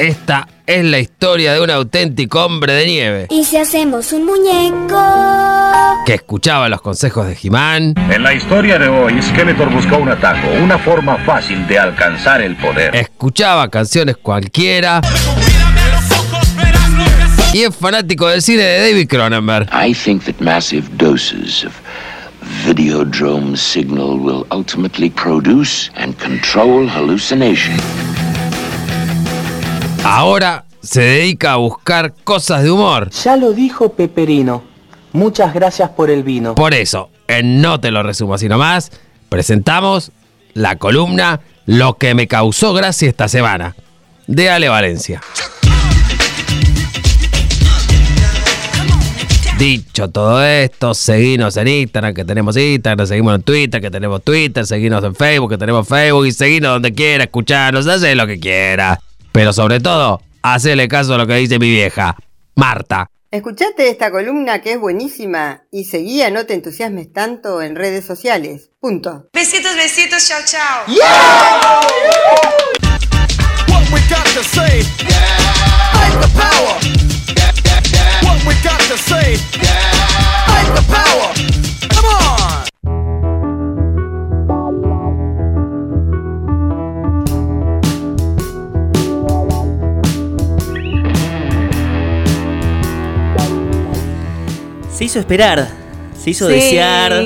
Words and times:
Esta 0.00 0.48
es 0.66 0.82
la 0.82 0.98
historia 0.98 1.52
de 1.52 1.60
un 1.60 1.68
auténtico 1.68 2.42
hombre 2.42 2.72
de 2.72 2.86
nieve 2.86 3.26
¿Y 3.28 3.44
si 3.44 3.58
hacemos 3.58 4.14
un 4.14 4.24
muñeco? 4.24 4.98
que 6.06 6.14
escuchaba 6.14 6.70
los 6.70 6.80
consejos 6.80 7.26
de 7.26 7.34
Jimán, 7.36 7.92
En 8.10 8.22
la 8.22 8.32
historia 8.32 8.78
de 8.78 8.88
hoy, 8.88 9.20
Skeletor 9.20 9.68
buscó 9.70 9.98
un 9.98 10.08
atajo, 10.08 10.48
una 10.62 10.78
forma 10.78 11.18
fácil 11.26 11.66
de 11.66 11.78
alcanzar 11.78 12.40
el 12.40 12.56
poder. 12.56 12.96
escuchaba 12.96 13.68
canciones 13.68 14.16
cualquiera 14.16 15.02
y 17.52 17.64
es 17.64 17.76
fanático 17.76 18.26
del 18.28 18.40
cine 18.40 18.62
de 18.62 18.90
David 18.90 19.06
Cronenberg. 19.06 19.68
I 19.74 19.92
think 19.92 20.24
that 20.24 20.40
massive 20.40 20.88
doses 20.96 21.62
of 21.64 21.72
Videodrome 22.66 23.54
signal 23.54 24.18
will 24.18 24.46
ultimately 24.50 25.10
produce 25.10 25.90
and 25.94 26.16
control 26.18 26.88
hallucination. 26.88 27.76
Ahora 30.12 30.64
se 30.82 31.02
dedica 31.02 31.52
a 31.52 31.56
buscar 31.56 32.14
cosas 32.24 32.64
de 32.64 32.70
humor. 32.72 33.10
Ya 33.10 33.36
lo 33.36 33.52
dijo 33.52 33.92
Peperino. 33.92 34.64
Muchas 35.12 35.54
gracias 35.54 35.90
por 35.90 36.10
el 36.10 36.24
vino. 36.24 36.56
Por 36.56 36.74
eso, 36.74 37.10
en 37.28 37.60
No 37.60 37.78
te 37.78 37.92
lo 37.92 38.02
resumo 38.02 38.34
así 38.34 38.48
nomás, 38.48 38.90
presentamos 39.28 40.10
la 40.52 40.78
columna 40.78 41.42
Lo 41.64 41.96
que 41.96 42.16
me 42.16 42.26
causó 42.26 42.72
gracia 42.72 43.08
esta 43.08 43.28
semana, 43.28 43.76
de 44.26 44.50
Ale 44.50 44.68
Valencia. 44.68 45.20
Dicho 49.60 50.10
todo 50.10 50.44
esto, 50.44 50.92
seguinos 50.92 51.56
en 51.56 51.68
Instagram, 51.68 52.14
que 52.14 52.24
tenemos 52.24 52.56
Instagram, 52.56 53.06
seguimos 53.06 53.36
en 53.36 53.42
Twitter, 53.42 53.80
que 53.80 53.92
tenemos 53.92 54.24
Twitter, 54.24 54.66
seguinos 54.66 55.04
en 55.04 55.14
Facebook, 55.14 55.50
que 55.50 55.58
tenemos 55.58 55.86
Facebook, 55.86 56.26
y 56.26 56.32
seguinos 56.32 56.72
donde 56.72 56.92
quiera, 56.92 57.22
escucharnos, 57.22 57.86
hace 57.86 58.16
lo 58.16 58.26
que 58.26 58.40
quiera. 58.40 58.98
Pero 59.32 59.52
sobre 59.52 59.80
todo, 59.80 60.20
hacele 60.42 60.88
caso 60.88 61.14
a 61.14 61.18
lo 61.18 61.26
que 61.26 61.34
dice 61.34 61.58
mi 61.58 61.70
vieja, 61.70 62.16
Marta. 62.56 63.08
Escuchate 63.30 63.88
esta 63.88 64.10
columna 64.10 64.60
que 64.60 64.72
es 64.72 64.80
buenísima 64.80 65.62
y 65.70 65.84
seguí 65.84 66.20
a 66.22 66.30
No 66.30 66.46
te 66.46 66.54
entusiasmes 66.54 67.12
tanto 67.12 67.62
en 67.62 67.76
redes 67.76 68.04
sociales. 68.04 68.70
Punto. 68.80 69.28
Besitos, 69.32 69.76
besitos, 69.76 70.26
chao, 70.26 70.40
chao. 70.44 70.84
What 73.68 73.84
we 73.92 74.00
got 74.08 74.26
to 74.34 74.42
say. 74.42 74.82
Fight 75.92 76.20
the 76.20 76.28
power. 76.34 76.80
What 78.24 78.44
we 78.44 78.54
got 78.64 78.80
to 78.80 78.96
say. 78.98 79.36
Fight 80.46 80.74
the 80.74 80.82
power. 80.92 81.32
Come 81.88 82.06
on. 82.06 82.59
Se 95.00 95.04
hizo 95.06 95.18
esperar, 95.18 95.66
se 96.22 96.28
hizo 96.28 96.46
Sí. 96.46 96.52
desear. 96.56 97.24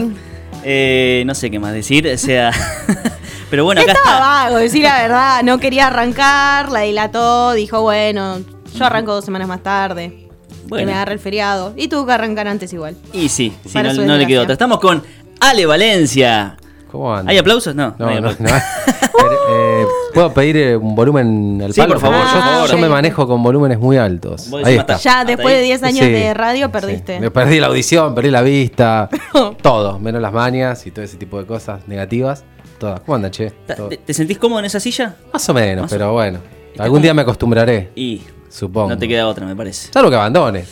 eh, 0.62 1.25
no 1.27 1.34
sé 1.34 1.50
qué 1.50 1.58
más 1.58 1.72
decir, 1.72 2.06
o 2.06 2.17
sea. 2.17 2.53
pero 3.50 3.64
bueno, 3.64 3.80
acá 3.80 3.91
Estaba 3.94 4.14
está. 4.14 4.20
vago, 4.28 4.56
decir 4.58 4.84
la 4.84 5.03
verdad. 5.03 5.42
No 5.42 5.58
quería 5.58 5.89
arrancar, 5.89 6.70
la 6.70 6.83
dilató, 6.83 7.50
dijo, 7.55 7.83
bueno, 7.83 8.39
yo 8.78 8.84
arranco 8.84 9.12
dos 9.12 9.25
semanas 9.25 9.48
más 9.48 9.61
tarde. 9.64 10.28
Que 10.70 10.86
me 10.86 10.92
agarre 10.92 11.14
el 11.14 11.19
feriado. 11.19 11.75
Y 11.77 11.89
tuvo 11.89 12.06
que 12.06 12.12
arrancar 12.12 12.47
antes 12.47 12.72
igual. 12.72 12.97
Y 13.12 13.28
sí, 13.28 13.52
sí, 13.67 13.77
no, 13.83 14.17
le 14.19 14.25
quedó 14.28 14.42
otra. 14.42 14.52
Estamos 14.52 14.78
con 14.78 15.02
Ale 15.41 15.67
Valencia. 15.67 16.56
¿Cómo 16.95 17.12
anda? 17.12 17.33
¿Hay 17.33 17.39
aplausos? 17.39 17.75
No. 17.75 17.92
No, 17.98 18.06
hay 18.06 18.20
no, 18.20 18.28
aplausos. 18.31 18.41
no. 18.41 18.48
Pero, 19.17 19.33
eh, 19.50 19.87
¿Puedo 20.14 20.33
pedir 20.33 20.56
eh, 20.56 20.77
un 20.77 20.95
volumen 20.95 21.61
al 21.64 21.73
Sí, 21.75 21.81
palo? 21.81 21.95
por 21.95 22.03
favor, 22.03 22.19
yo, 22.25 22.33
por 22.33 22.41
favor. 22.42 22.70
yo 22.70 22.78
me 22.78 22.89
manejo 22.89 23.27
con 23.27 23.42
volúmenes 23.42 23.78
muy 23.81 23.97
altos. 23.97 24.48
Ahí 24.64 24.77
está. 24.77 24.97
Ya 24.98 25.24
después 25.24 25.57
de 25.57 25.63
10 25.63 25.83
años 25.83 26.05
Sí, 26.07 26.11
de 26.13 26.35
radio 26.35 26.67
sí. 26.67 26.73
perdiste. 26.73 27.18
Me 27.20 27.30
perdí 27.33 27.58
la 27.58 27.67
audición, 27.67 28.14
perdí 28.14 28.30
la 28.30 28.42
vista, 28.42 29.08
todo, 29.63 29.98
menos 29.98 30.23
las 30.23 30.33
mañas 30.33 30.86
y 30.86 30.92
todo 30.92 31.05
ese 31.05 31.17
tipo 31.17 31.39
de 31.41 31.46
cosas 31.46 31.80
negativas. 31.89 32.45
Todas. 32.79 33.01
¿Cómo 33.01 33.17
andan, 33.17 33.30
che? 33.33 33.51
Todo. 33.77 33.89
¿Te, 33.89 33.97
te 33.97 34.14
sentís 34.14 34.39
cómodo 34.39 34.61
en 34.61 34.67
esa 34.67 34.79
silla? 34.79 35.17
Más 35.33 35.48
o 35.48 35.55
menos, 35.55 35.83
Más 35.83 35.92
o- 35.92 35.95
pero 35.97 36.13
bueno. 36.13 36.39
Algún 36.79 36.97
como- 36.98 37.02
día 37.02 37.14
me 37.14 37.23
acostumbraré, 37.23 37.91
Y 37.97 38.23
supongo. 38.48 38.91
no 38.91 38.98
te 38.98 39.08
queda 39.08 39.27
otra, 39.27 39.45
me 39.47 39.57
parece. 39.57 39.91
Salvo 39.92 40.11
que 40.11 40.17
abandone. 40.17 40.64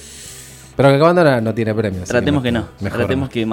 Pero 0.76 0.88
que 0.88 0.94
abandona 0.96 1.40
no 1.40 1.52
tiene 1.54 1.74
premio. 1.74 2.02
así 2.02 2.10
Tratemos 2.10 2.42
que 2.42 2.50
no. 2.52 2.66
Mejor 2.80 2.98
Tratemos 3.00 3.28
no. 3.28 3.32
que. 3.32 3.46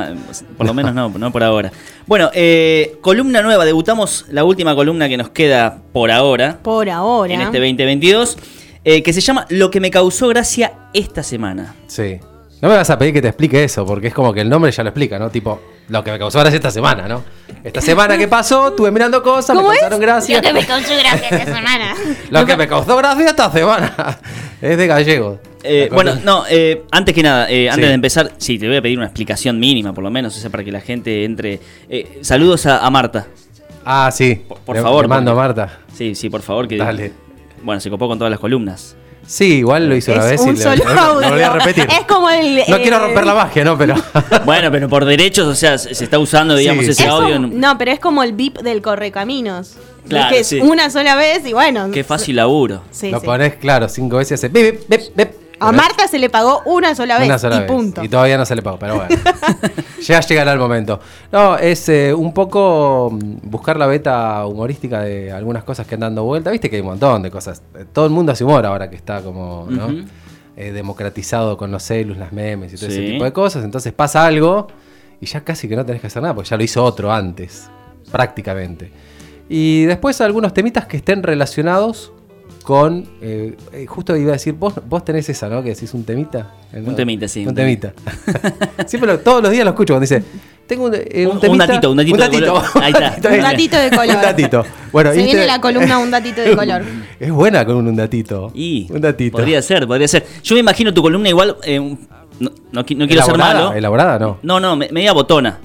Por 0.58 0.66
lo 0.68 0.74
menos 0.74 0.94
no, 0.94 1.10
no 1.10 1.32
por 1.32 1.44
ahora. 1.44 1.72
Bueno, 2.08 2.30
eh, 2.34 2.98
columna 3.02 3.42
nueva. 3.42 3.66
Debutamos 3.66 4.26
la 4.30 4.44
última 4.44 4.74
columna 4.76 5.10
que 5.10 5.18
nos 5.18 5.30
queda 5.30 5.78
por 5.92 6.12
ahora. 6.12 6.60
Por 6.64 6.90
ahora. 6.90 7.34
En 7.34 7.42
este 7.42 7.58
2022. 7.60 8.38
eh, 8.86 9.04
que 9.04 9.12
se 9.14 9.20
llama 9.22 9.46
Lo 9.50 9.70
que 9.70 9.80
me 9.82 9.92
causó 9.92 10.28
gracia 10.30 10.72
esta 10.94 11.22
semana. 11.24 11.76
Sí. 11.88 12.18
No 12.62 12.70
me 12.70 12.76
vas 12.76 12.90
a 12.90 12.98
pedir 12.98 13.14
que 13.14 13.22
te 13.22 13.28
explique 13.30 13.64
eso, 13.64 13.86
porque 13.86 14.08
es 14.08 14.14
como 14.14 14.34
que 14.34 14.42
el 14.42 14.50
nombre 14.50 14.72
ya 14.72 14.84
lo 14.84 14.90
explica, 14.90 15.18
¿no? 15.20 15.30
Tipo, 15.30 15.62
lo 15.90 16.04
que 16.04 16.12
me 16.12 16.20
causó 16.20 16.40
gracia 16.40 16.56
esta 16.58 16.72
semana, 16.72 17.08
¿no? 17.08 17.24
Esta 17.64 17.82
semana 17.82 18.18
que 18.18 18.28
pasó, 18.28 18.70
estuve 18.70 18.92
mirando 18.92 19.22
cosas, 19.22 19.56
me 19.56 19.64
causaron 19.64 20.00
gracia. 20.00 20.38
Lo 20.38 20.42
que 20.44 20.54
me 20.54 20.66
causó 20.66 20.94
gracia 20.98 21.28
esta 21.30 21.46
semana. 21.56 21.96
Lo 22.30 22.46
que 22.46 22.56
me 22.58 22.68
causó 22.68 22.96
gracia 22.98 23.26
esta 23.26 23.52
semana. 23.52 24.20
es 24.62 24.78
de 24.78 24.88
gallego. 24.88 25.40
Eh, 25.64 25.90
bueno, 25.92 26.16
no, 26.24 26.46
eh, 26.50 26.84
antes 26.92 27.14
que 27.14 27.22
nada, 27.24 27.50
eh, 27.50 27.70
antes 27.70 27.84
Sí. 27.84 27.88
de 27.90 27.94
empezar, 27.94 28.32
sí, 28.38 28.58
te 28.60 28.68
voy 28.68 28.78
a 28.78 28.82
pedir 28.82 28.98
una 28.98 29.08
explicación 29.08 29.60
mínima, 29.60 29.92
por 29.94 30.04
lo 30.04 30.10
menos, 30.10 30.38
o 30.38 30.40
sea, 30.40 30.50
para 30.50 30.64
que 30.64 30.72
la 30.72 30.80
gente 30.82 31.26
entre. 31.26 31.60
Eh, 31.90 32.20
saludos 32.22 32.66
a, 32.66 32.86
a 32.86 32.90
Marta. 32.90 33.28
Ah, 33.84 34.10
sí. 34.12 34.36
Por, 34.48 34.60
por 34.60 34.76
Le- 34.76 34.82
favor. 34.82 35.04
le 35.04 35.08
mando 35.10 35.32
a 35.32 35.36
Marta. 35.36 35.80
Sí, 35.94 36.16
sí, 36.16 36.30
por 36.30 36.42
favor. 36.42 36.68
Que, 36.68 36.78
Dale. 36.78 37.12
Bueno, 37.64 37.82
se 37.82 37.90
copó 37.90 38.08
con 38.08 38.18
todas 38.18 38.32
las 38.32 38.40
columnas. 38.40 38.96
Sí, 39.32 39.58
igual 39.60 39.88
lo 39.88 39.96
hizo 39.96 40.12
una 40.12 40.24
Es 40.26 40.32
vez 40.32 40.42
un 40.42 40.50
y 40.50 40.58
le- 40.58 40.64
solo 40.64 40.84
lo, 40.86 40.94
lo 40.96 41.00
audio. 41.02 41.30
volví 41.30 41.42
a 41.44 41.50
repetir. 41.54 41.88
Es 41.92 42.06
como 42.08 42.30
el. 42.32 42.56
No 42.68 42.76
eh, 42.78 42.82
quiero 42.82 42.98
romper 43.00 43.26
la 43.28 43.36
magia, 43.36 43.64
¿no? 43.64 43.78
Pero. 43.78 43.94
Bueno, 44.46 44.72
pero 44.72 44.90
por 44.90 45.06
derechos, 45.06 45.46
o 45.48 45.54
sea, 45.54 45.78
se 45.78 45.92
está 46.04 46.18
usando, 46.18 46.56
digamos, 46.56 46.84
Sí, 46.86 46.92
ese 46.92 47.04
es 47.04 47.10
audio. 47.10 47.36
en- 47.36 47.60
no, 47.60 47.78
pero 47.78 47.92
es 47.92 48.00
como 48.00 48.24
el 48.24 48.34
VIP 48.34 48.58
del 48.62 48.82
correcaminos. 48.82 49.74
Claro, 50.08 50.26
Es 50.30 50.34
que 50.34 50.40
es 50.40 50.48
sí. 50.48 50.60
una 50.60 50.90
sola 50.90 51.16
vez 51.16 51.46
y 51.46 51.54
bueno. 51.54 51.92
Qué 51.92 52.04
fácil 52.04 52.38
laburo. 52.38 52.82
Sí, 52.90 53.12
lo 53.12 53.20
sí. 53.20 53.26
pones, 53.28 53.54
claro, 53.58 53.88
cinco 53.88 54.18
veces 54.18 54.32
y 54.32 54.34
hace. 54.34 54.50
bip, 54.50 54.90
bip, 54.90 54.90
bip, 54.90 55.16
bip. 55.16 55.30
A 55.60 55.72
Marta 55.72 56.08
se 56.08 56.20
le 56.20 56.30
pagó 56.30 56.62
una 56.66 56.96
sola 56.96 57.18
vez 57.18 57.28
Una 57.28 57.38
sola 57.40 57.58
y 57.58 57.60
vez. 57.60 57.68
punto. 57.68 58.04
Y 58.04 58.10
todavía 58.10 58.38
no 58.38 58.46
se 58.46 58.56
le 58.56 58.62
pagó, 58.62 58.80
pero 58.80 58.96
bueno. 58.96 59.16
ya 60.02 60.20
llegará 60.22 60.54
el 60.54 60.60
momento. 60.60 61.00
No, 61.32 61.58
es 61.58 61.88
eh, 61.90 62.14
un 62.14 62.34
poco 62.34 63.10
mm, 63.12 63.50
buscar 63.50 63.78
la 63.78 63.88
beta 63.88 64.46
humorística 64.46 65.02
de 65.02 65.32
algunas 65.32 65.64
cosas 65.64 65.86
que 65.86 65.96
andan 65.96 66.12
dando 66.12 66.24
vuelta. 66.24 66.52
Viste 66.52 66.70
que 66.70 66.78
hay 66.78 66.82
un 66.82 66.88
montón 66.88 67.22
de 67.24 67.32
cosas. 67.32 67.62
Eh, 67.76 67.86
Todo 67.92 68.06
el 68.06 68.12
mundo 68.12 68.32
hace 68.32 68.44
humor 68.44 68.66
ahora 68.66 68.90
que 68.90 68.96
está 68.96 69.22
como 69.22 69.68
¿no? 69.70 69.90
Eh, 70.56 70.72
democratizado 70.72 71.56
con 71.58 71.72
los 71.72 71.84
celus, 71.84 72.18
las 72.18 72.34
memes 72.34 72.74
y 72.74 72.76
todo 72.76 72.90
ese 72.90 73.02
tipo 73.02 73.24
de 73.24 73.34
cosas. 73.34 73.64
Entonces 73.64 73.94
pasa 73.94 74.26
algo 74.26 74.68
y 75.22 75.26
ya 75.26 75.42
casi 75.44 75.68
que 75.68 75.76
no 75.76 75.86
tenés 75.86 76.02
que 76.02 76.08
hacer 76.08 76.22
nada 76.22 76.34
porque 76.34 76.50
ya 76.50 76.58
lo 76.58 76.64
hizo 76.64 76.84
otro 76.84 77.12
antes, 77.12 77.70
prácticamente. 78.12 78.92
Y 79.48 79.86
después 79.86 80.20
algunos 80.22 80.54
temitas 80.54 80.86
que 80.86 80.98
estén 80.98 81.24
relacionados 81.24 82.14
con. 82.64 83.08
eh, 83.22 83.56
eh, 83.74 83.86
justo 83.88 84.16
iba 84.16 84.30
a 84.30 84.34
decir, 84.34 84.54
vos, 84.54 84.74
vos 84.88 85.04
tenés 85.06 85.28
esa, 85.30 85.50
¿no? 85.50 85.62
Que 85.64 85.70
decís 85.70 85.94
un 85.94 86.04
temita. 86.04 86.54
Un 86.74 86.96
temita, 86.96 87.28
sí, 87.28 87.42
Un 87.44 87.50
un 87.50 87.56
temita. 87.56 87.94
Siempre 88.86 89.12
lo- 89.14 89.20
todos 89.22 89.42
los 89.42 89.52
días 89.52 89.64
lo 89.66 89.72
escucho 89.72 89.94
cuando 89.94 90.04
dice. 90.04 90.24
Tengo 90.68 90.86
un, 90.86 90.94
eh, 90.94 91.26
un 91.26 91.32
Un- 91.32 91.32
un 91.38 91.40
temita- 91.42 91.66
datito, 91.68 91.90
un 91.92 91.98
datito 91.98 92.18
de 92.18 92.30
color. 92.30 92.64
Ahí 92.84 92.92
está. 92.92 93.30
Un 93.32 93.42
datito 93.42 93.78
de 93.78 93.90
color. 93.90 94.16
Un 94.16 94.22
datito. 94.22 94.66
Bueno, 94.92 95.12
Se 95.14 95.24
viene 95.24 95.46
la 95.48 95.60
columna 95.60 95.98
un 95.98 96.12
datito 96.12 96.42
de 96.42 96.56
color. 96.56 96.84
Es 97.20 97.32
buena 97.32 97.66
con 97.66 97.76
un, 97.78 97.88
un 97.88 97.96
datito. 97.96 98.52
Y 98.54 98.88
un 98.92 99.02
datito. 99.02 99.36
podría 99.38 99.62
ser, 99.64 99.88
podría 99.88 100.08
ser. 100.08 100.26
Yo 100.44 100.54
me 100.56 100.60
imagino 100.62 100.94
tu 100.94 101.02
columna 101.02 101.28
igual. 101.30 101.58
eh, 101.64 101.80
un- 101.80 102.00
no, 102.40 102.52
no 102.72 102.86
qui- 102.86 102.96
no 102.96 103.08
quiero 103.08 103.24
ser 103.26 103.38
malo. 103.38 103.74
¿Elaborada 103.74 104.20
no? 104.20 104.38
No, 104.44 104.60
no, 104.60 104.76
me- 104.76 104.90
media 104.92 105.12
botona. 105.12 105.58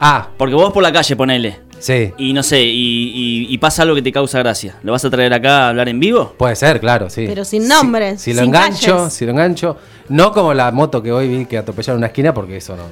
Ah, 0.00 0.28
Porque 0.38 0.54
vos 0.54 0.72
por 0.72 0.82
la 0.82 0.92
calle 0.92 1.14
ponele. 1.16 1.60
Sí. 1.78 2.12
Y 2.18 2.32
no 2.32 2.42
sé, 2.42 2.62
y, 2.62 2.68
y- 2.68 3.46
y 3.54 3.58
pasa 3.58 3.82
algo 3.82 3.94
que 3.94 4.02
te 4.02 4.12
causa 4.12 4.38
gracia. 4.40 4.76
¿Lo 4.82 4.92
vas 4.92 5.04
a 5.04 5.10
traer 5.10 5.32
acá 5.32 5.66
a 5.66 5.68
hablar 5.70 5.88
en 5.88 6.00
vivo? 6.00 6.34
Puede 6.38 6.56
ser, 6.56 6.80
claro, 6.80 7.08
sí. 7.10 7.24
Pero 7.26 7.44
sin 7.44 7.68
nombres, 7.68 8.20
Si, 8.20 8.30
si 8.30 8.34
lo 8.36 8.40
sin 8.42 8.48
engancho, 8.48 8.96
calles. 8.96 9.12
si 9.12 9.24
lo 9.24 9.32
engancho. 9.32 9.76
No 10.08 10.32
como 10.32 10.54
la 10.54 10.70
moto 10.72 11.02
que 11.02 11.12
hoy 11.12 11.28
vi 11.28 11.44
que 11.46 11.58
atropellaron 11.58 11.98
una 11.98 12.06
esquina 12.08 12.32
porque 12.34 12.56
eso 12.58 12.76
no, 12.76 12.84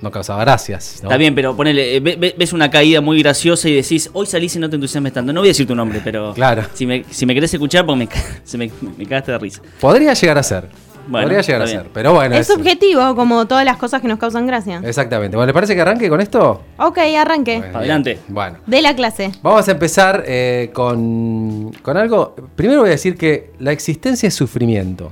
no 0.00 0.10
causaba 0.10 0.40
gracias. 0.42 0.98
¿no? 1.02 1.08
Está 1.08 1.16
bien, 1.16 1.34
pero 1.34 1.56
ponele, 1.56 1.96
eh, 1.96 2.00
ve- 2.00 2.16
ve- 2.16 2.34
ves 2.36 2.52
una 2.52 2.70
caída 2.70 3.00
muy 3.00 3.22
graciosa 3.22 3.68
y 3.68 3.74
decís, 3.74 4.10
hoy 4.12 4.26
salís 4.26 4.54
y 4.56 4.58
no 4.58 4.68
te 4.68 4.76
entusiasmes 4.76 5.12
tanto. 5.12 5.32
No 5.32 5.40
voy 5.40 5.48
a 5.48 5.50
decir 5.50 5.66
tu 5.66 5.74
nombre, 5.74 6.00
pero 6.04 6.34
Claro. 6.34 6.64
si, 6.74 6.84
me, 6.86 7.04
si 7.10 7.24
me 7.26 7.34
querés 7.34 7.52
escuchar, 7.54 7.86
pues 7.86 7.96
me, 7.98 8.06
ca- 8.06 8.22
se 8.44 8.58
me, 8.58 8.70
me 8.98 9.06
cagaste 9.06 9.32
de 9.32 9.38
risa. 9.38 9.62
Podría 9.80 10.12
llegar 10.14 10.38
a 10.38 10.42
ser. 10.42 10.68
Bueno, 11.08 11.26
Podría 11.26 11.40
llegar 11.42 11.62
a 11.62 11.66
ser. 11.66 11.90
Pero 11.92 12.12
bueno. 12.14 12.34
es 12.36 12.46
subjetivo, 12.46 13.14
como 13.16 13.46
todas 13.46 13.64
las 13.64 13.76
cosas 13.76 14.00
que 14.00 14.08
nos 14.08 14.18
causan 14.18 14.46
gracia. 14.46 14.80
Exactamente. 14.84 15.36
Bueno, 15.36 15.48
¿le 15.48 15.52
parece 15.54 15.74
que 15.74 15.80
arranque 15.80 16.08
con 16.08 16.20
esto? 16.20 16.62
Ok, 16.78 16.98
arranque. 17.18 17.58
Bueno, 17.58 17.78
Adelante. 17.78 18.10
bien. 18.14 18.24
Bueno. 18.28 18.58
De 18.66 18.82
la 18.82 18.94
clase. 18.94 19.32
Vamos 19.42 19.66
a 19.68 19.72
empezar 19.72 20.22
eh, 20.26 20.70
con, 20.72 21.72
con 21.82 21.96
algo. 21.96 22.34
Primero 22.54 22.80
voy 22.80 22.88
a 22.88 22.92
decir 22.92 23.16
que 23.16 23.50
la 23.58 23.72
existencia 23.72 24.26
es 24.28 24.34
sufrimiento. 24.34 25.10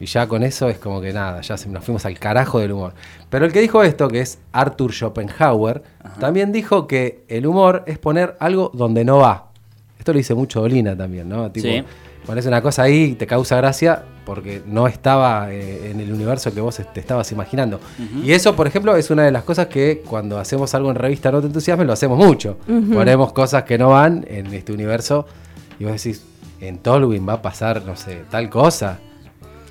Y 0.00 0.06
ya 0.06 0.26
con 0.26 0.42
eso 0.42 0.68
es 0.70 0.78
como 0.78 1.00
que 1.02 1.12
nada, 1.12 1.42
ya 1.42 1.56
nos 1.68 1.84
fuimos 1.84 2.06
al 2.06 2.18
carajo 2.18 2.58
del 2.58 2.72
humor. 2.72 2.94
Pero 3.28 3.44
el 3.44 3.52
que 3.52 3.60
dijo 3.60 3.82
esto, 3.82 4.08
que 4.08 4.20
es 4.22 4.38
Arthur 4.50 4.92
Schopenhauer, 4.92 5.82
también 6.18 6.52
dijo 6.52 6.86
que 6.86 7.22
el 7.28 7.46
humor 7.46 7.84
es 7.86 7.98
poner 7.98 8.34
algo 8.40 8.70
donde 8.72 9.04
no 9.04 9.18
va. 9.18 9.50
Esto 9.98 10.12
lo 10.14 10.16
dice 10.16 10.34
mucho 10.34 10.62
Dolina 10.62 10.96
también, 10.96 11.28
¿no? 11.28 11.50
Tipo, 11.52 11.68
Sí. 11.68 11.84
pones 12.24 12.46
una 12.46 12.62
cosa 12.62 12.84
ahí 12.84 13.02
y 13.02 13.14
te 13.14 13.26
causa 13.26 13.56
gracia 13.58 14.02
porque 14.30 14.62
no 14.64 14.86
estaba 14.86 15.52
eh, 15.52 15.90
en 15.90 15.98
el 15.98 16.12
universo 16.12 16.54
que 16.54 16.60
vos 16.60 16.80
te 16.94 17.00
estabas 17.00 17.32
imaginando. 17.32 17.80
Y 18.22 18.30
eso, 18.30 18.54
por 18.54 18.68
ejemplo, 18.68 18.94
es 18.94 19.10
una 19.10 19.24
de 19.24 19.32
las 19.32 19.42
cosas 19.42 19.66
que 19.66 20.04
cuando 20.06 20.38
hacemos 20.38 20.72
algo 20.72 20.88
en 20.88 20.94
revista 20.94 21.32
No 21.32 21.40
Te 21.40 21.48
Entusiasmes 21.48 21.84
lo 21.84 21.92
hacemos 21.92 22.16
mucho. 22.16 22.56
Ponemos 22.92 23.32
cosas 23.32 23.64
que 23.64 23.76
no 23.76 23.88
van 23.88 24.24
en 24.28 24.46
este 24.54 24.72
universo 24.72 25.26
y 25.80 25.84
vos 25.84 25.94
decís, 25.94 26.24
en 26.60 26.78
Tolwyn 26.78 27.28
va 27.28 27.32
a 27.32 27.42
pasar, 27.42 27.84
no 27.84 27.96
sé, 27.96 28.22
tal 28.30 28.48
cosa. 28.48 29.00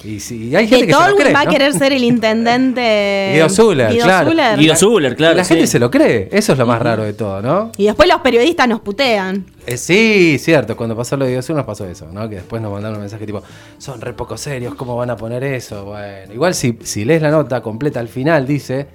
Y, 0.04 0.20
si, 0.20 0.48
y 0.50 0.56
hay 0.56 0.68
gente 0.68 0.86
Que 0.88 0.92
que 0.94 0.98
se 0.98 1.10
lo 1.10 1.16
cree, 1.16 1.34
va 1.34 1.42
a 1.42 1.46
¿no? 1.46 1.52
querer 1.52 1.74
ser 1.74 1.92
el 1.94 2.04
intendente. 2.04 3.32
Guido 3.34 3.50
Zuller, 3.50 3.92
Guido 3.92 4.06
claro. 4.06 4.30
Zuller. 4.30 4.58
Guido 4.60 4.76
Zuller, 4.76 5.16
claro. 5.16 5.36
la 5.38 5.44
sí. 5.44 5.54
gente 5.54 5.68
se 5.68 5.80
lo 5.80 5.92
cree, 5.92 6.30
eso 6.32 6.54
es 6.54 6.60
lo 6.60 6.66
más 6.66 6.82
raro 6.82 7.04
de 7.04 7.14
todo, 7.14 7.42
¿no? 7.42 7.72
Y 7.78 7.86
después 7.86 8.08
los 8.08 8.22
periodistas 8.22 8.68
nos 8.68 8.80
putean. 8.80 9.46
Eh, 9.66 9.78
sí, 9.78 10.38
cierto, 10.40 10.76
cuando 10.78 10.96
pasó 10.96 11.18
lo 11.18 11.26
de 11.26 11.32
Guido 11.32 11.42
Zuller 11.42 11.58
nos 11.58 11.66
pasó 11.66 11.86
eso, 11.86 12.08
¿no? 12.12 12.28
Que 12.30 12.36
después 12.36 12.62
nos 12.62 12.72
mandaron 12.72 12.98
un 12.98 13.02
mensaje 13.02 13.26
tipo, 13.26 13.44
son 13.78 14.00
re 14.02 14.14
poco 14.14 14.38
serios, 14.38 14.76
¿cómo 14.76 14.96
van 14.96 15.10
a 15.10 15.18
poner 15.18 15.44
eso? 15.44 15.86
Bueno, 15.86 16.34
igual 16.34 16.54
si, 16.56 16.78
si 16.84 17.06
lees 17.06 17.22
la 17.22 17.32
nota 17.32 17.62
completa 17.62 18.00
al 18.00 18.08
final 18.08 18.48
dice, 18.48 18.88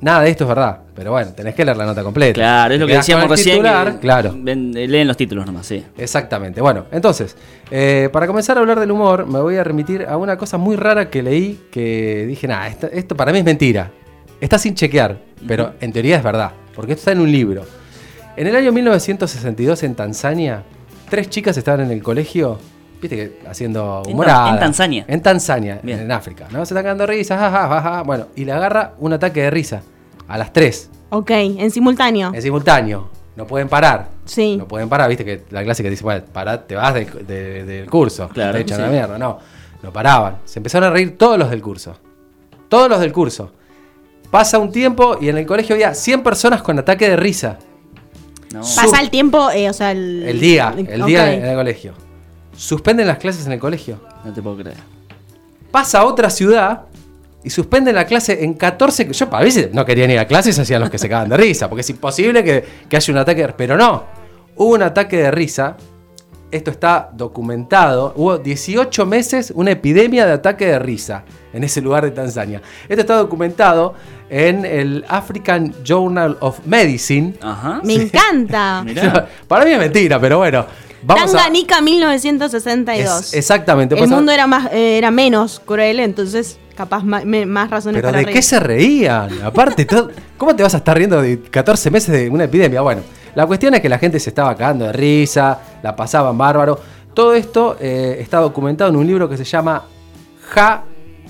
nada 0.00 0.22
de 0.22 0.30
esto 0.30 0.44
es 0.44 0.48
verdad, 0.48 0.80
pero 0.94 1.12
bueno, 1.12 1.32
tenés 1.32 1.54
que 1.54 1.64
leer 1.64 1.76
la 1.76 1.86
nota 1.86 2.02
completa. 2.02 2.34
Claro, 2.34 2.74
es 2.74 2.80
lo 2.80 2.86
que 2.86 2.96
decíamos 2.96 3.28
recién. 3.28 3.56
titular, 3.56 3.92
que 3.94 3.98
claro. 3.98 4.34
eh, 4.46 4.54
leen 4.88 5.06
los 5.06 5.16
títulos 5.16 5.44
nomás, 5.46 5.66
sí. 5.66 5.84
Exactamente. 5.96 6.60
Bueno, 6.60 6.86
entonces, 6.90 7.36
eh, 7.70 8.08
para 8.12 8.26
comenzar 8.26 8.56
a 8.56 8.60
hablar 8.60 8.80
del 8.80 8.90
humor, 8.90 9.26
me 9.26 9.40
voy 9.40 9.56
a 9.56 9.64
remitir 9.64 10.06
a 10.08 10.16
una 10.16 10.36
cosa 10.36 10.58
muy 10.58 10.76
rara 10.76 11.10
que 11.10 11.22
leí 11.22 11.64
que 11.70 12.24
dije, 12.26 12.48
nada, 12.48 12.68
esto, 12.68 12.88
esto 12.90 13.16
para 13.16 13.32
mí 13.32 13.38
es 13.38 13.44
mentira. 13.44 13.90
Está 14.40 14.58
sin 14.58 14.74
chequear, 14.74 15.18
pero 15.46 15.74
en 15.80 15.92
teoría 15.92 16.16
es 16.16 16.22
verdad, 16.22 16.52
porque 16.74 16.92
esto 16.92 17.00
está 17.00 17.12
en 17.12 17.20
un 17.20 17.30
libro. 17.30 17.64
En 18.36 18.46
el 18.46 18.56
año 18.56 18.72
1962 18.72 19.82
en 19.84 19.94
Tanzania, 19.94 20.62
tres 21.08 21.30
chicas 21.30 21.56
estaban 21.56 21.82
en 21.82 21.90
el 21.90 22.02
colegio, 22.02 22.58
viste 23.08 23.16
que 23.42 23.48
haciendo 23.48 24.02
En 24.06 24.12
humorada. 24.14 24.50
En 24.50 24.58
Tanzania. 24.60 25.04
En 25.08 25.20
Tanzania, 25.22 25.80
Bien. 25.82 26.00
en 26.00 26.12
África, 26.12 26.46
¿no? 26.50 26.58
Se 26.64 26.72
están 26.74 26.82
cagando 26.84 27.06
risas, 27.06 27.38
jaja, 27.38 27.68
jaja. 27.68 28.02
Bueno, 28.02 28.26
y 28.36 28.44
le 28.44 28.52
agarra 28.52 28.92
un 28.98 29.12
ataque 29.12 29.42
de 29.42 29.50
risa 29.50 29.82
a 30.28 30.38
las 30.38 30.52
tres, 30.52 30.90
Ok, 31.10 31.30
en 31.30 31.70
simultáneo. 31.70 32.32
en 32.34 32.42
simultáneo. 32.42 33.08
No 33.36 33.46
pueden 33.46 33.68
parar. 33.68 34.08
Sí. 34.24 34.56
No 34.56 34.66
pueden 34.68 34.88
parar, 34.88 35.08
viste 35.08 35.24
que 35.24 35.42
la 35.50 35.62
clase 35.64 35.82
que 35.82 35.90
dice, 35.90 36.02
bueno, 36.04 36.24
pará, 36.32 36.64
te 36.66 36.76
vas 36.76 36.94
del, 36.94 37.26
de- 37.26 37.64
del 37.64 37.90
curso. 37.90 38.28
Claro, 38.28 38.52
te 38.52 38.60
echan 38.60 38.76
sí. 38.78 38.82
la 38.82 38.88
mierda. 38.88 39.18
No, 39.18 39.38
no 39.82 39.92
paraban. 39.92 40.38
Se 40.44 40.60
empezaron 40.60 40.88
a 40.88 40.92
reír 40.92 41.18
todos 41.18 41.36
los 41.38 41.50
del 41.50 41.60
curso. 41.60 41.96
Todos 42.68 42.88
los 42.88 43.00
del 43.00 43.12
curso. 43.12 43.50
Pasa 44.30 44.58
un 44.58 44.70
tiempo 44.72 45.18
y 45.20 45.28
en 45.28 45.36
el 45.38 45.46
colegio 45.46 45.74
había 45.74 45.94
100 45.94 46.22
personas 46.22 46.62
con 46.62 46.78
ataque 46.78 47.08
de 47.08 47.16
risa. 47.16 47.58
No. 48.52 48.60
Pasa 48.60 49.00
el 49.00 49.10
tiempo, 49.10 49.50
eh, 49.50 49.68
o 49.68 49.72
sea, 49.72 49.90
el, 49.90 50.22
El 50.26 50.38
día, 50.40 50.72
el 50.76 51.04
día 51.04 51.34
en 51.34 51.44
el 51.44 51.56
colegio. 51.56 51.92
Suspenden 52.56 53.06
las 53.06 53.18
clases 53.18 53.46
en 53.46 53.52
el 53.52 53.58
colegio. 53.58 54.00
No 54.24 54.32
te 54.32 54.42
puedo 54.42 54.56
creer. 54.56 54.76
Pasa 55.70 56.00
a 56.00 56.04
otra 56.04 56.30
ciudad 56.30 56.82
y 57.42 57.50
suspenden 57.50 57.94
la 57.96 58.06
clase 58.06 58.44
en 58.44 58.54
14. 58.54 59.12
Yo 59.12 59.28
a 59.30 59.40
veces 59.40 59.72
no 59.72 59.84
quería 59.84 60.10
ir 60.10 60.18
a 60.18 60.26
clases, 60.26 60.58
hacían 60.58 60.80
los 60.80 60.90
que 60.90 60.98
se 60.98 61.08
cagan 61.08 61.28
de 61.28 61.36
risa, 61.36 61.68
porque 61.68 61.80
es 61.82 61.90
imposible 61.90 62.42
que, 62.44 62.64
que 62.88 62.96
haya 62.96 63.12
un 63.12 63.18
ataque. 63.18 63.46
de- 63.46 63.52
Pero 63.54 63.76
no, 63.76 64.04
hubo 64.56 64.74
un 64.74 64.82
ataque 64.82 65.16
de 65.18 65.30
risa. 65.30 65.76
Esto 66.50 66.70
está 66.70 67.10
documentado. 67.12 68.12
Hubo 68.16 68.38
18 68.38 69.04
meses 69.06 69.52
una 69.56 69.72
epidemia 69.72 70.24
de 70.24 70.32
ataque 70.32 70.66
de 70.66 70.78
risa 70.78 71.24
en 71.52 71.64
ese 71.64 71.80
lugar 71.80 72.04
de 72.04 72.12
Tanzania. 72.12 72.62
Esto 72.88 73.00
está 73.00 73.16
documentado 73.16 73.94
en 74.30 74.64
el 74.64 75.04
African 75.08 75.74
Journal 75.82 76.36
of 76.38 76.60
Medicine. 76.64 77.34
Ajá. 77.42 77.80
Me 77.82 77.94
encanta. 77.94 78.82
Mirá. 78.86 79.28
Para 79.48 79.64
mí 79.64 79.72
es 79.72 79.78
mentira, 79.80 80.20
pero 80.20 80.38
bueno. 80.38 80.64
Vamos 81.06 81.34
a, 81.34 81.36
Tanganica 81.38 81.80
1962. 81.80 83.20
Es- 83.20 83.34
exactamente. 83.34 83.94
El 83.98 84.08
mundo 84.08 84.32
era 84.32 84.46
más 84.46 84.72
eh, 84.72 84.98
era 84.98 85.10
menos 85.10 85.60
cruel, 85.64 86.00
entonces 86.00 86.58
capaz 86.76 87.04
me- 87.04 87.46
más, 87.46 87.70
razones 87.70 87.98
Pero 88.00 88.08
para 88.08 88.18
¿de 88.18 88.24
reír. 88.24 88.36
qué 88.36 88.42
se 88.42 88.58
reían? 88.60 89.42
Aparte, 89.42 89.84
todo- 89.86 90.10
¿cómo 90.38 90.54
te 90.56 90.62
vas 90.62 90.74
a 90.74 90.78
estar 90.78 90.96
riendo 90.96 91.20
de 91.20 91.40
14 91.40 91.90
meses 91.90 92.12
de 92.12 92.28
una 92.30 92.44
epidemia? 92.44 92.80
Bueno, 92.80 93.02
la 93.34 93.46
cuestión 93.46 93.74
es 93.74 93.80
que 93.80 93.88
la 93.88 93.98
gente 93.98 94.18
se 94.20 94.30
estaba 94.30 94.54
cagando 94.56 94.86
de 94.86 94.92
risa, 94.92 95.58
la 95.82 95.94
pasaban 95.94 96.36
bárbaro. 96.38 96.78
Todo 97.14 97.34
esto 97.34 97.76
eh, 97.80 98.16
está 98.20 98.38
documentado 98.38 98.90
en 98.90 98.96
un 98.96 99.06
libro 99.06 99.28
que 99.28 99.36
se 99.36 99.44
llama 99.44 99.84
Ja, 100.50 100.84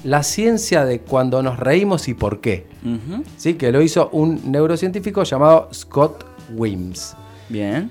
la 0.04 0.22
ciencia 0.22 0.84
de 0.84 1.00
cuando 1.00 1.42
nos 1.42 1.58
reímos 1.58 2.08
y 2.08 2.14
por 2.14 2.40
qué. 2.40 2.66
¿Sí? 3.38 3.54
Que 3.54 3.72
lo 3.72 3.80
hizo 3.82 4.08
un 4.12 4.50
neurocientífico 4.50 5.22
llamado 5.24 5.68
Scott 5.72 6.24
Wims. 6.54 7.14
Bien. 7.48 7.90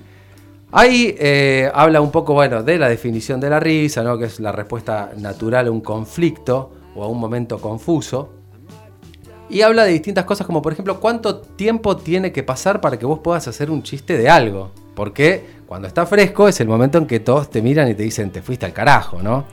Ahí 0.76 1.14
eh, 1.18 1.70
habla 1.72 2.00
un 2.00 2.10
poco, 2.10 2.34
bueno, 2.34 2.62
de 2.64 2.78
la 2.78 2.88
definición 2.88 3.38
de 3.40 3.48
la 3.48 3.60
risa, 3.60 4.02
¿no? 4.02 4.18
Que 4.18 4.24
es 4.24 4.40
la 4.40 4.50
respuesta 4.50 5.10
natural 5.16 5.68
a 5.68 5.70
un 5.70 5.80
conflicto 5.80 6.72
o 6.96 7.04
a 7.04 7.06
un 7.08 7.18
momento 7.20 7.58
confuso. 7.60 8.30
Y 9.48 9.60
habla 9.62 9.84
de 9.84 9.92
distintas 9.92 10.24
cosas, 10.24 10.46
como 10.46 10.62
por 10.62 10.72
ejemplo, 10.72 10.98
cuánto 10.98 11.36
tiempo 11.36 11.96
tiene 11.96 12.32
que 12.32 12.42
pasar 12.42 12.80
para 12.80 12.98
que 12.98 13.06
vos 13.06 13.20
puedas 13.20 13.46
hacer 13.46 13.70
un 13.70 13.82
chiste 13.84 14.18
de 14.18 14.28
algo. 14.28 14.72
Porque 14.96 15.44
cuando 15.66 15.86
está 15.86 16.06
fresco 16.06 16.48
es 16.48 16.58
el 16.60 16.66
momento 16.68 16.98
en 16.98 17.06
que 17.06 17.20
todos 17.20 17.50
te 17.50 17.62
miran 17.62 17.88
y 17.88 17.94
te 17.94 18.02
dicen, 18.02 18.30
te 18.30 18.42
fuiste 18.42 18.66
al 18.66 18.72
carajo, 18.72 19.22
¿no? 19.22 19.44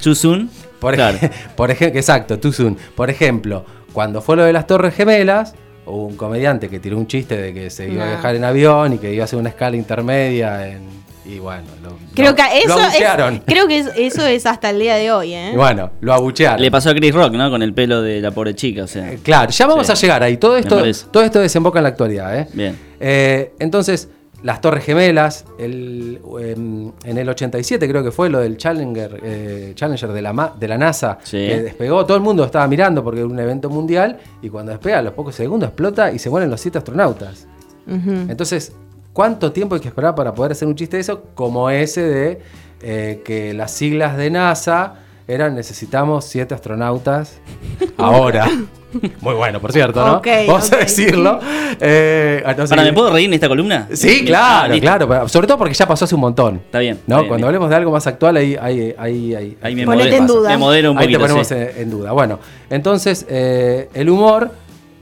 Too 0.00 0.14
soon. 0.14 0.50
Por, 0.78 0.94
Claro. 0.94 1.18
ej- 1.20 1.30
por 1.56 1.70
ejemplo, 1.72 1.98
exacto, 2.00 2.38
soon. 2.52 2.76
Por 2.94 3.10
ejemplo, 3.10 3.64
cuando 3.92 4.20
fue 4.22 4.36
lo 4.36 4.44
de 4.44 4.52
las 4.52 4.66
Torres 4.68 4.94
Gemelas, 4.94 5.54
hubo 5.86 6.06
un 6.06 6.16
comediante 6.16 6.68
que 6.68 6.78
tiró 6.80 6.98
un 6.98 7.06
chiste 7.06 7.36
de 7.36 7.54
que 7.54 7.70
se 7.70 7.88
iba 7.88 8.04
a 8.04 8.08
viajar 8.08 8.34
en 8.36 8.44
avión 8.44 8.92
y 8.94 8.98
que 8.98 9.12
iba 9.14 9.22
a 9.22 9.26
hacer 9.26 9.38
una 9.38 9.48
escala 9.50 9.76
intermedia 9.76 10.68
en, 10.68 10.80
y 11.24 11.38
bueno, 11.40 11.64
lo, 11.82 11.96
Creo 12.14 12.30
lo- 12.30 12.36
que 12.36 12.42
lo 12.42 12.74
eso 12.74 12.80
abuchearon. 12.84 13.34
es, 13.34 13.42
creo 13.46 13.66
que 13.66 13.78
es- 13.78 13.90
eso 13.96 14.24
es 14.26 14.46
hasta 14.46 14.70
el 14.70 14.78
día 14.78 14.94
de 14.96 15.10
hoy, 15.10 15.34
¿eh? 15.34 15.50
Y 15.54 15.56
bueno, 15.56 15.90
lo 16.00 16.12
abuchearon. 16.14 16.60
Le 16.60 16.70
pasó 16.70 16.90
a 16.90 16.94
Chris 16.94 17.12
Rock, 17.14 17.32
¿no? 17.32 17.50
Con 17.50 17.62
el 17.62 17.72
pelo 17.74 18.00
de 18.02 18.20
la 18.20 18.30
pobre 18.30 18.54
chica, 18.54 18.84
o 18.84 18.86
sea. 18.86 19.12
Eh, 19.12 19.18
Claro, 19.22 19.50
ya 19.50 19.66
vamos 19.66 19.86
Sí. 19.86 19.92
a 19.92 19.94
llegar 19.96 20.22
ahí. 20.22 20.36
Todo 20.36 20.56
esto, 20.56 20.80
todo 21.10 21.22
esto 21.24 21.40
desemboca 21.40 21.78
en 21.80 21.82
la 21.84 21.88
actualidad. 21.88 22.38
¿eh? 22.38 22.46
Bien. 22.52 22.78
Eh, 23.00 23.52
entonces, 23.58 24.08
las 24.42 24.60
Torres 24.60 24.84
Gemelas, 24.84 25.44
el, 25.58 26.20
em, 26.40 26.92
en 27.04 27.18
el 27.18 27.28
87 27.28 27.88
creo 27.88 28.04
que 28.04 28.10
fue 28.12 28.28
lo 28.28 28.38
del 28.38 28.56
Challenger, 28.56 29.20
eh, 29.22 29.72
Challenger 29.74 30.12
de, 30.12 30.22
la, 30.22 30.52
de 30.58 30.68
la 30.68 30.78
NASA, 30.78 31.18
Sí. 31.22 31.38
que 31.38 31.62
despegó, 31.62 32.04
todo 32.04 32.16
el 32.16 32.22
mundo 32.22 32.44
estaba 32.44 32.66
mirando 32.68 33.02
porque 33.02 33.20
era 33.20 33.28
un 33.28 33.38
evento 33.38 33.70
mundial 33.70 34.18
y 34.42 34.48
cuando 34.50 34.72
despega 34.72 34.98
a 34.98 35.02
los 35.02 35.14
pocos 35.14 35.34
segundos 35.34 35.68
explota 35.68 36.12
y 36.12 36.18
se 36.18 36.28
mueren 36.30 36.50
los 36.50 36.60
siete 36.60 36.78
astronautas. 36.78 37.46
Entonces, 37.88 38.72
¿cuánto 39.12 39.52
tiempo 39.52 39.74
hay 39.76 39.80
que 39.80 39.88
esperar 39.88 40.14
para 40.14 40.34
poder 40.34 40.52
hacer 40.52 40.66
un 40.68 40.74
chiste 40.74 40.96
de 40.96 41.00
eso? 41.02 41.22
Como 41.34 41.70
ese 41.70 42.02
de 42.02 42.40
eh, 42.82 43.22
que 43.24 43.54
las 43.54 43.70
siglas 43.72 44.16
de 44.16 44.30
NASA 44.30 44.96
eran 45.28 45.54
necesitamos 45.54 46.24
siete 46.26 46.54
astronautas 46.54 47.38
ahora. 47.96 48.46
Muy 49.20 49.34
bueno, 49.34 49.60
por 49.60 49.72
cierto, 49.72 50.04
¿no? 50.06 50.16
Ok, 50.18 50.26
Vamos 50.46 50.72
a 50.72 50.76
decirlo. 50.76 51.40
Eh, 51.80 52.42
entonces- 52.46 52.70
Para, 52.70 52.82
¿me 52.82 52.92
puedo 52.92 53.10
reír 53.12 53.26
en 53.28 53.34
esta 53.34 53.48
columna? 53.48 53.88
Sí, 53.92 54.20
Ah, 54.22 54.26
claro, 54.26 54.72
listo. 54.74 54.82
claro. 55.06 55.28
Sobre 55.28 55.46
todo 55.46 55.58
porque 55.58 55.74
ya 55.74 55.86
pasó 55.86 56.04
hace 56.04 56.14
un 56.14 56.20
montón. 56.20 56.56
Está 56.64 56.78
bien. 56.78 56.94
¿no? 57.06 57.16
está 57.16 57.16
bien, 57.16 57.28
Cuando 57.28 57.36
bien. 57.36 57.44
hablemos 57.48 57.70
de 57.70 57.76
algo 57.76 57.92
más 57.92 58.06
actual, 58.06 58.36
ahí, 58.36 58.56
ahí, 58.60 58.94
ahí, 58.98 59.34
ahí, 59.34 59.58
Ahí 59.62 59.74
me 59.74 59.86
modero, 59.86 60.16
en 60.16 60.26
duda. 60.26 60.48
Me 60.50 60.56
modero 60.56 60.92
un 60.92 60.98
ahí 60.98 61.06
te 61.06 61.12
poquito. 61.14 61.20
ponemos 61.20 61.46
sí. 61.48 61.54
en, 61.54 61.70
en 61.82 61.90
duda. 61.90 62.12
Bueno, 62.12 62.38
entonces 62.70 63.26
eh, 63.28 63.88
el 63.94 64.08
humor 64.10 64.50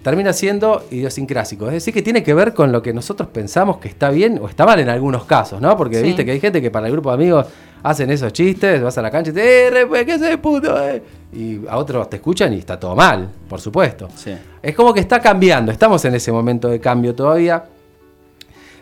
termina 0.03 0.33
siendo 0.35 0.85
idiosincrásico. 0.91 1.67
Es 1.69 1.73
decir, 1.75 1.95
que 1.95 2.03
tiene 2.03 2.23
que 2.23 2.35
ver 2.35 2.53
con 2.53 2.73
lo 2.73 2.83
que 2.83 2.93
nosotros 2.93 3.29
pensamos 3.33 3.79
que 3.79 3.89
está 3.89 4.11
bien 4.11 4.39
o 4.43 4.49
está 4.49 4.67
mal 4.67 4.79
en 4.79 4.89
algunos 4.91 5.25
casos, 5.25 5.61
¿no? 5.63 5.77
Porque 5.79 5.97
Sí. 5.99 6.03
viste 6.03 6.25
que 6.27 6.33
hay 6.33 6.41
gente 6.41 6.61
que 6.61 6.71
para 6.71 6.87
el 6.87 6.93
grupo 6.93 7.09
de 7.11 7.15
amigos 7.15 7.47
hacen 7.85 8.11
esos 8.11 8.33
chistes, 8.33 8.83
vas 8.83 8.99
a 8.99 9.03
la 9.03 9.11
cancha 9.12 9.31
y 9.31 9.35
te, 9.35 9.67
eh, 9.69 9.71
re, 9.87 10.05
¿qué 10.05 10.19
se 10.19 10.37
puto? 10.38 10.76
eh?". 10.88 11.00
Y 11.33 11.61
a 11.69 11.76
otros 11.76 12.11
te 12.11 12.17
escuchan 12.17 12.53
y 12.53 12.59
está 12.59 12.79
todo 12.81 12.97
mal, 12.97 13.29
por 13.49 13.61
supuesto. 13.61 14.09
Sí. 14.17 14.35
Es 14.62 14.75
como 14.75 14.93
que 14.93 15.00
está 15.00 15.21
cambiando, 15.21 15.71
estamos 15.71 16.05
en 16.05 16.14
ese 16.17 16.33
momento 16.33 16.69
de 16.69 16.81
cambio 16.81 17.14
todavía. 17.14 17.64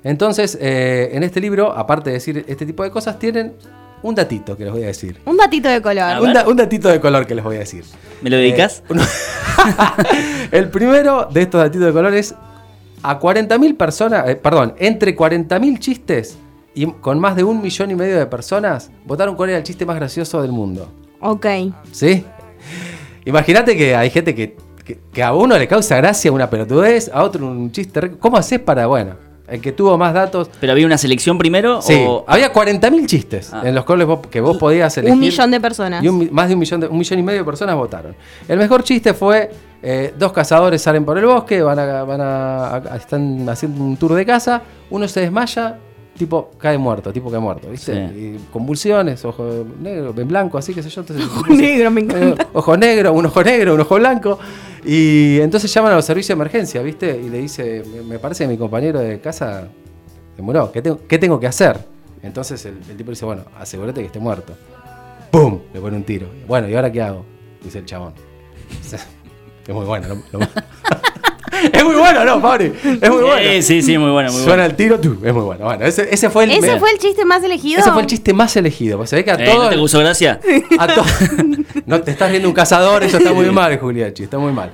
Entonces, 0.04 0.56
eh, 0.60 1.10
en 1.12 1.22
este 1.22 1.40
libro, 1.40 1.72
aparte 1.72 2.10
de 2.10 2.14
decir 2.14 2.44
este 2.48 2.66
tipo 2.66 2.82
de 2.82 2.90
cosas, 2.90 3.18
tienen 3.18 3.52
un 4.02 4.14
datito 4.14 4.56
que 4.56 4.64
les 4.64 4.72
voy 4.72 4.82
a 4.82 4.86
decir. 4.86 5.20
Un 5.26 5.36
datito 5.36 5.68
de 5.68 5.80
color. 5.80 6.18
Un, 6.20 6.26
ver. 6.26 6.34
da- 6.34 6.48
un 6.48 6.56
datito 6.56 6.88
de 6.88 7.00
color 7.00 7.24
que 7.26 7.34
les 7.36 7.44
voy 7.44 7.56
a 7.56 7.60
decir. 7.60 7.84
¿Me 8.20 8.30
lo 8.30 8.36
dedicas? 8.36 8.80
Eh, 8.80 8.84
uno- 8.90 9.02
el 10.50 10.68
primero 10.70 11.28
de 11.32 11.42
estos 11.42 11.60
datitos 11.60 11.86
de 11.86 11.92
color 11.92 12.14
es 12.14 12.34
a 13.02 13.18
40.000 13.18 13.76
personas, 13.76 14.28
eh, 14.28 14.36
perdón, 14.36 14.74
entre 14.78 15.16
40.000 15.16 15.78
chistes 15.78 16.36
y 16.74 16.86
con 16.86 17.18
más 17.20 17.36
de 17.36 17.44
un 17.44 17.60
millón 17.62 17.90
y 17.90 17.94
medio 17.94 18.18
de 18.18 18.26
personas 18.26 18.90
votaron 19.04 19.34
cuál 19.36 19.50
era 19.50 19.58
el 19.58 19.64
chiste 19.64 19.84
más 19.86 19.96
gracioso 19.96 20.40
del 20.42 20.52
mundo. 20.52 20.88
Ok. 21.20 21.46
¿Sí? 21.92 22.24
Imagínate 23.24 23.76
que 23.76 23.94
hay 23.94 24.10
gente 24.10 24.34
que, 24.34 24.56
que- 24.84 24.98
que 25.12 25.22
a 25.22 25.32
uno 25.32 25.56
le 25.58 25.68
causa 25.68 25.96
gracia 25.96 26.32
una 26.32 26.48
pelotudez, 26.50 27.10
a 27.12 27.22
otro 27.22 27.46
un 27.46 27.70
chiste. 27.70 28.12
¿Cómo 28.18 28.36
haces 28.36 28.58
para, 28.58 28.86
bueno, 28.86 29.14
el 29.46 29.60
que 29.60 29.70
tuvo 29.72 29.96
más 29.96 30.12
datos? 30.14 30.50
¿Pero 30.60 30.72
había 30.72 30.86
una 30.86 30.98
selección 30.98 31.38
primero? 31.38 31.80
Sí, 31.82 32.04
o... 32.06 32.24
había 32.26 32.52
40.000 32.52 33.06
chistes 33.06 33.52
Ah. 33.52 33.62
en 33.64 33.74
los 33.76 33.84
cuales 33.84 34.06
vos- 34.08 34.26
que 34.28 34.40
vos 34.40 34.56
podías 34.56 34.96
elegir. 34.98 35.14
Un 35.14 35.20
millón 35.20 35.50
de 35.52 35.60
personas. 35.60 36.02
Y 36.02 36.08
un 36.08 36.28
más 36.32 36.48
de 36.48 36.54
un 36.54 36.60
millón, 36.60 36.80
de, 36.80 36.88
un 36.88 36.98
millón 36.98 37.18
y 37.18 37.22
medio 37.22 37.38
de 37.40 37.44
personas 37.44 37.76
votaron. 37.76 38.16
El 38.48 38.58
mejor 38.58 38.82
chiste 38.82 39.14
fue: 39.14 39.50
eh, 39.82 40.12
dos 40.18 40.32
cazadores 40.32 40.82
salen 40.82 41.04
por 41.04 41.16
el 41.16 41.26
bosque, 41.26 41.62
van 41.62 41.78
a, 41.78 42.02
van 42.02 42.20
a, 42.20 42.76
a- 42.76 42.96
están 42.96 43.48
haciendo 43.48 43.84
un 43.84 43.96
tour 43.96 44.14
de 44.14 44.26
casa, 44.26 44.62
uno 44.90 45.06
se 45.06 45.20
desmaya 45.20 45.78
tipo 46.16 46.50
cae 46.58 46.78
muerto, 46.78 47.12
tipo 47.12 47.30
cae 47.30 47.40
muerto, 47.40 47.68
¿viste? 47.70 47.94
Y 47.94 48.38
convulsiones, 48.52 49.24
ojo 49.24 49.64
negro, 49.80 50.14
en 50.16 50.28
blanco, 50.28 50.58
así 50.58 50.72
que 50.74 50.82
sé 50.82 50.88
yo. 50.90 51.00
Entonces, 51.02 51.26
Ojo 51.26 51.46
negro, 51.48 51.90
me 51.90 52.00
encanta. 52.02 52.42
eh, 52.42 52.46
ojo 52.52 52.76
negro, 52.76 53.12
un 53.12 53.26
ojo 53.26 53.42
negro, 53.42 53.74
un 53.74 53.80
ojo 53.80 53.94
blanco. 53.96 54.38
Y 54.84 55.38
entonces 55.40 55.72
llaman 55.72 55.92
a 55.92 55.96
los 55.96 56.04
servicios 56.04 56.28
de 56.36 56.42
emergencia, 56.42 56.82
¿viste? 56.82 57.20
Y 57.20 57.28
le 57.28 57.38
dice, 57.38 57.82
me- 57.92 58.02
me 58.02 58.18
parece 58.18 58.44
que 58.44 58.48
mi 58.48 58.58
compañero 58.58 58.98
de 59.00 59.20
casa 59.20 59.68
se 60.36 60.42
murió, 60.42 60.70
¿qué 60.72 60.82
tengo, 60.82 61.00
qué 61.08 61.18
tengo 61.18 61.38
que 61.40 61.46
hacer? 61.46 61.78
Entonces 62.22 62.64
el, 62.66 62.78
el 62.88 62.96
tipo 62.96 63.10
dice, 63.10 63.24
bueno, 63.24 63.44
asegúrate 63.58 64.00
que 64.00 64.06
esté 64.06 64.18
muerto. 64.18 64.54
¡Pum! 65.30 65.60
Le 65.72 65.80
pone 65.80 65.96
un 65.96 66.04
tiro. 66.04 66.28
Bueno, 66.46 66.68
¿y 66.68 66.74
ahora 66.74 66.90
qué 66.92 67.00
hago? 67.02 67.24
Dice 67.64 67.78
el 67.78 67.86
chabón. 67.86 68.12
Es 69.66 69.72
muy 69.72 69.84
bueno. 69.86 70.08
lo- 70.08 70.40
lo- 70.40 70.46
es 71.72 71.84
muy 71.84 71.94
bueno, 71.96 72.24
¿no, 72.24 72.40
Fabri? 72.40 72.72
Es 73.00 73.10
muy 73.10 73.22
bueno. 73.22 73.36
Sí, 73.52 73.62
sí, 73.62 73.82
sí, 73.82 73.98
muy 73.98 74.10
bueno, 74.10 74.30
muy 74.32 74.38
Suena 74.42 74.62
bueno. 74.62 74.64
el 74.70 74.76
tiro, 74.76 75.00
tú. 75.00 75.12
Es 75.24 75.32
muy 75.34 75.42
bueno. 75.44 75.64
Bueno, 75.64 75.84
ese, 75.84 76.12
ese 76.12 76.30
fue 76.30 76.44
el... 76.44 76.50
¿Ese 76.52 76.60
mira, 76.62 76.78
fue 76.78 76.90
el 76.90 76.98
chiste 76.98 77.24
más 77.24 77.42
elegido? 77.44 77.80
ese 77.80 77.92
fue 77.92 78.02
el 78.02 78.06
chiste 78.08 78.32
más 78.32 78.56
elegido. 78.56 79.06
Se 79.06 79.16
ve 79.16 79.24
que 79.24 79.30
a 79.30 79.34
Eh, 79.34 79.44
todos... 79.44 79.64
¿No 79.64 79.70
te 79.70 79.76
puso 79.78 79.98
gracia? 80.00 80.40
A 80.78 80.86
to- 80.88 81.04
no 81.86 82.00
te 82.02 82.10
estás 82.10 82.30
viendo 82.30 82.48
un 82.48 82.54
cazador, 82.54 83.02
eso 83.02 83.18
está 83.18 83.32
muy 83.32 83.50
mal, 83.50 83.78
Juliachi, 83.78 84.24
está 84.24 84.38
muy 84.38 84.52
mal. 84.52 84.70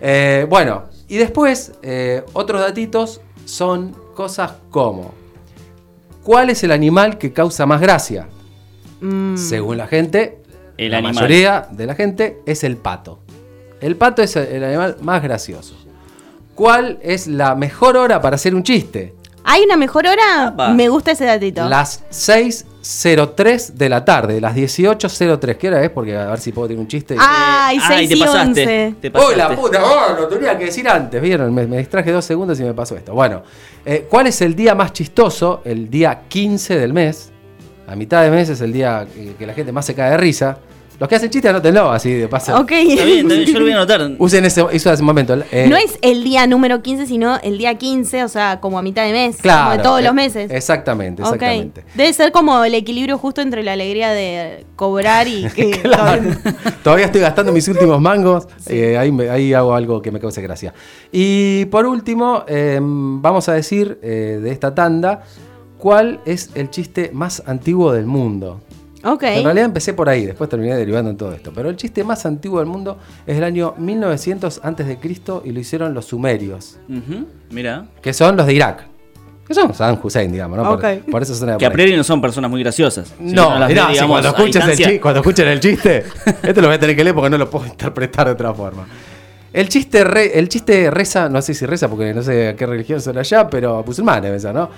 Eh, 0.00 0.46
bueno, 0.48 0.84
y 1.08 1.16
después, 1.16 1.72
eh, 1.82 2.22
otros 2.32 2.60
datitos 2.60 3.20
son 3.44 3.96
cosas 4.14 4.52
como: 4.70 5.14
¿Cuál 6.22 6.50
es 6.50 6.62
el 6.64 6.72
animal 6.72 7.18
que 7.18 7.32
causa 7.32 7.64
más 7.66 7.80
gracia? 7.80 8.28
Mm. 9.00 9.36
Según 9.36 9.76
la 9.78 9.86
gente, 9.86 10.38
El 10.76 10.90
la 10.90 10.98
animal. 10.98 11.14
mayoría 11.14 11.68
de 11.70 11.86
la 11.86 11.94
gente 11.94 12.38
es 12.46 12.64
el 12.64 12.76
pato. 12.76 13.20
El 13.80 13.96
pato 13.96 14.22
es 14.22 14.34
el 14.36 14.64
animal 14.64 14.96
más 15.02 15.22
gracioso. 15.22 15.76
¿Cuál 16.56 16.98
es 17.02 17.26
la 17.26 17.54
mejor 17.54 17.98
hora 17.98 18.20
para 18.20 18.36
hacer 18.36 18.54
un 18.54 18.62
chiste? 18.62 19.14
¿Hay 19.44 19.62
una 19.62 19.76
mejor 19.76 20.06
hora? 20.06 20.46
Apa. 20.46 20.70
Me 20.70 20.88
gusta 20.88 21.10
ese 21.12 21.26
datito. 21.26 21.68
Las 21.68 22.02
6.03 22.10 23.74
de 23.74 23.88
la 23.90 24.04
tarde, 24.06 24.40
las 24.40 24.56
18.03. 24.56 25.56
¿Qué 25.58 25.68
hora 25.68 25.84
es? 25.84 25.90
Porque 25.90 26.16
a 26.16 26.28
ver 26.30 26.40
si 26.40 26.52
puedo 26.52 26.66
tener 26.66 26.80
un 26.80 26.88
chiste. 26.88 27.14
Ay, 27.18 27.78
Ay, 27.80 27.98
6 27.98 28.08
te 28.08 28.16
y 28.16 28.20
pasaste. 28.20 28.86
11. 28.86 28.94
Te 29.02 29.10
pasaste. 29.10 29.34
¡Uy, 29.34 29.38
la 29.38 29.54
puta! 29.54 29.82
Oh, 29.84 30.18
lo 30.18 30.28
tenía 30.28 30.56
que 30.56 30.64
decir 30.64 30.88
antes, 30.88 31.20
¿vieron? 31.20 31.54
Me, 31.54 31.66
me 31.66 31.76
distraje 31.76 32.10
dos 32.10 32.24
segundos 32.24 32.58
y 32.58 32.64
me 32.64 32.72
pasó 32.72 32.96
esto. 32.96 33.12
Bueno, 33.12 33.42
eh, 33.84 34.06
¿cuál 34.08 34.26
es 34.26 34.40
el 34.40 34.56
día 34.56 34.74
más 34.74 34.94
chistoso? 34.94 35.60
El 35.62 35.90
día 35.90 36.22
15 36.26 36.78
del 36.78 36.94
mes. 36.94 37.32
A 37.86 37.94
mitad 37.94 38.22
de 38.22 38.30
mes 38.30 38.48
es 38.48 38.62
el 38.62 38.72
día 38.72 39.06
que, 39.14 39.34
que 39.36 39.46
la 39.46 39.52
gente 39.52 39.72
más 39.72 39.84
se 39.84 39.94
cae 39.94 40.12
de 40.12 40.16
risa. 40.16 40.58
Los 40.98 41.08
que 41.08 41.14
hacen 41.16 41.28
chistes, 41.30 41.50
anótenlo, 41.50 41.90
así 41.90 42.10
de 42.12 42.26
paso. 42.28 42.54
Ok. 42.58 42.72
Está 42.72 43.04
bien, 43.04 43.18
está 43.30 43.34
bien, 43.34 43.44
yo 43.52 43.58
lo 43.58 43.64
voy 43.66 43.72
a 43.72 43.76
anotar. 43.82 44.10
Usen 44.18 44.44
ese, 44.46 44.64
eso 44.72 44.92
ese 44.92 45.02
momento. 45.02 45.36
eh, 45.52 45.66
no 45.68 45.76
es 45.76 45.98
el 46.00 46.24
día 46.24 46.46
número 46.46 46.80
15, 46.82 47.06
sino 47.06 47.38
el 47.42 47.58
día 47.58 47.74
15, 47.76 48.24
o 48.24 48.28
sea, 48.28 48.60
como 48.60 48.78
a 48.78 48.82
mitad 48.82 49.04
de 49.04 49.12
mes. 49.12 49.36
claro, 49.36 49.64
Como 49.64 49.76
de 49.76 49.82
todos 49.82 50.00
eh, 50.00 50.04
los 50.04 50.14
meses. 50.14 50.50
Exactamente, 50.50 51.22
exactamente. 51.22 51.84
Debe 51.94 52.12
ser 52.14 52.32
como 52.32 52.64
el 52.64 52.74
equilibrio 52.74 53.18
justo 53.18 53.42
entre 53.42 53.62
la 53.62 53.72
alegría 53.74 54.10
de 54.10 54.64
cobrar 54.74 55.28
y 55.28 55.46
que. 55.54 55.70
Claro. 55.82 56.22
Todavía 56.82 57.06
estoy 57.06 57.20
gastando 57.20 57.52
mis 57.52 57.68
últimos 57.68 58.00
mangos. 58.00 58.48
eh, 58.66 58.96
ahí, 58.96 59.12
me- 59.12 59.28
ahí 59.28 59.52
hago 59.52 59.74
algo 59.74 60.00
que 60.00 60.10
me 60.10 60.18
cause 60.20 60.40
gracia. 60.40 60.72
Y 61.12 61.66
por 61.66 61.84
último, 61.86 62.44
eh, 62.48 62.78
vamos 62.80 63.48
a 63.48 63.52
decir 63.52 63.98
eh, 64.02 64.40
de 64.42 64.50
esta 64.50 64.74
tanda, 64.74 65.22
¿cuál 65.78 66.20
es 66.24 66.50
el 66.54 66.70
chiste 66.70 67.10
más 67.12 67.42
antiguo 67.46 67.92
del 67.92 68.06
mundo? 68.06 68.60
Ok. 69.04 69.22
En 69.24 69.44
realidad 69.44 69.66
empecé 69.66 69.92
por 69.94 70.08
ahí, 70.08 70.26
después 70.26 70.50
terminé 70.50 70.74
derivando 70.76 71.10
en 71.10 71.16
todo 71.16 71.32
esto. 71.32 71.52
Pero 71.54 71.68
el 71.68 71.76
chiste 71.76 72.02
más 72.04 72.26
antiguo 72.26 72.58
del 72.58 72.68
mundo 72.68 72.98
es 73.26 73.36
el 73.36 73.44
año 73.44 73.74
1900 73.78 74.60
a.C. 74.62 74.98
y 75.44 75.50
lo 75.52 75.60
hicieron 75.60 75.94
los 75.94 76.06
sumerios, 76.06 76.78
Ujú, 76.88 77.26
Mira. 77.50 77.86
que 78.02 78.12
son 78.12 78.36
los 78.36 78.46
de 78.46 78.54
Irak. 78.54 78.86
Que 79.46 79.54
son 79.54 79.72
Saddam 79.72 80.00
Hussein, 80.02 80.32
digamos, 80.32 80.58
¿no? 80.58 80.78
Por- 81.08 81.22
eso 81.22 81.32
son 81.32 81.48
de 81.50 81.56
Que 81.56 81.66
a 81.66 81.70
priori 81.70 81.96
no 81.96 82.02
son 82.02 82.20
personas 82.20 82.50
muy 82.50 82.60
graciosas. 82.64 83.14
Si 83.16 83.32
No, 83.32 83.52
si 83.68 83.68
digamos, 83.74 84.08
cuando, 84.08 84.28
escuches 84.30 84.56
el 84.56 84.70
distancia- 84.70 84.88
chi- 84.88 84.98
cuando 84.98 85.20
escuchen 85.20 85.46
el 85.46 85.60
chiste, 85.60 86.04
esto 86.42 86.60
lo 86.60 86.66
voy 86.66 86.74
a 86.76 86.80
tener 86.80 86.96
que 86.96 87.04
leer 87.04 87.14
porque 87.14 87.30
no 87.30 87.38
lo 87.38 87.48
puedo 87.48 87.64
interpretar 87.66 88.26
de 88.26 88.32
otra 88.32 88.52
forma. 88.52 88.86
El 89.52 89.68
chiste, 89.68 90.02
re- 90.02 90.36
el 90.36 90.48
chiste 90.48 90.90
reza, 90.90 91.28
no 91.28 91.40
sé 91.40 91.54
si 91.54 91.64
reza 91.64 91.88
porque 91.88 92.12
no 92.12 92.22
sé 92.22 92.48
a 92.48 92.56
qué 92.56 92.66
religión 92.66 93.00
son 93.00 93.16
allá, 93.18 93.48
pero 93.48 93.84
musulmanes, 93.86 94.44
¿no? 94.52 94.68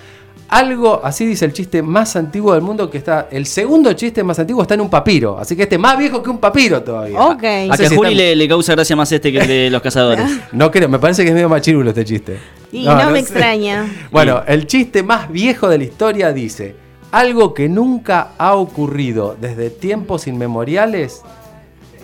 Algo, 0.51 1.01
así 1.05 1.27
dice 1.27 1.45
el 1.45 1.53
chiste 1.53 1.83
más 1.83 2.17
antiguo 2.17 2.55
del 2.55 2.63
mundo, 2.63 2.89
que 2.91 2.97
está, 2.97 3.29
el 3.31 3.45
segundo 3.45 3.93
chiste 3.93 4.23
más 4.25 4.39
antiguo 4.39 4.63
está 4.63 4.73
en 4.75 4.81
un 4.81 4.89
papiro, 4.89 5.39
así 5.39 5.55
que 5.55 5.65
este 5.65 5.75
es 5.75 5.81
más 5.81 5.99
viejo 5.99 6.23
que 6.23 6.31
un 6.31 6.39
papiro 6.39 6.83
todavía. 6.83 7.21
Ok. 7.21 7.43
No 7.67 7.75
A 7.75 7.77
que 7.77 7.89
si 7.89 7.95
Juli 7.97 8.13
está- 8.13 8.23
le, 8.23 8.37
le 8.37 8.49
causa 8.49 8.73
gracia 8.73 8.97
más 8.97 9.13
este 9.13 9.31
que 9.31 9.39
el 9.41 9.47
de 9.47 9.69
los 9.71 9.83
cazadores. 9.83 10.25
No 10.53 10.71
creo, 10.71 10.89
me 10.89 10.99
parece 10.99 11.23
que 11.23 11.29
es 11.29 11.35
medio 11.35 11.51
machirulo 11.51 11.91
este 11.91 12.05
chiste. 12.07 12.39
Y 12.73 12.87
no, 12.87 12.97
me 13.11 13.13
sé. 13.13 13.19
extraña. 13.19 13.87
Bueno, 14.11 14.43
el 14.47 14.67
chiste 14.67 15.03
más 15.03 15.31
viejo 15.31 15.69
de 15.69 15.77
la 15.79 15.85
historia 15.85 16.33
dice, 16.33 16.75
algo 17.11 17.53
que 17.53 17.69
nunca 17.69 18.31
ha 18.39 18.55
ocurrido 18.55 19.37
desde 19.39 19.69
tiempos 19.69 20.27
inmemoriales 20.27 21.21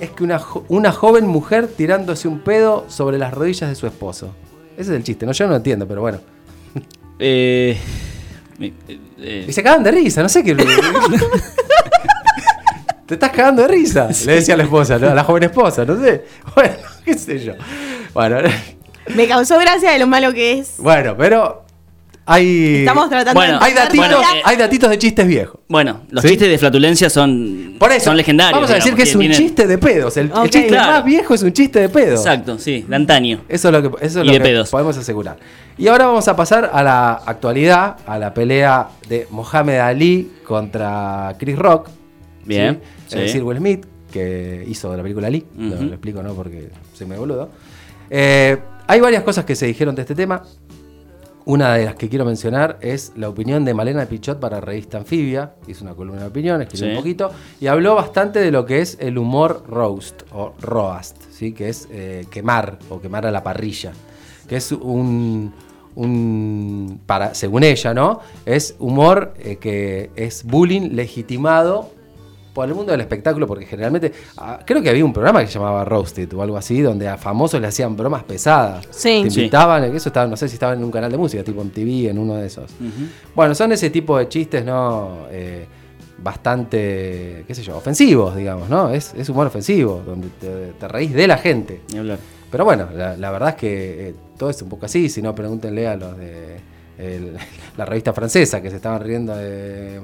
es 0.02 0.10
que 0.10 0.22
una, 0.22 0.38
jo- 0.38 0.66
una 0.68 0.92
joven 0.92 1.26
mujer 1.26 1.66
tirándose 1.68 2.28
un 2.28 2.40
pedo 2.40 2.84
sobre 2.88 3.16
las 3.16 3.32
rodillas 3.32 3.70
de 3.70 3.74
su 3.74 3.86
esposo. 3.86 4.34
Ese 4.76 4.90
es 4.90 4.96
el 4.98 5.02
chiste, 5.02 5.24
no 5.24 5.32
yo 5.32 5.44
no 5.46 5.52
lo 5.52 5.56
entiendo, 5.56 5.88
pero 5.88 6.02
bueno. 6.02 6.18
Eh, 7.18 7.78
eh, 8.60 8.72
eh, 9.18 9.44
Y 9.48 9.52
se 9.52 9.62
cagan 9.62 9.82
de 9.82 9.90
risa, 9.90 10.22
no 10.22 10.28
sé 10.28 10.42
qué... 10.42 10.54
Te 13.06 13.14
estás 13.14 13.32
cagando 13.32 13.62
de 13.62 13.68
risa, 13.68 14.08
le 14.24 14.34
decía 14.36 14.54
a 14.54 14.56
la 14.56 14.62
esposa, 14.64 14.98
¿no? 14.98 15.10
a 15.10 15.14
la 15.14 15.24
joven 15.24 15.42
esposa, 15.42 15.84
no 15.84 16.00
sé. 16.00 16.24
Bueno, 16.54 16.74
qué 17.04 17.14
sé 17.14 17.38
yo. 17.38 17.52
Bueno, 18.14 18.38
Me 19.14 19.28
causó 19.28 19.58
gracia 19.58 19.90
de 19.90 19.98
lo 19.98 20.06
malo 20.06 20.32
que 20.32 20.58
es. 20.58 20.76
bueno 20.78 21.14
pero 21.16 21.63
hay... 22.26 22.76
Estamos 22.80 23.08
tratando 23.08 23.34
Bueno, 23.38 23.58
de. 23.58 23.64
Hay 23.64 23.74
datitos, 23.74 24.06
Bueno, 24.08 24.20
eh, 24.22 24.42
hay 24.44 24.56
datitos 24.56 24.90
de 24.90 24.98
chistes 24.98 25.26
viejos. 25.26 25.60
bueno, 25.68 26.02
los 26.10 26.22
¿Sí? 26.22 26.28
chistes 26.30 26.48
de 26.48 26.58
flatulencia 26.58 27.10
son, 27.10 27.76
Por 27.78 27.92
eso, 27.92 28.06
son 28.06 28.16
legendarios. 28.16 28.54
vamos 28.54 28.70
a 28.70 28.74
decir 28.74 28.94
digamos, 28.94 29.12
que 29.20 29.26
es 29.26 29.30
un 29.30 29.36
chiste 29.44 29.66
de 29.66 29.78
pedos. 29.78 30.16
El, 30.16 30.32
chiste 30.44 30.66
Claro. 30.68 30.92
más 30.92 31.04
viejo 31.04 31.34
es 31.34 31.42
un 31.42 31.52
chiste 31.52 31.80
de 31.80 31.88
pedos. 31.88 32.20
Exacto, 32.20 32.58
sí, 32.58 32.84
de 32.88 32.96
antaño. 32.96 33.42
Eso 33.48 33.68
es 33.68 33.72
lo 33.72 33.82
que, 33.98 34.06
eso 34.06 34.20
es 34.20 34.24
Y 34.26 34.28
lo 34.28 34.32
que 34.34 34.40
pedos. 34.40 34.70
podemos 34.70 34.96
asegurar. 34.96 35.36
Y 35.76 35.88
ahora 35.88 36.06
vamos 36.06 36.26
a 36.28 36.36
pasar 36.36 36.70
a 36.72 36.82
la 36.82 37.12
actualidad, 37.14 37.96
a 38.06 38.18
la 38.18 38.32
pelea 38.32 38.88
de 39.08 39.26
Mohamed 39.30 39.78
Ali 39.78 40.30
contra 40.46 41.34
Chris 41.38 41.58
Rock. 41.58 41.88
Bien, 42.44 42.80
Es 43.06 43.12
sí. 43.12 43.18
decir, 43.18 43.42
Will 43.42 43.58
Smith, 43.58 43.84
que 44.12 44.64
hizo 44.68 44.96
la 44.96 45.02
película 45.02 45.26
Ali. 45.26 45.44
lo, 45.58 45.74
Ujú. 45.74 45.84
lo 45.84 45.90
explico, 45.92 46.22
¿no? 46.22 46.34
Porque 46.34 46.68
soy 46.94 47.06
muy 47.06 47.16
boludo. 47.16 47.50
Eh, 48.10 48.56
hay 48.86 49.00
varias 49.00 49.22
cosas 49.22 49.44
que 49.44 49.56
se 49.56 49.66
dijeron 49.66 49.94
de 49.94 50.02
este 50.02 50.14
tema. 50.14 50.42
Una 51.46 51.74
de 51.74 51.84
las 51.84 51.94
que 51.96 52.08
quiero 52.08 52.24
mencionar 52.24 52.78
es 52.80 53.12
la 53.16 53.28
opinión 53.28 53.66
de 53.66 53.74
Malena 53.74 54.06
Pichot 54.06 54.40
para 54.40 54.62
Revista 54.62 54.96
Anfibia. 54.96 55.52
Hizo 55.66 55.84
una 55.84 55.94
columna 55.94 56.22
de 56.22 56.28
opinión, 56.28 56.62
escribió 56.62 56.86
Sí. 56.86 56.90
un 56.92 56.96
poquito. 56.96 57.30
Y 57.60 57.66
habló 57.66 57.94
bastante 57.94 58.38
de 58.40 58.50
lo 58.50 58.64
que 58.64 58.80
es 58.80 58.96
el 58.98 59.18
humor 59.18 59.62
roast 59.68 60.22
o 60.32 60.54
roast, 60.62 61.18
¿sí? 61.30 61.52
que 61.52 61.68
es 61.68 61.86
eh, 61.90 62.24
quemar 62.30 62.78
o 62.88 62.98
quemar 62.98 63.26
a 63.26 63.30
la 63.30 63.42
parrilla. 63.42 63.92
Que 64.48 64.56
es 64.56 64.72
un, 64.72 65.52
un 65.96 67.00
para, 67.04 67.34
según 67.34 67.62
ella, 67.62 67.92
¿no? 67.92 68.20
Es 68.46 68.74
humor 68.78 69.34
eh, 69.38 69.56
que 69.56 70.10
es 70.16 70.44
bullying 70.44 70.92
legitimado 70.94 71.90
por 72.54 72.66
el 72.68 72.74
mundo 72.74 72.92
del 72.92 73.00
espectáculo, 73.00 73.46
porque 73.46 73.66
generalmente, 73.66 74.12
ah, 74.38 74.60
creo 74.64 74.80
que 74.80 74.88
había 74.88 75.04
un 75.04 75.12
programa 75.12 75.40
que 75.40 75.48
se 75.48 75.54
llamaba 75.58 75.84
Roasted 75.84 76.32
o 76.34 76.40
algo 76.42 76.56
así, 76.56 76.80
donde 76.80 77.08
a 77.08 77.16
famosos 77.18 77.60
le 77.60 77.66
hacían 77.66 77.96
bromas 77.96 78.22
pesadas. 78.22 78.86
Sí. 78.90 79.22
Te 79.24 79.30
Sí. 79.30 79.40
invitaban, 79.40 79.82
eso 79.94 80.08
estaba, 80.08 80.26
no 80.28 80.36
sé 80.36 80.48
si 80.48 80.54
estaba 80.54 80.72
en 80.72 80.84
un 80.84 80.90
canal 80.92 81.10
de 81.10 81.18
música, 81.18 81.42
tipo 81.42 81.60
MTV, 81.62 82.08
en 82.10 82.18
uno 82.18 82.36
de 82.36 82.46
esos. 82.46 82.70
Bueno, 83.34 83.54
son 83.56 83.72
ese 83.72 83.90
tipo 83.90 84.16
de 84.16 84.28
chistes, 84.28 84.64
¿no? 84.64 85.26
Eh, 85.30 85.66
bastante, 86.22 87.44
qué 87.46 87.54
sé 87.54 87.62
yo, 87.62 87.76
ofensivos, 87.76 88.36
digamos, 88.36 88.68
¿no? 88.68 88.90
Es, 88.90 89.14
es 89.14 89.28
humor 89.28 89.46
ofensivo, 89.46 90.02
donde 90.06 90.28
te, 90.40 90.72
te 90.78 90.88
reís 90.88 91.12
de 91.12 91.26
la 91.26 91.38
gente. 91.38 91.80
Ni 91.92 91.98
hablar. 91.98 92.18
Pero 92.50 92.64
bueno, 92.64 92.88
la, 92.94 93.16
la 93.16 93.30
verdad 93.30 93.50
es 93.50 93.54
que 93.56 94.08
eh, 94.10 94.14
todo 94.38 94.50
es 94.50 94.60
un 94.62 94.68
poco 94.68 94.86
así, 94.86 95.08
si 95.08 95.20
no, 95.22 95.34
pregúntenle 95.34 95.86
a 95.88 95.96
los 95.96 96.16
de 96.16 96.56
el- 96.98 97.36
la 97.76 97.84
revista 97.84 98.12
francesa 98.12 98.60
que 98.62 98.70
se 98.70 98.76
estaban 98.76 99.00
riendo 99.02 99.36
de 99.36 100.00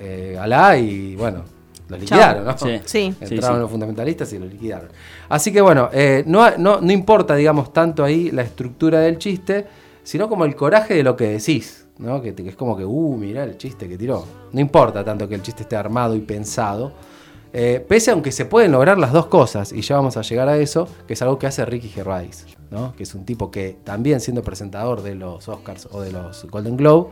eh, 0.00 0.36
Alá 0.40 0.76
y 0.76 1.16
bueno, 1.16 1.44
los 1.88 2.00
liquidaron, 2.00 2.44
¿no? 2.44 2.56
Sí. 2.58 2.80
Sí. 2.84 3.14
Entraron 3.20 3.56
sí. 3.56 3.62
los 3.62 3.70
fundamentalistas 3.70 4.32
y 4.32 4.38
lo 4.38 4.46
liquidaron. 4.46 4.88
Así 5.28 5.52
que 5.52 5.60
bueno, 5.60 5.88
eh, 5.92 6.22
no, 6.26 6.56
no, 6.56 6.80
no 6.80 6.92
importa, 6.92 7.34
digamos, 7.34 7.72
tanto 7.72 8.04
ahí 8.04 8.30
la 8.30 8.42
estructura 8.42 9.00
del 9.00 9.18
chiste, 9.18 9.66
sino 10.02 10.28
como 10.28 10.44
el 10.44 10.54
coraje 10.54 10.94
de 10.94 11.02
lo 11.02 11.16
que 11.16 11.28
decís, 11.28 11.86
¿no? 11.98 12.22
Que, 12.22 12.34
es 12.36 12.56
como 12.56 12.76
que, 12.76 12.84
uh, 12.84 13.16
mirá 13.16 13.44
el 13.44 13.56
chiste 13.58 13.88
que 13.88 13.98
tiró. 13.98 14.24
No 14.52 14.60
importa 14.60 15.04
tanto 15.04 15.28
que 15.28 15.34
el 15.34 15.42
chiste 15.42 15.62
esté 15.62 15.76
armado 15.76 16.14
y 16.14 16.20
pensado. 16.20 16.92
eh, 17.52 17.84
pese 17.86 18.10
a 18.10 18.14
aunque 18.14 18.30
se 18.30 18.44
pueden 18.44 18.72
lograr 18.72 18.98
las 18.98 19.12
dos 19.12 19.26
cosas, 19.26 19.72
y 19.72 19.80
ya 19.80 19.96
vamos 19.96 20.16
a 20.16 20.22
llegar 20.22 20.48
a 20.48 20.58
eso, 20.58 20.88
que 21.06 21.14
es 21.14 21.22
algo 21.22 21.38
que 21.38 21.46
hace 21.46 21.64
Ricky 21.64 21.88
Gervais, 21.88 22.46
¿no? 22.70 22.94
Que 22.94 23.04
es 23.04 23.14
un 23.14 23.24
tipo 23.24 23.50
que 23.50 23.78
también 23.84 24.20
siendo 24.20 24.42
presentador 24.42 25.02
de 25.02 25.14
los 25.14 25.48
Oscars 25.48 25.88
o 25.90 26.02
de 26.02 26.12
los 26.12 26.44
Golden 26.50 26.76
Globe, 26.76 27.10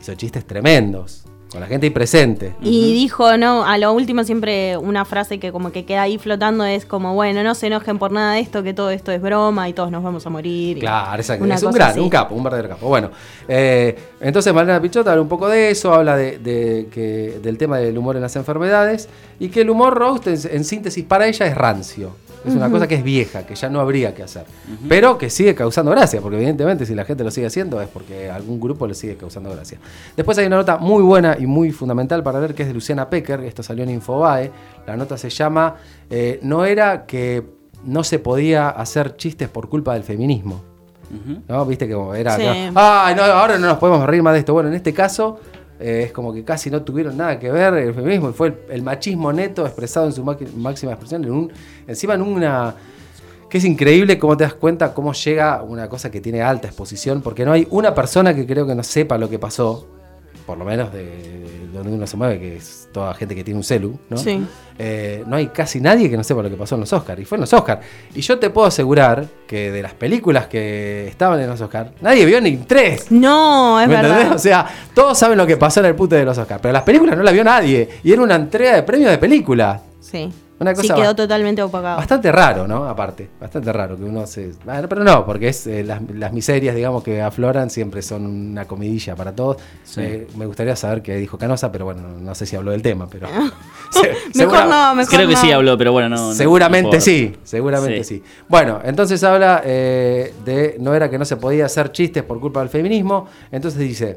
hizo 0.00 0.14
chistes 0.14 0.44
tremendos. 0.46 1.24
Con 1.50 1.60
la 1.60 1.66
gente 1.66 1.86
ahí 1.86 1.90
presente. 1.90 2.54
Y 2.60 2.92
dijo, 2.92 3.36
no, 3.36 3.64
a 3.64 3.78
lo 3.78 3.92
último 3.92 4.24
siempre 4.24 4.76
una 4.76 5.04
frase 5.04 5.38
que 5.38 5.52
como 5.52 5.72
que 5.72 5.84
queda 5.84 6.02
ahí 6.02 6.18
flotando 6.18 6.64
es 6.64 6.84
como, 6.84 7.14
bueno, 7.14 7.42
no 7.42 7.54
se 7.54 7.68
enojen 7.68 7.98
por 7.98 8.12
nada 8.12 8.34
de 8.34 8.40
esto, 8.40 8.62
que 8.62 8.74
todo 8.74 8.90
esto 8.90 9.12
es 9.12 9.22
broma 9.22 9.68
y 9.68 9.72
todos 9.72 9.90
nos 9.90 10.02
vamos 10.02 10.26
a 10.26 10.30
morir. 10.30 10.78
Claro, 10.78 11.20
exacto. 11.20 11.44
Es 11.44 11.62
un 11.62 11.72
gran, 11.72 11.90
así. 11.90 12.00
un 12.00 12.10
capo, 12.10 12.34
un 12.34 12.42
verdadero 12.42 12.70
capo. 12.70 12.88
Bueno, 12.88 13.10
eh, 13.48 13.96
entonces 14.20 14.52
Malena 14.52 14.80
Pichot 14.80 15.06
habla 15.06 15.22
un 15.22 15.28
poco 15.28 15.48
de 15.48 15.70
eso, 15.70 15.94
habla 15.94 16.16
de, 16.16 16.38
de 16.38 16.88
que, 16.90 17.38
del 17.42 17.58
tema 17.58 17.78
del 17.78 17.96
humor 17.96 18.16
en 18.16 18.22
las 18.22 18.36
enfermedades 18.36 19.08
y 19.38 19.48
que 19.48 19.60
el 19.60 19.70
humor 19.70 19.94
roast, 19.94 20.26
en, 20.26 20.38
en 20.50 20.64
síntesis, 20.64 21.04
para 21.04 21.26
ella 21.26 21.46
es 21.46 21.54
rancio. 21.54 22.25
Es 22.44 22.54
una 22.54 22.70
cosa 22.70 22.86
que 22.86 22.94
es 22.94 23.02
vieja, 23.02 23.44
que 23.44 23.54
ya 23.54 23.68
no 23.68 23.80
habría 23.80 24.14
que 24.14 24.22
hacer. 24.22 24.44
Pero 24.88 25.18
que 25.18 25.30
sigue 25.30 25.54
causando 25.54 25.90
gracia, 25.90 26.20
porque 26.20 26.36
evidentemente 26.36 26.86
si 26.86 26.94
la 26.94 27.04
gente 27.04 27.24
lo 27.24 27.30
sigue 27.30 27.46
haciendo 27.46 27.80
es 27.80 27.88
porque 27.88 28.30
algún 28.30 28.60
grupo 28.60 28.86
le 28.86 28.94
sigue 28.94 29.16
causando 29.16 29.50
gracia. 29.50 29.78
Después 30.16 30.38
hay 30.38 30.46
una 30.46 30.56
nota 30.56 30.76
muy 30.78 31.02
buena 31.02 31.36
y 31.38 31.46
muy 31.46 31.72
fundamental 31.72 32.22
para 32.22 32.38
leer 32.40 32.54
que 32.54 32.62
es 32.62 32.68
de 32.68 32.74
Luciana 32.74 33.10
Pecker, 33.10 33.40
esto 33.40 33.62
salió 33.62 33.84
en 33.84 33.90
Infobae. 33.90 34.50
La 34.86 34.96
nota 34.96 35.16
se 35.18 35.30
llama 35.30 35.76
eh, 36.10 36.38
No 36.42 36.64
era 36.64 37.06
que 37.06 37.42
no 37.84 38.04
se 38.04 38.18
podía 38.18 38.68
hacer 38.68 39.16
chistes 39.16 39.48
por 39.48 39.68
culpa 39.68 39.94
del 39.94 40.02
feminismo. 40.02 40.62
¿No? 41.48 41.64
Viste 41.66 41.86
que 41.86 41.96
era. 42.16 42.36
Sí. 42.36 42.42
Ay, 42.74 43.14
no, 43.14 43.22
ahora 43.22 43.58
no 43.58 43.68
nos 43.68 43.78
podemos 43.78 44.04
reír 44.06 44.22
más 44.22 44.32
de 44.32 44.40
esto. 44.40 44.52
Bueno, 44.52 44.68
en 44.68 44.74
este 44.74 44.92
caso. 44.92 45.38
Eh, 45.78 46.04
es 46.06 46.12
como 46.12 46.32
que 46.32 46.44
casi 46.44 46.70
no 46.70 46.82
tuvieron 46.82 47.16
nada 47.16 47.38
que 47.38 47.50
ver 47.50 47.74
el 47.74 47.94
feminismo 47.94 48.30
y 48.30 48.32
fue 48.32 48.64
el, 48.70 48.82
machismo 48.82 49.32
neto 49.32 49.66
expresado 49.66 50.06
en 50.06 50.12
su 50.12 50.24
máxima 50.24 50.92
expresión 50.92 51.24
en 51.24 51.30
un, 51.30 51.52
encima 51.86 52.14
en 52.14 52.22
una 52.22 52.74
que 53.50 53.58
es 53.58 53.64
increíble 53.64 54.18
cómo 54.18 54.36
te 54.36 54.44
das 54.44 54.54
cuenta 54.54 54.92
cómo 54.94 55.12
llega 55.12 55.62
una 55.62 55.88
cosa 55.88 56.10
que 56.10 56.20
tiene 56.20 56.42
alta 56.42 56.68
exposición 56.68 57.22
porque 57.22 57.44
no 57.44 57.52
hay 57.52 57.66
una 57.70 57.94
persona 57.94 58.34
que 58.34 58.46
creo 58.46 58.66
que 58.66 58.74
no 58.74 58.82
sepa 58.82 59.18
lo 59.18 59.28
que 59.28 59.38
pasó 59.38 59.86
por 60.46 60.56
lo 60.56 60.64
menos 60.64 60.92
de 60.92 61.55
donde 61.76 61.92
uno 61.92 62.06
se 62.06 62.16
mueve 62.16 62.38
que 62.38 62.56
es 62.56 62.88
toda 62.92 63.12
gente 63.14 63.34
que 63.34 63.44
tiene 63.44 63.58
un 63.58 63.64
celu 63.64 63.98
¿no? 64.10 64.16
Sí. 64.16 64.44
Eh, 64.78 65.24
no 65.26 65.36
hay 65.36 65.46
casi 65.48 65.80
nadie 65.80 66.10
que 66.10 66.16
no 66.16 66.24
sepa 66.24 66.42
lo 66.42 66.50
que 66.50 66.56
pasó 66.56 66.74
en 66.74 66.82
los 66.82 66.92
Oscars. 66.92 67.20
Y 67.20 67.24
fue 67.24 67.36
en 67.36 67.40
los 67.42 67.52
Oscars. 67.52 67.80
Y 68.14 68.20
yo 68.20 68.38
te 68.38 68.50
puedo 68.50 68.66
asegurar 68.66 69.26
que 69.46 69.70
de 69.70 69.82
las 69.82 69.94
películas 69.94 70.46
que 70.48 71.06
estaban 71.08 71.40
en 71.40 71.48
los 71.48 71.60
Oscars, 71.60 71.90
nadie 72.00 72.24
vio 72.26 72.40
ni 72.40 72.56
tres. 72.58 73.10
No, 73.10 73.80
es 73.80 73.88
¿Me 73.88 73.94
entendés? 73.94 74.18
verdad. 74.18 74.36
O 74.36 74.38
sea, 74.38 74.66
todos 74.94 75.16
saben 75.18 75.38
lo 75.38 75.46
que 75.46 75.56
pasó 75.56 75.80
en 75.80 75.86
el 75.86 75.94
puto 75.94 76.14
de 76.14 76.24
los 76.24 76.36
Oscars. 76.36 76.60
Pero 76.60 76.72
las 76.72 76.82
películas 76.82 77.16
no 77.16 77.22
la 77.22 77.32
vio 77.32 77.42
nadie. 77.44 77.88
Y 78.04 78.12
era 78.12 78.20
una 78.22 78.34
entrega 78.34 78.74
de 78.74 78.82
premios 78.82 79.10
de 79.10 79.18
películas. 79.18 79.80
Sí. 80.00 80.30
Una 80.58 80.74
Sí, 80.74 80.82
cosa 80.82 80.94
quedó 80.94 81.04
ba- 81.08 81.16
totalmente 81.16 81.62
opacado. 81.62 81.96
Bastante 81.98 82.32
raro, 82.32 82.66
¿no? 82.66 82.88
Aparte, 82.88 83.28
bastante 83.38 83.70
raro 83.72 83.96
que 83.96 84.04
uno 84.04 84.26
se... 84.26 84.52
Bueno, 84.64 84.88
pero 84.88 85.04
no, 85.04 85.26
porque 85.26 85.48
es 85.48 85.66
eh, 85.66 85.84
las, 85.84 86.00
las 86.14 86.32
miserias, 86.32 86.74
digamos, 86.74 87.02
que 87.02 87.20
afloran 87.20 87.68
siempre 87.68 88.00
son 88.00 88.24
una 88.24 88.64
comidilla 88.66 89.14
para 89.14 89.34
todos. 89.34 89.58
Sí. 89.84 90.00
Eh, 90.02 90.26
me 90.36 90.46
gustaría 90.46 90.74
saber 90.74 91.02
qué 91.02 91.16
dijo 91.16 91.36
Canosa, 91.36 91.70
pero 91.70 91.84
bueno, 91.84 92.00
no, 92.18 92.34
sé 92.34 92.46
si 92.46 92.56
habló 92.56 92.70
del 92.70 92.80
tema, 92.82 93.06
pero... 93.10 93.28
Mejor 94.34 94.66
no, 94.66 94.94
mejor 94.94 95.14
Creo 95.14 95.28
que 95.28 95.34
no. 95.34 95.40
sí 95.40 95.52
habló, 95.52 95.78
pero 95.78 95.92
bueno, 95.92 96.08
no. 96.08 96.32
seguramente 96.34 96.96
no 96.96 97.00
sí, 97.00 97.36
seguramente 97.44 98.02
sí. 98.04 98.22
Bueno, 98.48 98.80
entonces 98.84 99.22
habla 99.24 99.62
eh, 99.64 100.34
de 100.44 100.76
no 100.80 100.94
era 100.94 101.08
que 101.08 101.18
no 101.18 101.24
se 101.24 101.36
podía 101.36 101.66
hacer 101.66 101.92
chistes 101.92 102.22
por 102.22 102.40
culpa 102.40 102.60
del 102.60 102.68
feminismo. 102.68 103.26
Entonces 103.50 103.80
dice 103.80 104.16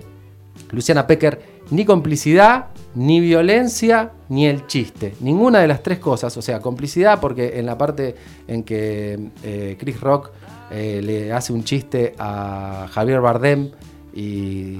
Luciana 0.71 1.05
Pecker, 1.07 1.39
ni 1.71 1.85
complicidad, 1.85 2.67
ni 2.95 3.19
violencia, 3.19 4.11
ni 4.29 4.45
el 4.47 4.67
chiste. 4.67 5.13
Ninguna 5.19 5.59
de 5.59 5.67
las 5.67 5.83
tres 5.83 5.99
cosas. 5.99 6.35
O 6.37 6.41
sea, 6.41 6.59
complicidad 6.59 7.19
porque 7.19 7.59
en 7.59 7.65
la 7.65 7.77
parte 7.77 8.15
en 8.47 8.63
que 8.63 9.31
eh, 9.43 9.77
Chris 9.79 9.99
Rock 10.01 10.31
eh, 10.71 11.01
le 11.03 11.33
hace 11.33 11.53
un 11.53 11.63
chiste 11.63 12.15
a 12.17 12.87
Javier 12.91 13.21
Bardem 13.21 13.71
y 14.13 14.77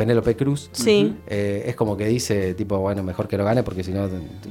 Penélope 0.00 0.34
Cruz. 0.34 0.70
Sí. 0.72 1.14
Eh, 1.26 1.64
es 1.66 1.76
como 1.76 1.94
que 1.94 2.06
dice, 2.06 2.54
tipo, 2.54 2.78
bueno, 2.78 3.02
mejor 3.02 3.28
que 3.28 3.36
lo 3.36 3.44
gane 3.44 3.62
porque 3.62 3.84
si 3.84 3.92
no 3.92 4.08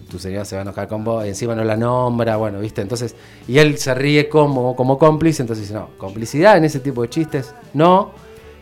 tu, 0.08 0.20
señora 0.20 0.46
se 0.46 0.56
va 0.56 0.62
a 0.62 0.64
enojar 0.64 0.88
con 0.88 1.04
vos 1.04 1.26
y 1.26 1.30
encima 1.30 1.56
no 1.56 1.64
la 1.64 1.76
nombra, 1.76 2.38
bueno, 2.38 2.60
¿viste? 2.60 2.82
Entonces, 2.82 3.16
y 3.48 3.58
él 3.58 3.80
se 3.80 3.96
ríe 3.96 4.30
como, 4.30 4.76
como 4.76 5.00
cómplice, 5.00 5.42
entonces 5.42 5.68
dice, 5.68 5.74
no, 5.74 5.90
complicidad 5.98 6.56
en 6.58 6.66
ese 6.66 6.80
tipo 6.80 7.02
de 7.02 7.10
chistes, 7.10 7.56
no. 7.74 8.12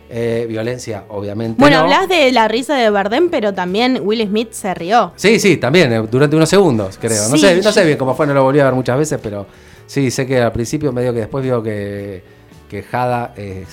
Eh, 0.09 0.45
violencia, 0.47 1.03
obviamente. 1.09 1.59
Bueno, 1.59 1.77
no. 1.77 1.83
hablas 1.83 2.07
de 2.07 2.31
la 2.31 2.47
risa 2.47 2.75
de 2.75 2.89
Bardem, 2.89 3.29
pero 3.29 3.53
también 3.53 3.99
Will 4.01 4.25
Smith 4.25 4.53
se 4.53 4.73
rió. 4.73 5.11
Sí, 5.17 5.37
sí, 5.37 5.57
también, 5.57 5.91
eh, 5.91 6.01
durante 6.09 6.35
unos 6.35 6.47
segundos, 6.47 6.97
creo. 6.97 7.27
No, 7.29 7.37
sé, 7.37 7.61
no 7.61 7.71
sé 7.73 7.83
bien 7.85 7.97
cómo 7.97 8.15
fue, 8.15 8.25
no 8.25 8.33
lo 8.33 8.43
volví 8.43 8.59
a 8.61 8.63
ver 8.65 8.73
muchas 8.73 8.97
veces, 8.97 9.19
pero 9.21 9.45
sí, 9.85 10.09
sé 10.09 10.25
que 10.25 10.39
al 10.41 10.53
principio 10.53 10.93
medio 10.93 11.13
que 11.13 11.19
después 11.19 11.43
vio 11.43 11.61
que, 11.61 12.23
que 12.69 12.83
Jada 12.83 13.33
eh, 13.35 13.65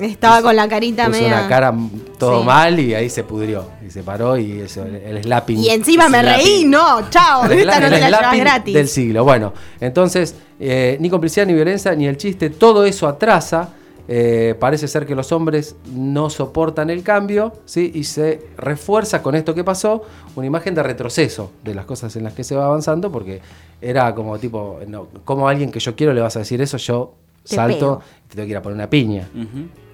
Estaba 0.00 0.42
con 0.42 0.56
la 0.56 0.68
carita 0.68 1.08
media. 1.08 1.28
una 1.28 1.48
cara 1.48 1.72
todo 2.18 2.40
Sí. 2.40 2.46
mal 2.46 2.80
y 2.80 2.94
ahí 2.94 3.08
se 3.08 3.22
pudrió. 3.22 3.66
Y 3.86 3.90
se 3.90 4.02
paró 4.02 4.36
y 4.36 4.62
eso, 4.62 4.84
el, 4.84 4.96
el 4.96 5.22
slapping. 5.22 5.58
Y 5.58 5.68
encima 5.70 6.08
me 6.08 6.20
slapping. 6.22 6.44
reí, 6.44 6.64
no, 6.64 7.08
chao, 7.08 7.44
El 7.44 7.52
esta 7.60 7.78
no 7.78 7.88
te 7.88 8.00
la 8.00 8.10
llevas 8.10 8.36
gratis. 8.36 8.74
Del 8.74 8.88
siglo. 8.88 9.22
Bueno, 9.22 9.52
entonces, 9.80 10.34
ni 10.58 11.08
complicidad, 11.08 11.46
ni 11.46 11.52
violencia, 11.54 11.94
ni 11.94 12.06
el 12.08 12.16
chiste, 12.16 12.50
todo 12.50 12.84
eso 12.84 13.06
atrasa. 13.06 13.68
Eh, 14.08 14.56
parece 14.58 14.88
ser 14.88 15.06
que 15.06 15.14
los 15.14 15.30
hombres 15.32 15.76
no 15.94 16.28
soportan 16.28 16.90
el 16.90 17.02
cambio, 17.04 17.52
¿sí? 17.66 17.92
Y 17.94 18.04
se 18.04 18.42
refuerza 18.56 19.22
con 19.22 19.34
esto 19.36 19.54
que 19.54 19.62
pasó 19.62 20.02
una 20.34 20.46
imagen 20.46 20.74
de 20.74 20.82
retroceso 20.82 21.52
de 21.62 21.74
las 21.74 21.84
cosas 21.84 22.14
en 22.16 22.24
las 22.24 22.32
que 22.34 22.42
se 22.44 22.56
va 22.56 22.66
avanzando, 22.66 23.12
porque 23.12 23.40
era 23.80 24.12
como 24.14 24.38
tipo, 24.38 24.80
no, 24.88 25.06
como 25.24 25.46
a 25.46 25.52
alguien 25.52 25.70
que 25.70 25.78
yo 25.80 25.94
quiero 25.94 26.12
le 26.12 26.20
vas 26.20 26.34
a 26.36 26.40
decir 26.40 26.60
eso, 26.60 26.76
yo 26.78 27.14
Te 27.48 27.54
salto 27.54 27.78
pego. 27.78 28.02
y 28.24 28.28
te 28.28 28.34
tengo 28.36 28.46
que 28.46 28.50
ir 28.50 28.56
a 28.56 28.62
poner 28.62 28.74
una 28.76 28.90
piña. 28.90 29.28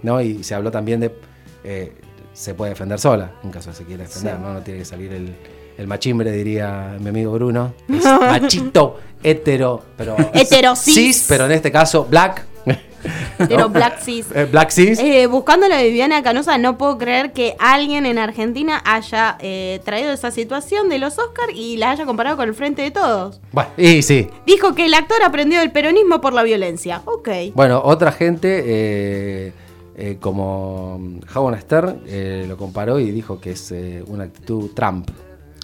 ¿no? 0.03 0.21
Y 0.21 0.42
se 0.42 0.55
habló 0.55 0.71
también 0.71 1.01
de. 1.01 1.14
eh, 1.64 1.92
se 2.33 2.55
puede 2.55 2.71
defender 2.71 2.99
sola, 3.01 3.33
en 3.42 3.51
caso 3.51 3.73
se 3.73 3.85
quiera 3.85 4.05
defender, 4.05 4.37
Sí. 4.37 4.42
¿no? 4.42 4.55
No 4.55 4.61
tiene 4.62 4.79
que 4.81 4.85
salir 4.87 5.12
el, 5.12 5.35
el 5.77 5.87
machimbre, 5.87 6.31
diría 6.33 6.97
mi 7.01 7.09
amigo 7.11 7.33
Bruno. 7.33 7.75
Es 7.88 8.05
machito, 8.05 8.97
hetero, 9.23 9.83
pero. 9.97 10.16
Hetero 10.33 10.75
cis. 10.77 10.94
cis, 10.94 11.25
pero 11.29 11.44
en 11.47 11.53
este 11.53 11.71
caso, 11.73 12.05
black. 12.09 12.47
Pero. 13.39 13.69
Black 13.69 14.01
Cis. 14.01 14.27
Eh, 14.35 14.47
black 14.51 14.71
cis. 14.71 14.99
Eh, 14.99 15.27
buscando 15.27 15.69
la 15.69 15.83
Viviana 15.83 16.23
Canosa, 16.23 16.59
no 16.59 16.79
puedo 16.79 16.99
creer 16.99 17.33
que 17.33 17.57
alguien 17.59 18.07
en 18.07 18.19
Argentina 18.19 18.83
haya 18.85 19.37
eh, 19.41 19.81
traído 19.85 20.13
esa 20.13 20.31
situación 20.31 20.89
de 20.89 20.99
los 20.99 21.19
Oscars 21.19 21.53
y 21.55 21.77
la 21.77 21.91
haya 21.91 22.07
comparado 22.07 22.37
con 22.37 22.49
el 22.49 22.55
frente 22.55 22.83
de 22.83 22.91
todos. 22.91 23.41
Bueno, 23.53 23.71
y 23.77 24.03
sí. 24.03 24.29
Dijo 24.47 24.75
que 24.75 24.87
el 24.87 24.95
actor 24.95 25.23
aprendió 25.23 25.61
del 25.61 25.71
peronismo 25.71 26.21
por 26.21 26.33
la 26.33 26.43
violencia. 26.43 27.03
Ok. 27.05 27.29
Bueno, 27.55 27.81
otra 27.85 28.13
gente, 28.13 29.53
como 30.21 31.01
Howard 31.35 31.61
Stern, 31.61 32.49
lo 32.49 32.57
comparó 32.57 32.99
y 32.99 33.11
dijo 33.11 33.41
que 33.41 33.53
es 33.53 33.73
una 34.07 34.25
actitud 34.25 34.71
Trump. 34.75 35.11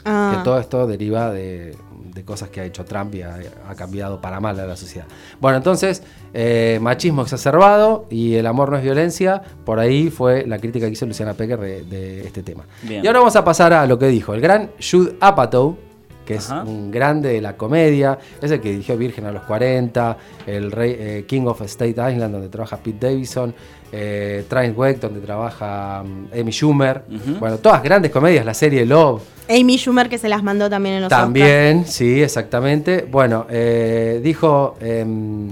Ah. 0.04 0.34
Que 0.36 0.44
todo 0.44 0.58
esto 0.58 0.86
deriva 0.86 1.32
de, 1.32 1.74
de 2.14 2.24
cosas 2.24 2.48
que 2.48 2.60
ha 2.60 2.64
hecho 2.64 2.84
Trump 2.84 3.14
y 3.14 3.22
ha, 3.22 3.38
ha 3.68 3.74
cambiado 3.74 4.20
para 4.20 4.40
mal 4.40 4.58
a 4.60 4.66
la 4.66 4.76
sociedad. 4.76 5.06
Bueno, 5.40 5.58
entonces, 5.58 6.02
eh, 6.32 6.78
machismo 6.80 7.22
exacerbado 7.22 8.06
y 8.08 8.34
el 8.34 8.46
amor 8.46 8.70
no 8.70 8.76
es 8.76 8.84
violencia. 8.84 9.42
Por 9.64 9.80
ahí 9.80 10.10
fue 10.10 10.46
la 10.46 10.58
crítica 10.58 10.86
que 10.86 10.92
hizo 10.92 11.06
Luciana 11.06 11.34
Pecker 11.34 11.58
de, 11.58 11.84
de 11.84 12.26
este 12.26 12.42
tema. 12.42 12.64
Bien. 12.82 13.04
Y 13.04 13.06
ahora 13.06 13.18
vamos 13.18 13.36
a 13.36 13.44
pasar 13.44 13.72
a 13.72 13.86
lo 13.86 13.98
que 13.98 14.06
dijo 14.06 14.32
el 14.32 14.40
gran 14.40 14.70
Jude 14.80 15.16
Apatow, 15.20 15.76
que 16.24 16.34
es 16.34 16.50
Ajá. 16.50 16.62
un 16.64 16.90
grande 16.90 17.30
de 17.30 17.40
la 17.40 17.56
comedia, 17.56 18.18
es 18.40 18.50
el 18.50 18.60
que 18.60 18.70
dirigió 18.70 18.96
Virgen 18.96 19.26
a 19.26 19.32
los 19.32 19.42
40, 19.42 20.16
el 20.46 20.72
rey, 20.72 20.96
eh, 20.98 21.24
King 21.26 21.46
of 21.46 21.60
State 21.62 21.90
Island, 21.90 22.32
donde 22.32 22.48
trabaja 22.48 22.78
Pete 22.78 23.08
Davidson, 23.08 23.54
eh, 23.92 24.44
Train 24.48 24.74
donde 24.74 25.20
trabaja 25.20 26.02
mm, 26.02 26.40
Amy 26.40 26.50
Schumer. 26.50 27.04
Bueno, 27.38 27.58
todas 27.58 27.82
grandes 27.82 28.10
comedias, 28.10 28.44
la 28.44 28.54
serie 28.54 28.84
Love. 28.84 29.22
Amy 29.48 29.76
Schumer 29.76 30.08
que 30.08 30.18
se 30.18 30.28
las 30.28 30.42
mandó 30.42 30.68
también 30.68 30.96
en 30.96 31.02
los 31.02 31.10
También, 31.10 31.86
sí, 31.86 32.22
exactamente. 32.22 33.06
Bueno, 33.08 33.46
eh, 33.48 34.20
dijo 34.22 34.74
em, 34.80 35.50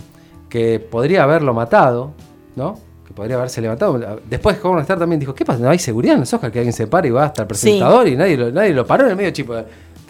que 0.49 0.81
podría 0.81 1.23
haberlo 1.23 1.55
matado, 1.55 2.15
¿no? 2.57 2.81
Que 3.07 3.13
podría 3.13 3.37
haberse 3.37 3.61
levantado. 3.61 4.21
Después 4.29 4.59
Howard 4.63 4.85
Stern 4.85 5.01
también 5.01 5.21
dijo, 5.21 5.35
¿qué 5.35 5.45
pasa? 5.45 5.61
No 5.61 5.71
hay 5.71 5.79
seguridad 5.79 6.15
en 6.15 6.21
los 6.21 6.33
Oscars 6.33 6.53
que 6.53 6.59
alguien 6.59 6.73
se 6.73 6.87
pare 6.87 7.09
y 7.09 7.11
va 7.13 7.27
hasta 7.27 7.43
el 7.43 7.49
presentador 7.49 8.09
y 8.09 8.17
nadie 8.17 8.37
lo, 8.37 8.51
nadie 8.51 8.71
lo 8.73 8.85
paró 8.87 9.05
en 9.05 9.11
el 9.11 9.17
medio, 9.17 9.31
chico. 9.31 9.55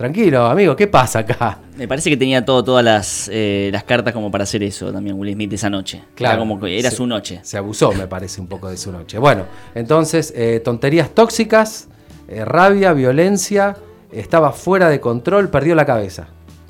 Tranquilo, 0.02 0.46
amigo, 0.46 0.74
¿qué 0.74 0.88
pasa 0.88 1.20
acá? 1.20 1.58
Me 1.76 1.86
parece 1.86 2.10
que 2.10 2.16
tenía 2.16 2.44
todo, 2.44 2.64
todas 2.64 2.84
las, 2.84 3.30
eh, 3.32 3.70
las 3.72 3.84
cartas 3.84 4.12
como 4.12 4.32
para 4.32 4.42
hacer 4.42 4.60
eso 4.64 4.92
también 4.92 5.16
Will 5.16 5.32
Smith 5.32 5.52
esa 5.52 5.70
noche. 5.70 6.02
Era 6.16 6.36
como 6.36 6.58
que 6.58 6.76
era 6.76 6.90
se- 6.90 6.96
su 6.96 7.06
noche. 7.06 7.38
Se 7.44 7.56
abusó, 7.56 7.92
me 7.92 8.08
parece, 8.08 8.40
un 8.40 8.48
poco 8.48 8.68
de 8.68 8.76
su 8.76 8.90
noche. 8.90 9.16
Bueno, 9.18 9.44
entonces, 9.76 10.32
eh, 10.34 10.58
tonterías 10.64 11.10
tóxicas, 11.10 11.86
eh, 12.26 12.44
rabia, 12.44 12.92
violencia, 12.94 13.76
estaba 14.10 14.50
fuera 14.50 14.88
de 14.88 14.98
control, 14.98 15.50
perdió 15.50 15.76
la 15.76 15.86
cabeza. 15.86 16.26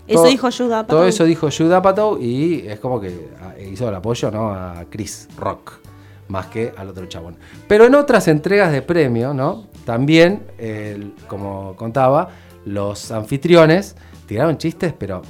Eso 0.07 0.19
Todo- 0.19 0.27
dijo 0.31 0.49
Jude 0.51 0.75
Apatow. 0.75 0.99
Todo 0.99 1.07
eso 1.09 1.25
dijo 1.25 1.49
Jude 1.51 1.75
Apatow 1.75 2.19
y 2.21 2.67
es 2.69 2.81
como 2.81 3.01
que 3.01 3.29
ah, 3.41 3.55
hizo 3.59 3.89
el 3.89 3.95
apoyo 3.95 4.31
¿no? 4.31 4.51
a 4.53 4.85
Chris 4.91 5.27
Rock, 5.39 5.79
más 6.29 6.49
que 6.49 6.75
al 6.77 6.87
otro 6.91 7.07
chabón. 7.07 7.39
Pero 7.67 7.87
en 7.87 7.95
otras 7.95 8.29
entregas 8.29 8.71
de 8.73 8.83
premio, 8.83 9.33
¿no? 9.33 9.69
También, 9.87 10.43
como 11.29 11.75
contaba, 11.77 12.29
los 12.67 13.11
anfitriones 13.11 13.97
tiraron 14.27 14.57
chistes, 14.59 14.95
pero 14.97 15.23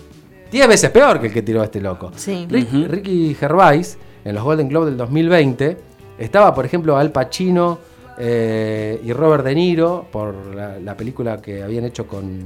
10 0.51 0.69
veces 0.69 0.91
peor 0.91 1.21
que 1.21 1.29
el 1.29 1.33
que 1.33 1.43
tiró 1.43 1.63
este 1.63 1.81
loco. 1.81 2.11
Sí. 2.17 2.47
Rick- 2.49 2.89
Ricky 2.89 3.35
Gervais, 3.35 3.99
en 4.25 4.35
los 4.35 4.45
Golden 4.45 4.69
Globe 4.69 4.87
del 4.87 4.97
2020, 4.97 5.77
estaba, 6.19 6.55
por 6.55 6.65
ejemplo, 6.67 6.97
Al 6.97 7.11
Pacino 7.11 7.79
eh, 8.19 9.01
y 9.03 9.13
Robert 9.13 9.45
De 9.45 9.55
Niro 9.55 10.07
por 10.13 10.55
la, 10.55 10.79
la 10.79 10.97
película 10.97 11.41
que 11.41 11.63
habían 11.63 11.85
hecho 11.85 12.07
con 12.07 12.41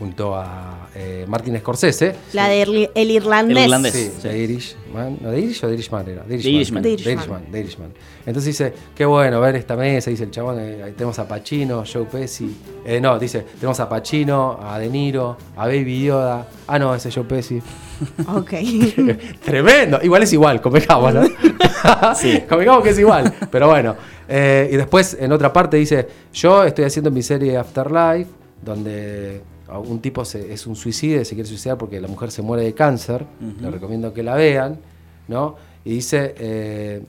junto 0.00 0.34
a 0.34 0.88
eh, 0.94 1.24
Martin 1.28 1.56
Scorsese. 1.58 2.16
La 2.32 2.48
de 2.48 2.64
Irli- 2.66 2.90
El 2.94 3.10
Irlandés. 3.10 3.92
Sí, 3.92 4.10
The 4.22 4.36
Irishman. 4.36 5.18
¿No, 5.20 5.30
The 5.30 5.38
Irish 5.38 5.62
o 5.62 5.68
The 5.68 5.74
Irishman 5.74 6.08
era? 6.08 6.22
The 6.24 6.34
Irishman. 6.36 6.82
The 6.82 6.88
Irishman. 6.90 7.14
Irishman, 7.14 7.42
Irishman. 7.54 7.92
Entonces 8.26 8.46
dice, 8.46 8.72
qué 8.94 9.04
bueno 9.04 9.40
ver 9.40 9.56
esta 9.56 9.76
mesa, 9.76 10.10
dice 10.10 10.24
el 10.24 10.30
chabón, 10.30 10.56
eh, 10.58 10.92
tenemos 10.96 11.18
a 11.18 11.28
Pacino, 11.28 11.84
Joe 11.90 12.06
Pesci. 12.06 12.56
Eh, 12.84 13.00
no, 13.00 13.18
dice, 13.18 13.44
tenemos 13.58 13.78
a 13.78 13.88
Pacino, 13.88 14.58
a 14.62 14.78
De 14.78 14.88
Niro, 14.88 15.36
a 15.56 15.66
Baby 15.66 16.04
Yoda. 16.04 16.48
Ah, 16.66 16.78
no, 16.78 16.94
ese 16.94 17.10
es 17.10 17.14
Joe 17.14 17.24
Pesci. 17.24 17.60
Ok. 18.34 18.52
Tremendo. 19.44 19.98
Igual 20.02 20.22
es 20.22 20.32
igual, 20.32 20.60
convengamos, 20.62 21.12
¿no? 21.12 21.20
convengamos 22.48 22.82
que 22.82 22.90
es 22.90 22.98
igual. 22.98 23.32
Pero 23.50 23.68
bueno. 23.68 23.94
Eh, 24.26 24.70
y 24.72 24.76
después, 24.76 25.16
en 25.20 25.32
otra 25.32 25.52
parte, 25.52 25.76
dice: 25.76 26.08
Yo 26.32 26.64
estoy 26.64 26.84
haciendo 26.86 27.10
mi 27.10 27.22
serie 27.22 27.56
Afterlife, 27.58 28.30
donde 28.62 29.42
un 29.78 30.00
tipo 30.00 30.24
se- 30.24 30.52
es 30.52 30.66
un 30.66 30.74
suicida 30.76 31.20
y 31.22 31.24
se 31.24 31.34
quiere 31.34 31.48
suicidar 31.48 31.78
porque 31.78 32.00
la 32.00 32.08
mujer 32.08 32.30
se 32.30 32.42
muere 32.42 32.64
de 32.64 32.72
cáncer. 32.74 33.24
Les 33.60 33.70
recomiendo 33.72 34.12
que 34.12 34.22
la 34.22 34.34
vean, 34.34 34.78
¿no? 35.28 35.56
Y 35.84 35.90
dice. 35.94 36.34
eh, 36.38 37.02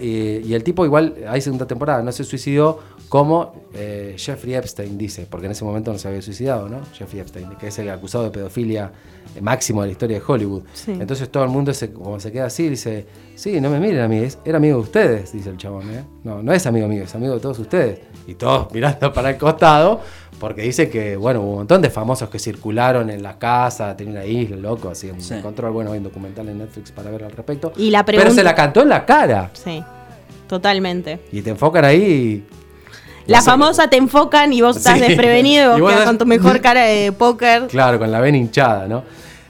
y, 0.00 0.38
y 0.48 0.54
el 0.54 0.62
tipo, 0.64 0.84
igual, 0.84 1.14
hay 1.26 1.40
segunda 1.40 1.66
temporada, 1.66 2.02
no 2.02 2.12
se 2.12 2.22
suicidó 2.22 2.78
como 3.08 3.54
eh, 3.72 4.14
Jeffrey 4.18 4.52
Epstein 4.54 4.98
dice, 4.98 5.26
porque 5.30 5.46
en 5.46 5.52
ese 5.52 5.64
momento 5.64 5.90
no 5.90 5.98
se 5.98 6.08
había 6.08 6.20
suicidado, 6.20 6.68
¿no? 6.68 6.80
Jeffrey 6.92 7.20
Epstein, 7.20 7.48
que 7.58 7.68
es 7.68 7.78
el 7.78 7.88
acusado 7.88 8.24
de 8.24 8.30
pedofilia 8.30 8.92
eh, 9.34 9.40
máximo 9.40 9.80
de 9.80 9.86
la 9.88 9.92
historia 9.92 10.18
de 10.18 10.24
Hollywood. 10.26 10.62
Sí. 10.74 10.90
Entonces 10.92 11.30
todo 11.30 11.42
el 11.44 11.48
mundo 11.48 11.72
se, 11.72 11.90
como 11.90 12.20
se 12.20 12.30
queda 12.30 12.46
así, 12.46 12.68
dice, 12.68 13.06
sí, 13.34 13.62
no 13.62 13.70
me 13.70 13.80
miren 13.80 14.00
a 14.00 14.08
mí, 14.08 14.18
es- 14.18 14.38
era 14.44 14.58
amigo 14.58 14.76
de 14.76 14.82
ustedes, 14.82 15.32
dice 15.32 15.48
el 15.48 15.56
chabón, 15.56 15.88
¿eh? 15.90 16.04
No, 16.22 16.42
no 16.42 16.52
es 16.52 16.66
amigo 16.66 16.86
mío, 16.86 17.04
es 17.04 17.14
amigo 17.14 17.32
de 17.34 17.40
todos 17.40 17.58
ustedes. 17.58 18.00
Y 18.26 18.34
todos 18.34 18.70
mirando 18.74 19.10
para 19.10 19.30
el 19.30 19.38
costado, 19.38 20.02
porque 20.38 20.62
dice 20.62 20.88
que, 20.88 21.16
bueno, 21.16 21.40
hubo 21.40 21.50
un 21.50 21.56
montón 21.58 21.82
de 21.82 21.90
famosos 21.90 22.28
que 22.28 22.38
circularon 22.38 23.10
en 23.10 23.22
la 23.22 23.38
casa, 23.38 23.96
tenía 23.96 24.12
una 24.14 24.24
isla, 24.24 24.56
loco, 24.56 24.90
así, 24.90 25.10
un 25.10 25.20
Sí. 25.20 25.34
control, 25.42 25.72
bueno, 25.72 25.92
hay 25.92 25.98
un 25.98 26.04
documental 26.04 26.48
en 26.48 26.58
Netflix 26.58 26.92
para 26.92 27.10
ver 27.10 27.24
al 27.24 27.32
respecto. 27.32 27.72
Y 27.76 27.90
la 27.90 28.04
Pero 28.04 28.30
se 28.30 28.42
la 28.44 28.54
cantó 28.54 28.82
en 28.82 28.88
la 28.88 29.04
cara. 29.04 29.50
Sí, 29.54 29.82
totalmente. 30.46 31.20
Y 31.32 31.42
te 31.42 31.50
enfocan 31.50 31.84
ahí 31.84 32.02
y... 32.02 32.44
La 33.30 33.42
famosa 33.42 33.90
te 33.90 33.98
enfocan 33.98 34.52
y 34.54 34.62
vos 34.62 34.78
estás 34.78 34.94
Sí. 34.98 35.00
desprevenido 35.06 35.64
y 35.66 35.68
vos 35.72 35.78
Y 35.78 35.80
vos 35.82 35.90
quedás 35.90 36.00
das- 36.00 36.08
con 36.08 36.18
tu 36.18 36.24
mejor 36.26 36.60
cara 36.62 36.84
de 36.84 37.12
póker. 37.12 37.66
Claro, 37.66 37.98
con 37.98 38.10
la 38.10 38.20
vena 38.20 38.38
hinchada, 38.38 38.86
¿no? 38.88 39.02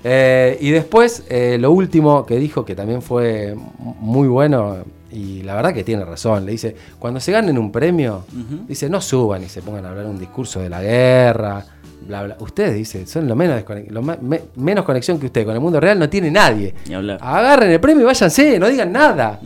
Eh, 0.02 0.56
y 0.60 0.70
después, 0.70 1.24
eh, 1.28 1.58
lo 1.60 1.70
último 1.70 2.24
que 2.26 2.36
dijo, 2.36 2.64
que 2.64 2.74
también 2.74 3.02
fue 3.02 3.54
muy 3.78 4.26
bueno, 4.26 4.78
y 5.10 5.42
la 5.42 5.54
verdad 5.54 5.72
que 5.72 5.84
tiene 5.84 6.04
razón, 6.04 6.44
le 6.46 6.52
dice, 6.52 6.74
cuando 6.98 7.20
se 7.20 7.32
ganen 7.32 7.56
un 7.58 7.72
premio, 7.72 8.24
dice, 8.66 8.88
no 8.90 9.00
suban 9.00 9.42
y 9.42 9.48
se 9.48 9.62
pongan 9.62 9.84
a 9.86 9.90
hablar 9.90 10.06
un 10.06 10.18
discurso 10.18 10.60
de 10.60 10.68
la 10.68 10.82
guerra, 10.82 11.64
bla, 12.06 12.22
bla. 12.24 12.36
Ustedes, 12.40 12.74
dice, 12.74 13.06
son 13.06 13.26
lo 13.26 13.34
menos, 13.34 13.62
lo 13.88 14.02
me- 14.02 14.40
menos 14.56 14.84
conexión 14.84 15.18
que 15.18 15.26
ustedes 15.26 15.44
con 15.46 15.54
el 15.54 15.60
mundo 15.60 15.80
real, 15.80 15.98
no 15.98 16.08
tiene 16.08 16.30
nadie. 16.30 16.74
Agarren 17.20 17.70
el 17.70 17.80
premio 17.80 18.02
y 18.02 18.06
váyanse, 18.06 18.58
no 18.58 18.68
digan 18.68 18.92
nada. 18.92 19.40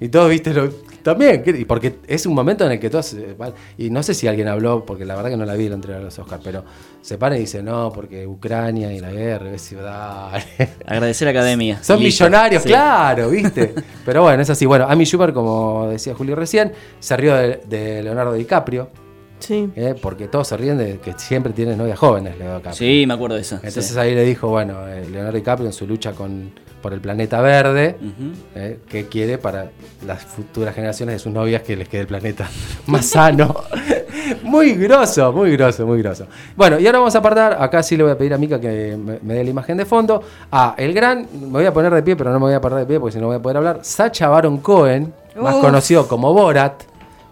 Y 0.00 0.08
todos, 0.08 0.30
viste, 0.30 0.52
lo- 0.54 0.70
también, 1.06 1.44
porque 1.68 1.96
es 2.06 2.26
un 2.26 2.34
momento 2.34 2.66
en 2.66 2.72
el 2.72 2.80
que 2.80 2.90
todos, 2.90 3.14
eh, 3.14 3.36
y 3.78 3.90
no 3.90 4.02
sé 4.02 4.12
si 4.12 4.26
alguien 4.26 4.48
habló, 4.48 4.84
porque 4.84 5.04
la 5.04 5.14
verdad 5.14 5.30
que 5.30 5.36
no 5.36 5.44
la 5.44 5.54
vi 5.54 5.68
la 5.68 5.76
entrega 5.76 5.98
de 5.98 6.04
los 6.04 6.18
Oscars, 6.18 6.42
pero 6.44 6.64
se 7.00 7.16
paran 7.16 7.38
y 7.38 7.42
dicen, 7.42 7.64
no, 7.64 7.92
porque 7.92 8.26
Ucrania 8.26 8.92
y 8.92 8.98
la 8.98 9.12
guerra, 9.12 9.52
es 9.52 9.62
ciudad. 9.62 10.32
Agradecer 10.86 11.28
a 11.28 11.30
Academia. 11.30 11.82
Son 11.82 12.00
Listo. 12.00 12.24
millonarios, 12.24 12.62
Sí. 12.62 12.68
claro, 12.68 13.30
¿viste? 13.30 13.74
Pero 14.04 14.22
bueno, 14.22 14.42
es 14.42 14.50
así. 14.50 14.66
Bueno, 14.66 14.86
Amy 14.88 15.04
Schumer, 15.04 15.32
como 15.32 15.88
decía 15.88 16.14
Julio 16.14 16.34
recién, 16.34 16.72
se 16.98 17.16
rió 17.16 17.34
de, 17.36 17.60
de 17.68 18.02
Leonardo 18.02 18.32
DiCaprio. 18.32 18.90
Sí. 19.38 19.70
eh, 19.76 19.94
porque 20.00 20.28
todos 20.28 20.48
se 20.48 20.56
ríen 20.56 20.78
de 20.78 20.98
que 20.98 21.12
siempre 21.18 21.52
tiene 21.52 21.76
novias 21.76 21.98
jóvenes, 21.98 22.32
Leonardo 22.38 22.58
DiCaprio. 22.60 22.78
Sí, 22.78 23.04
me 23.06 23.14
acuerdo 23.14 23.36
de 23.36 23.42
esa. 23.42 23.56
Entonces 23.56 23.86
sí. 23.86 23.98
ahí 23.98 24.14
le 24.14 24.24
dijo, 24.24 24.48
bueno, 24.48 24.88
eh, 24.88 25.06
Leonardo 25.10 25.36
DiCaprio 25.36 25.66
en 25.68 25.72
su 25.74 25.86
lucha 25.86 26.12
con, 26.12 26.52
por 26.86 26.92
el 26.92 27.00
planeta 27.00 27.40
verde, 27.40 27.96
Ujú. 28.00 28.30
eh, 28.54 28.78
¿qué 28.88 29.06
quiere 29.06 29.38
para 29.38 29.72
las 30.06 30.24
futuras 30.24 30.72
generaciones 30.72 31.16
de 31.16 31.18
sus 31.18 31.32
novias 31.32 31.62
que 31.62 31.74
les 31.74 31.88
quede 31.88 32.02
el 32.02 32.06
planeta 32.06 32.48
más 32.86 33.06
sano? 33.06 33.56
muy 34.44 34.74
grosso, 34.74 35.32
muy 35.32 35.50
grosso, 35.56 35.84
muy 35.84 36.00
grosso. 36.00 36.28
Bueno, 36.54 36.78
y 36.78 36.86
ahora 36.86 37.00
vamos 37.00 37.12
a 37.16 37.18
apartar, 37.18 37.56
acá 37.60 37.82
sí 37.82 37.96
le 37.96 38.04
voy 38.04 38.12
a 38.12 38.16
pedir 38.16 38.32
a 38.34 38.38
Mica 38.38 38.60
que 38.60 38.96
me, 38.96 39.18
me 39.20 39.34
dé 39.34 39.42
la 39.42 39.50
imagen 39.50 39.76
de 39.78 39.84
fondo, 39.84 40.22
a 40.52 40.76
el 40.78 40.94
gran, 40.94 41.26
me 41.32 41.48
voy 41.48 41.66
a 41.66 41.72
poner 41.72 41.92
de 41.92 42.04
pie, 42.04 42.14
pero 42.14 42.30
no 42.30 42.38
me 42.38 42.44
voy 42.46 42.54
a 42.54 42.60
parar 42.60 42.78
de 42.78 42.86
pie 42.86 43.00
porque 43.00 43.14
si 43.14 43.18
no 43.18 43.26
voy 43.26 43.34
a 43.34 43.42
poder 43.42 43.56
hablar, 43.56 43.80
Sacha 43.82 44.28
Baron 44.28 44.58
Cohen, 44.58 45.12
más 45.34 45.56
Uf. 45.56 45.62
conocido 45.62 46.06
como 46.06 46.32
Borat, 46.32 46.84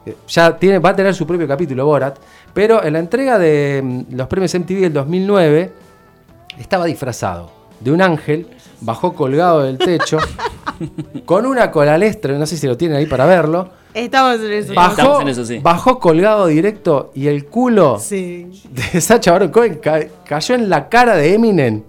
eh, 0.04 0.16
ya 0.26 0.56
tiene, 0.56 0.80
va 0.80 0.90
a 0.90 0.96
tener 0.96 1.14
su 1.14 1.28
propio 1.28 1.46
capítulo 1.46 1.86
Borat, 1.86 2.18
pero 2.52 2.82
en 2.82 2.94
la 2.94 2.98
entrega 2.98 3.38
de 3.38 3.80
mm, 3.84 4.16
los 4.16 4.26
premios 4.26 4.52
MTV 4.52 4.80
del 4.80 4.92
2009 4.94 5.70
estaba 6.58 6.86
disfrazado 6.86 7.62
de 7.80 7.92
un 7.92 8.00
ángel, 8.02 8.46
bajó 8.80 9.14
colgado 9.14 9.62
del 9.62 9.78
techo, 9.78 10.18
con 11.24 11.46
una 11.46 11.70
colalestra, 11.70 12.36
no 12.38 12.46
sé 12.46 12.56
si 12.56 12.66
lo 12.66 12.76
tienen 12.76 12.96
ahí 12.98 13.06
para 13.06 13.26
verlo, 13.26 13.68
Estamos 13.94 14.40
en 14.40 14.52
eso. 14.52 14.74
bajó, 14.74 14.90
Estamos 14.90 15.22
en 15.22 15.28
eso, 15.28 15.44
sí. 15.44 15.58
bajó 15.62 15.98
colgado 16.00 16.46
directo 16.48 17.12
y 17.14 17.28
el 17.28 17.46
culo 17.46 17.98
Sí. 18.00 18.48
de 18.70 19.00
Sacha 19.00 19.30
Baron 19.32 19.50
Cohen 19.50 19.76
ca- 19.76 20.06
cayó 20.26 20.56
en 20.56 20.68
la 20.68 20.88
cara 20.88 21.14
de 21.14 21.34
Eminem. 21.34 21.82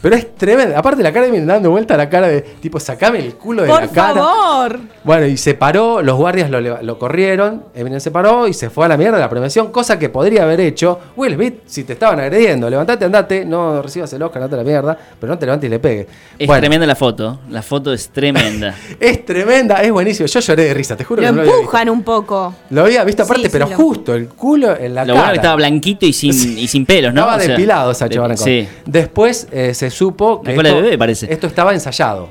Pero 0.00 0.14
es 0.14 0.34
tremendo. 0.36 0.76
Aparte 0.76 1.02
la 1.02 1.10
cara 1.12 1.22
de 1.24 1.28
Eminem 1.30 1.46
dando 1.48 1.70
vuelta 1.70 1.94
a 1.94 1.96
la 1.96 2.08
cara 2.08 2.28
de 2.28 2.40
tipo, 2.42 2.78
sacame 2.78 3.18
el 3.18 3.34
culo 3.34 3.62
de 3.62 3.68
Por 3.68 3.80
la 3.80 3.88
cara. 3.88 4.14
favor. 4.14 4.80
Bueno, 5.02 5.26
y 5.26 5.36
se 5.36 5.54
paró, 5.54 6.02
los 6.02 6.16
guardias 6.16 6.50
lo, 6.50 6.60
lo 6.60 6.98
corrieron, 6.98 7.64
Eminem 7.74 7.98
se 7.98 8.10
paró 8.10 8.46
y 8.46 8.54
se 8.54 8.70
fue 8.70 8.84
a 8.86 8.88
la 8.88 8.96
mierda 8.96 9.16
de 9.16 9.22
la 9.22 9.28
premiación, 9.30 9.72
cosa 9.72 9.98
que 9.98 10.08
podría 10.08 10.44
haber 10.44 10.60
hecho 10.60 11.00
Will 11.16 11.34
Smith 11.34 11.54
si 11.66 11.82
te 11.84 11.94
estaban 11.94 12.20
agrediendo. 12.20 12.70
Levantate, 12.70 13.04
andate, 13.06 13.44
no 13.44 13.82
recibas 13.82 14.12
el 14.12 14.22
Oscar, 14.22 14.42
andate 14.42 14.54
a 14.54 14.64
la 14.64 14.68
mierda, 14.70 14.96
pero 15.18 15.32
no 15.32 15.38
te 15.38 15.46
levantes 15.46 15.66
y 15.66 15.70
le 15.70 15.78
pegues. 15.80 16.06
Es 16.38 16.46
Bueno, 16.46 16.60
tremenda 16.60 16.86
la 16.86 16.94
foto. 16.94 17.40
La 17.50 17.62
foto 17.62 17.92
es 17.92 18.08
tremenda. 18.10 18.76
es 19.00 19.24
tremenda, 19.24 19.82
es 19.82 19.90
buenísimo. 19.90 20.26
Yo 20.28 20.38
lloré 20.40 20.64
de 20.64 20.74
risa, 20.74 20.96
te 20.96 21.02
juro 21.04 21.22
Lo 21.22 21.26
que 21.28 21.32
no 21.32 21.36
lo 21.36 21.42
había 21.42 21.52
visto. 21.54 21.60
empujan 21.62 21.90
un 21.90 22.02
poco. 22.04 22.54
Lo 22.70 22.82
había 22.84 23.02
visto 23.04 23.24
aparte, 23.24 23.42
Sí, 23.42 23.48
sí, 23.48 23.52
pero 23.52 23.68
lo- 23.68 23.76
justo 23.76 24.14
el 24.14 24.28
culo 24.28 24.76
en 24.78 24.94
la 24.94 25.04
Lo 25.04 25.14
cara. 25.14 25.20
bueno 25.20 25.32
que 25.32 25.36
estaba 25.38 25.56
blanquito 25.56 26.06
y 26.06 26.12
sin, 26.12 26.30
y 26.58 26.68
sin 26.68 26.86
pelos, 26.86 27.12
¿no? 27.12 27.22
Estaba 27.22 27.36
O 27.36 27.40
sea, 27.40 27.48
depilado 27.48 27.92
de- 27.92 28.16
Cohen. 28.16 28.36
Sí. 28.38 28.68
Después 28.86 29.48
eh, 29.50 29.74
se 29.74 29.87
supo 29.90 30.42
que 30.42 30.50
esto, 30.52 30.62
de 30.62 30.74
bebé, 30.74 30.98
parece. 30.98 31.32
esto 31.32 31.46
estaba 31.46 31.72
ensayado. 31.74 32.28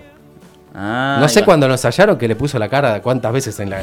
Ah, 0.80 1.18
no 1.20 1.28
sé 1.28 1.44
cuándo 1.44 1.68
lo 1.68 1.74
ensayaron 1.74 2.18
que 2.18 2.28
le 2.28 2.36
puso 2.36 2.60
la 2.60 2.70
cara 2.70 3.02
cuántas 3.02 3.34
veces 3.34 3.60
en 3.60 3.72
la 3.72 3.82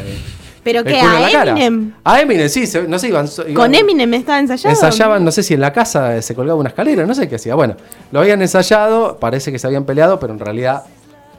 ¿Pero 0.63 0.83
la 0.85 1.27
¿A 1.27 1.31
cara. 1.31 1.51
Eminem? 1.51 1.93
A 2.05 2.21
Eminem, 2.21 2.49
sí, 2.49 2.67
se- 2.67 2.87
no 2.87 2.99
sé, 2.99 3.09
iban, 3.09 3.27
so- 3.27 3.43
iban- 3.43 3.55
¿Con 3.55 3.75
Eminem 3.75 4.15
estaba 4.15 4.39
ensayado? 4.39 4.71
Ensayaban, 4.75 5.25
no 5.25 5.31
sé 5.33 5.43
si 5.43 5.55
en 5.55 5.61
la 5.61 5.73
casa 5.73 6.17
eh, 6.17 6.23
se 6.23 6.35
colgaba 6.35 6.59
una 6.59 6.69
escalera, 6.69 7.05
no 7.05 7.15
sé 7.15 7.29
qué 7.29 7.35
hacía. 7.35 7.55
Bueno, 7.57 7.77
lo 8.13 8.21
habían 8.21 8.41
ensayado, 8.43 9.19
parece 9.19 9.51
que 9.51 9.59
se 9.59 9.67
habían 9.67 9.85
peleado, 9.85 10.19
pero 10.21 10.33
en 10.33 10.39
realidad 10.39 10.85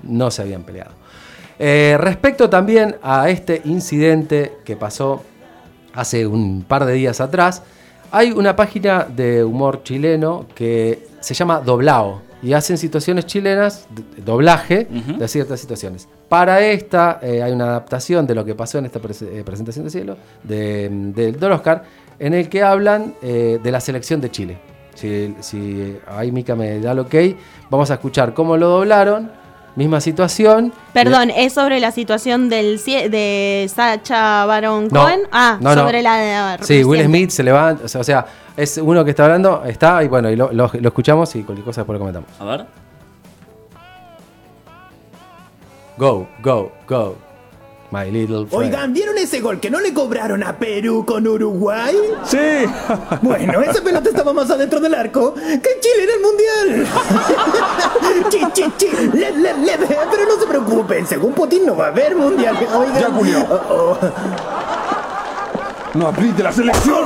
no 0.04 0.30
se 0.30 0.42
habían 0.42 0.64
peleado. 0.64 0.92
Eh, 1.58 1.96
respecto 2.00 2.50
también 2.50 2.98
a 3.02 3.30
este 3.30 3.62
incidente 3.64 4.58
que 4.66 4.76
pasó 4.76 5.24
hace 5.94 6.28
un 6.28 6.64
par 6.68 6.84
de 6.86 6.94
días 6.94 7.22
atrás, 7.22 7.64
hay 8.12 8.32
una 8.32 8.56
página 8.58 9.08
de 9.10 9.44
humor 9.44 9.82
chileno 9.84 10.46
que 10.54 11.08
se 11.22 11.34
llama 11.34 11.62
Doblao 11.62 12.22
y 12.46 12.54
hacen 12.54 12.78
situaciones 12.78 13.26
chilenas, 13.26 13.88
de- 13.90 14.22
doblaje 14.22 14.88
de 15.18 15.28
ciertas 15.28 15.60
situaciones. 15.60 16.08
Para 16.30 16.62
esta 16.62 17.20
eh, 17.22 17.42
hay 17.42 17.52
una 17.52 17.66
adaptación 17.66 18.28
de 18.28 18.36
lo 18.36 18.46
que 18.46 18.54
pasó 18.56 18.78
en 18.78 18.86
esta 18.86 19.00
eh, 19.00 19.44
presentación 19.46 19.86
de 19.86 19.92
cielo 19.92 20.18
de, 20.44 20.90
del 20.92 21.40
del 21.40 21.52
Oscar, 21.52 21.84
en 22.20 22.34
el 22.34 22.48
que 22.48 22.62
hablan 22.64 23.16
eh, 23.22 23.60
de 23.62 23.72
la 23.72 23.80
selección 23.80 24.22
de 24.22 24.30
Chile. 24.32 24.58
Si, 24.94 25.36
si 25.42 25.98
ahí 26.08 26.32
Mica 26.32 26.56
me 26.56 26.80
da 26.80 26.92
el 26.94 27.00
ok, 27.00 27.16
vamos 27.70 27.90
a 27.92 27.96
escuchar 27.96 28.34
cómo 28.34 28.56
lo 28.56 28.70
doblaron, 28.70 29.30
misma 29.76 30.00
situación. 30.00 30.72
Perdón, 30.94 31.32
¿es 31.36 31.52
sobre 31.54 31.82
la 31.82 31.92
situación 31.92 32.48
del 32.48 32.80
de 32.86 33.70
Sacha 33.74 34.46
Baron 34.46 34.88
No, 34.90 35.02
Cohen? 35.04 35.22
Ah, 35.34 35.58
no, 35.60 35.76
no. 35.76 35.82
sobre 35.84 36.02
la 36.02 36.16
de 36.60 36.64
Sí, 36.64 36.84
Will. 36.86 37.04
Smith 37.06 37.32
se 37.32 37.44
levanta, 37.44 37.84
o 37.84 37.88
sea, 37.90 38.00
o 38.02 38.04
sea, 38.06 38.26
es 38.58 38.78
uno 38.78 39.04
que 39.04 39.10
está 39.12 39.26
hablando, 39.26 39.64
está, 39.66 40.04
y 40.04 40.08
bueno, 40.08 40.30
y 40.30 40.36
lo, 40.36 40.52
lo- 40.52 40.72
lo 40.74 40.88
escuchamos 40.90 41.36
y 41.36 41.44
cualquier 41.44 41.66
cosa 41.66 41.82
después 41.82 41.96
lo 41.96 42.00
comentamos. 42.00 42.30
A 42.40 42.46
ver. 42.46 42.66
Go, 45.98 46.28
go, 46.42 46.72
go. 46.88 47.16
My 47.92 48.10
little 48.12 48.46
friend. 48.48 48.54
Oigan, 48.66 48.92
¿vieron 48.94 49.18
ese 49.18 49.40
gol 49.40 49.60
que 49.62 49.70
no 49.70 49.80
le 49.80 49.94
cobraron 49.94 50.44
a 50.44 50.58
Perú 50.58 51.06
con 51.06 51.26
Uruguay? 51.28 51.96
Sí. 52.26 52.38
Bueno, 53.22 53.62
esa 53.62 53.82
pelota 53.82 54.10
estaba 54.10 54.34
más 54.34 54.50
adentro 54.50 54.80
del 54.82 54.94
arco 54.94 55.34
que 55.36 55.80
Chile 55.80 56.04
en 56.04 56.10
el 56.10 56.22
Mundial. 56.22 56.88
chi, 58.30 58.40
chi, 58.54 58.72
chi. 58.78 58.88
Le, 59.14 59.32
le, 59.32 59.54
le. 59.54 59.78
Pero 59.78 60.26
no 60.28 60.40
se 60.40 60.48
preocupen, 60.48 61.06
según 61.08 61.34
Putin 61.34 61.66
no 61.66 61.78
va 61.78 61.86
a 61.86 61.90
haber 61.90 62.16
Mundial. 62.16 62.58
Oigan. 62.76 63.00
Ya, 63.00 63.10
Julio. 63.12 63.46
Oh, 63.50 63.62
oh. 63.70 63.98
No 65.94 66.08
apriete 66.08 66.44
la 66.44 66.52
selección. 66.52 67.06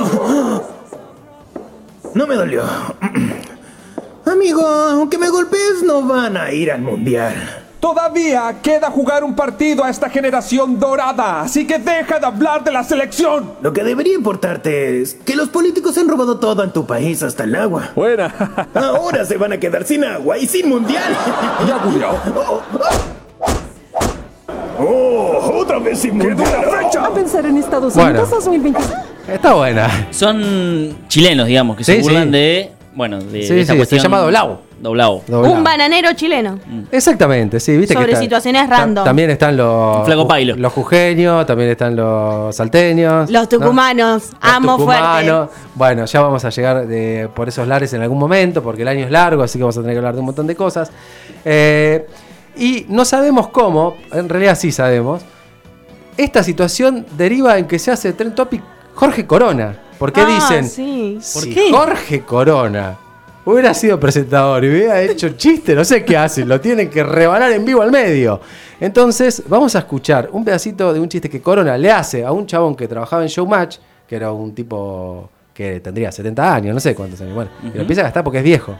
No 2.14 2.26
me 2.26 2.34
dolió. 2.34 2.62
Amigo, 4.26 4.66
aunque 4.66 5.18
me 5.18 5.28
golpees, 5.28 5.82
no 5.84 6.02
van 6.02 6.36
a 6.36 6.52
ir 6.52 6.70
al 6.70 6.82
Mundial. 6.82 7.34
Todavía 7.80 8.56
queda 8.62 8.90
jugar 8.90 9.24
un 9.24 9.34
partido 9.34 9.82
a 9.82 9.88
esta 9.88 10.10
generación 10.10 10.78
dorada, 10.78 11.40
así 11.40 11.66
que 11.66 11.78
deja 11.78 12.18
de 12.18 12.26
hablar 12.26 12.62
de 12.62 12.70
la 12.70 12.84
selección. 12.84 13.54
Lo 13.62 13.72
que 13.72 13.82
debería 13.82 14.14
importarte 14.14 15.00
es 15.00 15.14
que 15.14 15.34
los 15.34 15.48
políticos 15.48 15.96
han 15.96 16.06
robado 16.06 16.38
todo 16.38 16.62
en 16.62 16.72
tu 16.72 16.86
país 16.86 17.22
hasta 17.22 17.44
el 17.44 17.54
agua. 17.54 17.90
Buena. 17.96 18.66
Ahora 18.74 19.24
se 19.24 19.38
van 19.38 19.54
a 19.54 19.58
quedar 19.58 19.84
sin 19.84 20.04
agua 20.04 20.36
y 20.36 20.46
sin 20.46 20.68
mundial. 20.68 21.16
Ya 21.66 21.78
murió. 21.78 22.10
Oh, 24.78 25.58
otra 25.60 25.78
vez 25.78 26.00
sin 26.00 26.18
mundial. 26.18 26.90
A 27.00 27.10
pensar 27.14 27.44
en 27.46 27.56
Estados 27.56 27.94
Bueno. 27.94 28.10
Unidos 28.10 28.30
2020. 28.30 28.80
Está 29.28 29.54
buena. 29.54 30.08
Son 30.10 30.96
chilenos, 31.08 31.46
digamos, 31.46 31.76
que 31.76 31.84
se 31.84 31.96
Sí, 31.96 32.02
burlan 32.02 32.24
sí. 32.24 32.30
de. 32.30 32.70
Bueno, 32.94 33.18
de, 33.20 33.42
Sí, 33.42 33.54
de 33.54 33.60
esta 33.60 33.72
sí, 33.72 33.74
se 33.74 33.76
cuestión. 33.76 34.02
llama 34.02 34.18
doblao. 34.18 34.62
Doblao. 34.80 35.22
Un 35.28 35.62
bananero 35.62 36.12
chileno. 36.14 36.58
Exactamente, 36.90 37.60
sí, 37.60 37.76
viste 37.76 37.92
Sobre 37.94 38.08
que 38.08 38.16
situaciones 38.16 38.66
ta- 38.68 38.78
random. 38.78 39.04
También 39.04 39.28
están 39.30 39.54
los 39.56 40.04
Flaco 40.06 40.26
Pailo. 40.26 40.56
los 40.56 40.72
jujeños, 40.72 41.44
también 41.46 41.68
están 41.70 41.94
los 41.94 42.56
salteños. 42.56 43.30
Los 43.30 43.42
¿no? 43.42 43.48
tucumanos. 43.48 44.22
Los 44.32 44.36
Amo 44.40 44.76
tucumanos. 44.78 45.48
fuerte. 45.50 45.54
Bueno, 45.74 46.04
ya 46.06 46.20
vamos 46.22 46.44
a 46.46 46.50
llegar 46.50 46.86
de- 46.86 47.28
por 47.34 47.48
esos 47.48 47.68
lares 47.68 47.92
en 47.92 48.00
algún 48.02 48.18
momento, 48.18 48.62
porque 48.62 48.82
el 48.82 48.88
año 48.88 49.04
es 49.04 49.10
largo, 49.10 49.42
así 49.42 49.58
que 49.58 49.64
vamos 49.64 49.76
a 49.76 49.82
tener 49.82 49.94
que 49.94 49.98
hablar 49.98 50.14
de 50.14 50.20
un 50.20 50.26
montón 50.26 50.46
de 50.46 50.56
cosas. 50.56 50.90
Eh, 51.44 52.06
y 52.56 52.86
no 52.88 53.04
sabemos 53.04 53.48
cómo, 53.48 53.96
en 54.12 54.28
realidad 54.30 54.56
sí 54.58 54.72
sabemos, 54.72 55.22
esta 56.16 56.42
situación 56.42 57.04
deriva 57.18 57.58
en 57.58 57.66
que 57.66 57.78
se 57.78 57.90
hace 57.90 58.14
Trend 58.14 58.34
Topic 58.34 58.62
Jorge 58.94 59.26
Corona. 59.26 59.76
¿Por 59.98 60.12
qué 60.12 60.22
Ah, 60.22 60.26
dicen? 60.26 60.68
sí. 60.68 61.18
si 61.20 61.70
Jorge 61.70 62.22
Corona 62.22 62.96
hubiera 63.44 63.74
sido 63.74 63.98
presentador 64.00 64.64
y 64.64 64.70
hubiera 64.70 65.00
hecho 65.02 65.30
chiste, 65.30 65.74
no 65.74 65.84
sé 65.84 66.04
qué 66.04 66.16
hacen, 66.16 66.48
lo 66.48 66.60
tienen 66.60 66.88
que 66.88 67.02
rebanar 67.02 67.52
en 67.52 67.64
vivo 67.64 67.82
al 67.82 67.90
medio. 67.90 68.40
Entonces, 68.80 69.42
vamos 69.46 69.74
a 69.76 69.80
escuchar 69.80 70.28
un 70.32 70.44
pedacito 70.44 70.92
de 70.92 71.00
un 71.00 71.08
chiste 71.08 71.28
que 71.28 71.42
Corona 71.42 71.76
le 71.76 71.90
hace 71.90 72.24
a 72.24 72.32
un 72.32 72.46
chabón 72.46 72.74
que 72.74 72.88
trabajaba 72.88 73.22
en 73.22 73.28
Showmatch, 73.28 73.76
que 74.08 74.16
era 74.16 74.32
un 74.32 74.54
tipo 74.54 75.28
que 75.52 75.80
tendría 75.80 76.10
70 76.10 76.54
años, 76.54 76.72
no 76.74 76.80
sé 76.80 76.94
cuántos 76.94 77.20
años. 77.20 77.34
Bueno, 77.34 77.50
y 77.62 77.66
Ujú. 77.66 77.74
lo 77.76 77.80
empieza 77.82 78.00
a 78.02 78.04
gastar 78.04 78.24
porque 78.24 78.38
es 78.38 78.44
viejo. 78.44 78.74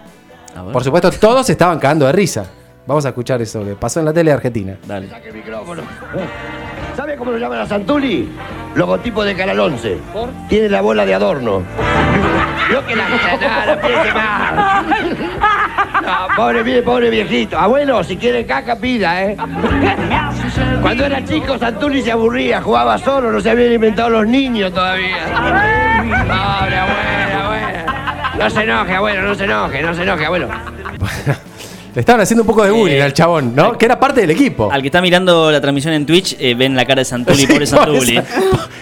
A 0.56 0.62
ver. 0.62 0.72
Por 0.72 0.82
supuesto, 0.82 1.10
todos 1.10 1.48
estaban 1.50 1.78
cagando 1.78 2.06
de 2.06 2.12
risa. 2.12 2.46
Vamos 2.86 3.04
a 3.04 3.10
escuchar 3.10 3.40
eso 3.42 3.62
que 3.64 3.74
pasó 3.74 4.00
en 4.00 4.06
la 4.06 4.12
tele 4.12 4.32
argentina. 4.32 4.76
Dale. 4.86 5.08
el 5.26 5.34
micrófono. 5.34 5.82
¿Sabe 6.96 7.16
cómo 7.16 7.30
lo 7.32 7.38
llaman 7.38 7.60
a 7.60 7.66
Santuli? 7.68 8.28
Logotipo 8.74 9.24
de 9.24 9.34
Canal 9.36 9.58
11. 9.58 9.98
Tiene 10.48 10.68
la 10.68 10.80
bola 10.80 11.04
de 11.04 11.14
adorno. 11.14 11.62
Lo 12.70 12.86
que 12.86 12.94
la 12.94 13.08
no, 13.08 13.16
no 13.74 13.80
piense 13.80 14.12
más. 14.14 14.84
No, 16.02 16.36
pobre, 16.36 16.62
vie- 16.64 16.82
pobre 16.84 17.10
viejito. 17.10 17.58
Abuelo, 17.58 18.04
si 18.04 18.16
quiere 18.16 18.46
caca, 18.46 18.76
pida, 18.76 19.24
¿eh? 19.24 19.36
Cuando 20.80 21.04
era 21.04 21.24
chico, 21.24 21.58
Santuli 21.58 22.00
se 22.02 22.12
aburría, 22.12 22.62
jugaba 22.62 22.96
solo, 22.98 23.32
no 23.32 23.40
se 23.40 23.50
habían 23.50 23.72
inventado 23.72 24.10
los 24.10 24.26
niños 24.26 24.72
todavía. 24.72 25.16
Pobre 25.98 26.76
abuelo, 26.76 27.44
abuelo. 27.44 27.92
No 28.38 28.50
se 28.50 28.62
enoje, 28.62 28.94
abuelo, 28.94 29.22
no 29.22 29.34
se 29.34 29.44
enoje, 29.44 29.82
no 29.82 29.94
se 29.94 30.02
enoje, 30.02 30.26
abuelo. 30.26 30.48
Le 31.94 32.00
estaban 32.00 32.20
haciendo 32.20 32.42
un 32.42 32.46
poco 32.46 32.62
de 32.64 32.70
bullying 32.70 32.96
Eh, 32.98 33.02
al 33.02 33.12
chabón, 33.12 33.54
¿no? 33.54 33.76
Que 33.76 33.84
era 33.86 33.98
parte 33.98 34.20
del 34.20 34.30
equipo. 34.30 34.70
Al 34.70 34.80
que 34.80 34.88
está 34.88 35.00
mirando 35.02 35.50
la 35.50 35.60
transmisión 35.60 35.92
en 35.92 36.06
Twitch, 36.06 36.36
eh, 36.38 36.54
ven 36.54 36.76
la 36.76 36.84
cara 36.84 37.00
de 37.00 37.04
Santuli, 37.04 37.38
Sí, 37.46 37.46
pobre 37.48 37.66
Santuli. 37.66 38.20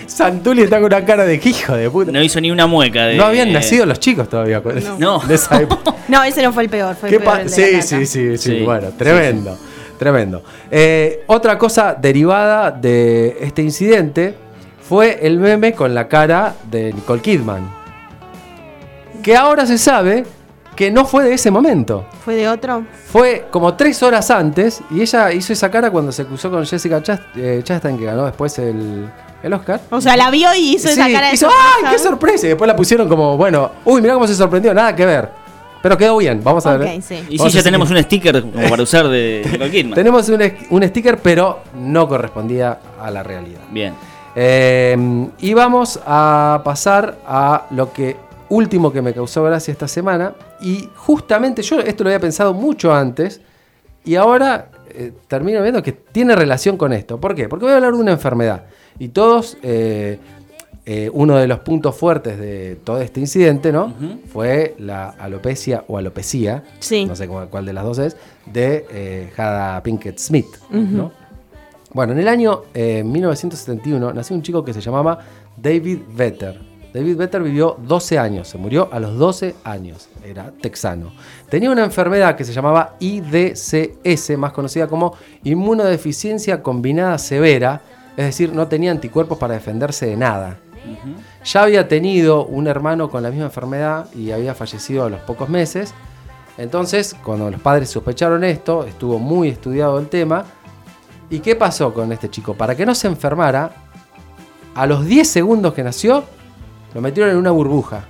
Santuli 0.07 0.63
está 0.63 0.77
con 0.77 0.87
una 0.87 1.05
cara 1.05 1.25
de 1.25 1.41
hijo 1.43 1.75
de 1.75 1.89
puta. 1.91 2.13
No 2.13 2.23
hizo 2.23 2.41
ni 2.41 2.51
una 2.51 2.67
mueca. 2.67 3.07
De, 3.07 3.17
No 3.17 3.25
habían 3.25 3.53
nacido 3.53 3.87
los 3.87 3.99
chicos 3.99 4.29
todavía 4.29 4.63
con 4.63 4.75
No. 4.99 5.21
de 5.21 5.35
esa 5.35 5.61
época. 5.61 5.95
No, 6.09 6.23
ese 6.25 6.43
no 6.43 6.53
fue 6.55 6.63
el 6.63 6.71
peor. 6.71 6.97
Fue 6.97 7.11
el 7.11 7.15
¿Qué 7.17 7.21
peor 7.21 7.35
pa- 7.35 7.41
el 7.43 7.51
de 7.51 7.55
sí, 7.55 7.83
sí, 7.83 8.07
sí, 8.07 8.39
sí, 8.39 8.59
Sí, 8.59 8.63
bueno, 8.65 8.89
sí, 8.89 8.95
tremendo, 8.97 9.59
tremendo. 9.99 10.43
Eh, 10.71 11.23
otra 11.27 11.59
cosa 11.59 11.95
derivada 12.01 12.71
de 12.71 13.37
este 13.43 13.61
incidente 13.63 14.35
fue 14.89 15.19
el 15.23 15.39
meme 15.39 15.73
con 15.75 15.95
la 15.95 16.09
cara 16.09 16.55
de 16.71 16.95
Nicole 16.95 17.21
Kidman. 17.21 17.71
Que 19.23 19.37
ahora 19.37 19.67
se 19.67 19.77
sabe 19.77 20.25
que 20.79 20.93
no 20.93 21.05
fue 21.05 21.25
de 21.25 21.35
ese 21.35 21.51
momento. 21.51 22.05
¿Fue 22.25 22.37
de 22.37 22.49
otro? 22.49 22.85
Fue 23.11 23.47
como 23.51 23.75
tres 23.75 24.01
horas 24.05 24.31
antes 24.31 24.81
y 24.93 25.01
ella 25.01 25.33
hizo 25.33 25.53
esa 25.53 25.69
cara 25.73 25.91
cuando 25.91 26.13
se 26.13 26.25
cruzó 26.25 26.53
con 26.53 26.65
Jessica 26.65 27.03
Chast- 27.03 27.35
eh, 27.35 27.63
Chastain, 27.65 27.99
que 27.99 28.05
ganó 28.05 28.25
después 28.25 28.57
el, 28.61 29.09
el 29.43 29.53
Oscar. 29.53 29.81
O 29.91 30.01
sea, 30.01 30.17
la 30.17 30.31
vio 30.31 30.55
y 30.55 30.75
hizo 30.77 30.89
esa 30.89 31.11
cara 31.11 31.31
de 31.31 31.35
hizo, 31.35 31.47
sorpresa. 31.51 31.75
¡Ay, 31.85 31.93
qué 31.93 31.99
sorpresa! 31.99 32.47
Y 32.47 32.49
después 32.51 32.69
la 32.69 32.77
pusieron 32.77 33.09
como, 33.09 33.37
bueno, 33.37 33.73
uy, 33.85 34.01
mirá 34.01 34.15
cómo 34.15 34.29
se 34.29 34.37
sorprendió, 34.37 34.73
nada 34.73 34.95
que 34.95 35.05
ver. 35.05 35.29
Pero 35.83 35.99
quedó 35.99 36.17
bien, 36.17 36.43
vamos 36.45 36.65
a 36.65 36.77
ver. 36.77 37.03
Sí. 37.03 37.25
Y 37.29 37.43
a 37.43 37.49
ya 37.49 37.63
tenemos 37.65 37.89
si- 37.89 37.95
un 37.97 38.03
sticker 38.05 38.41
como 38.43 38.69
para 38.69 38.81
usar 38.85 39.09
de 39.09 39.43
Nicole 39.51 39.71
Kidman. 39.73 39.95
Tenemos 39.97 40.29
un, 40.29 40.41
un 40.71 40.83
sticker, 40.87 41.19
pero 41.19 41.59
no 41.75 42.07
correspondía 42.09 42.79
a 43.03 43.11
la 43.11 43.25
realidad. 43.25 43.61
Bien. 43.73 43.95
Eh, 44.37 45.27
y 45.41 45.55
vamos 45.55 45.99
a 46.07 46.61
pasar 46.65 47.17
a 47.27 47.65
lo 47.71 47.93
que 47.93 48.17
último 48.51 48.93
que 48.93 49.03
me 49.03 49.13
causó 49.13 49.43
gracia 49.43 49.73
esta 49.73 49.89
semana. 49.89 50.35
Y 50.61 50.89
justamente 50.97 51.63
yo 51.63 51.81
esto 51.81 52.05
lo 52.05 52.11
había 52.11 52.21
pensado 52.21 52.53
mucho 52.55 52.93
antes. 52.93 53.41
Y 54.05 54.15
ahora 54.17 54.71
eh, 54.91 55.13
termino 55.27 55.63
viendo 55.63 55.83
que 55.83 55.93
tiene 55.93 56.35
relación 56.35 56.77
con 56.77 56.93
esto. 56.93 57.21
¿Por 57.21 57.35
qué? 57.35 57.49
Porque 57.49 57.65
voy 57.65 57.73
a 57.73 57.77
hablar 57.77 57.93
de 57.95 58.01
una 58.01 58.13
enfermedad. 58.13 58.65
Y 58.99 59.09
todos, 59.09 59.57
eh, 59.63 60.19
eh, 60.87 61.11
uno 61.13 61.37
de 61.37 61.47
los 61.47 61.61
puntos 61.61 61.95
fuertes 61.95 62.39
de 62.39 62.77
todo 62.83 63.01
este 63.01 63.21
incidente, 63.21 63.71
¿no? 63.71 63.93
Fue 64.33 64.75
la 64.79 65.11
alopecia 65.11 65.85
o 65.87 65.99
alopecia, 65.99 66.65
Sí. 66.79 67.05
no 67.05 67.15
sé 67.15 67.29
cuál, 67.29 67.49
cuál 67.51 67.67
de 67.67 67.73
las 67.75 67.85
dos 67.85 67.99
es, 67.99 68.17
de 68.47 68.87
eh, 68.91 69.31
Jada 69.37 69.83
Pinkett 69.83 70.19
Smith, 70.19 70.47
¿no? 70.71 71.13
Bueno, 71.93 72.13
en 72.15 72.19
el 72.21 72.29
año 72.29 72.63
eh, 72.75 73.03
1971 73.05 74.13
nació 74.13 74.35
un 74.37 74.43
chico 74.43 74.65
que 74.65 74.73
se 74.73 74.81
llamaba 74.81 75.19
David 75.57 76.01
Vetter. 76.15 76.59
David 76.93 77.17
Vetter 77.17 77.43
vivió 77.43 77.77
12 77.83 78.19
años, 78.19 78.49
se 78.49 78.57
murió 78.59 78.89
a 78.91 78.99
los 78.99 79.19
12 79.19 79.55
años, 79.65 80.09
era 80.25 80.53
texano. 80.61 81.13
Tenía 81.51 81.71
una 81.71 81.85
enfermedad 81.85 82.35
que 82.35 82.45
se 82.45 82.53
llamaba 82.53 82.97
IDCS, 82.99 84.39
más 84.39 84.53
conocida 84.53 84.87
como 84.87 85.15
inmunodeficiencia 85.45 86.63
combinada 86.63 87.19
severa, 87.19 87.83
es 88.17 88.25
decir, 88.25 88.53
no 88.53 88.67
tenía 88.69 88.91
anticuerpos 88.91 89.39
para 89.39 89.55
defenderse 89.55 90.07
de 90.07 90.17
nada. 90.17 90.59
Ya 91.45 91.63
había 91.63 91.87
tenido 91.87 92.47
un 92.47 92.67
hermano 92.67 93.11
con 93.11 93.23
la 93.23 93.31
misma 93.31 93.47
enfermedad 93.47 94.13
y 94.15 94.31
había 94.31 94.55
fallecido 94.55 95.05
a 95.05 95.11
los 95.11 95.21
pocos 95.21 95.49
meses. 95.49 95.93
Entonces, 96.57 97.15
cuando 97.23 97.51
los 97.51 97.61
padres 97.61 97.91
sospecharon 97.91 98.43
esto, 98.45 98.85
estuvo 98.85 99.19
muy 99.19 99.49
estudiado 99.49 99.99
el 99.99 100.09
tema. 100.09 100.45
¿Y 101.31 101.41
qué 101.41 101.55
pasó 101.55 101.93
con 101.93 102.11
este 102.11 102.31
chico? 102.31 102.55
Para 102.55 102.75
que 102.75 102.87
no 102.87 102.95
se 102.95 103.07
enfermara, 103.07 103.71
a 104.75 104.87
los 104.87 105.05
10 105.05 105.29
segundos 105.29 105.75
que 105.75 105.83
nació, 105.83 106.25
lo 106.95 107.01
metieron 107.01 107.33
en 107.33 107.39
una 107.39 107.51
burbuja. 107.51 108.05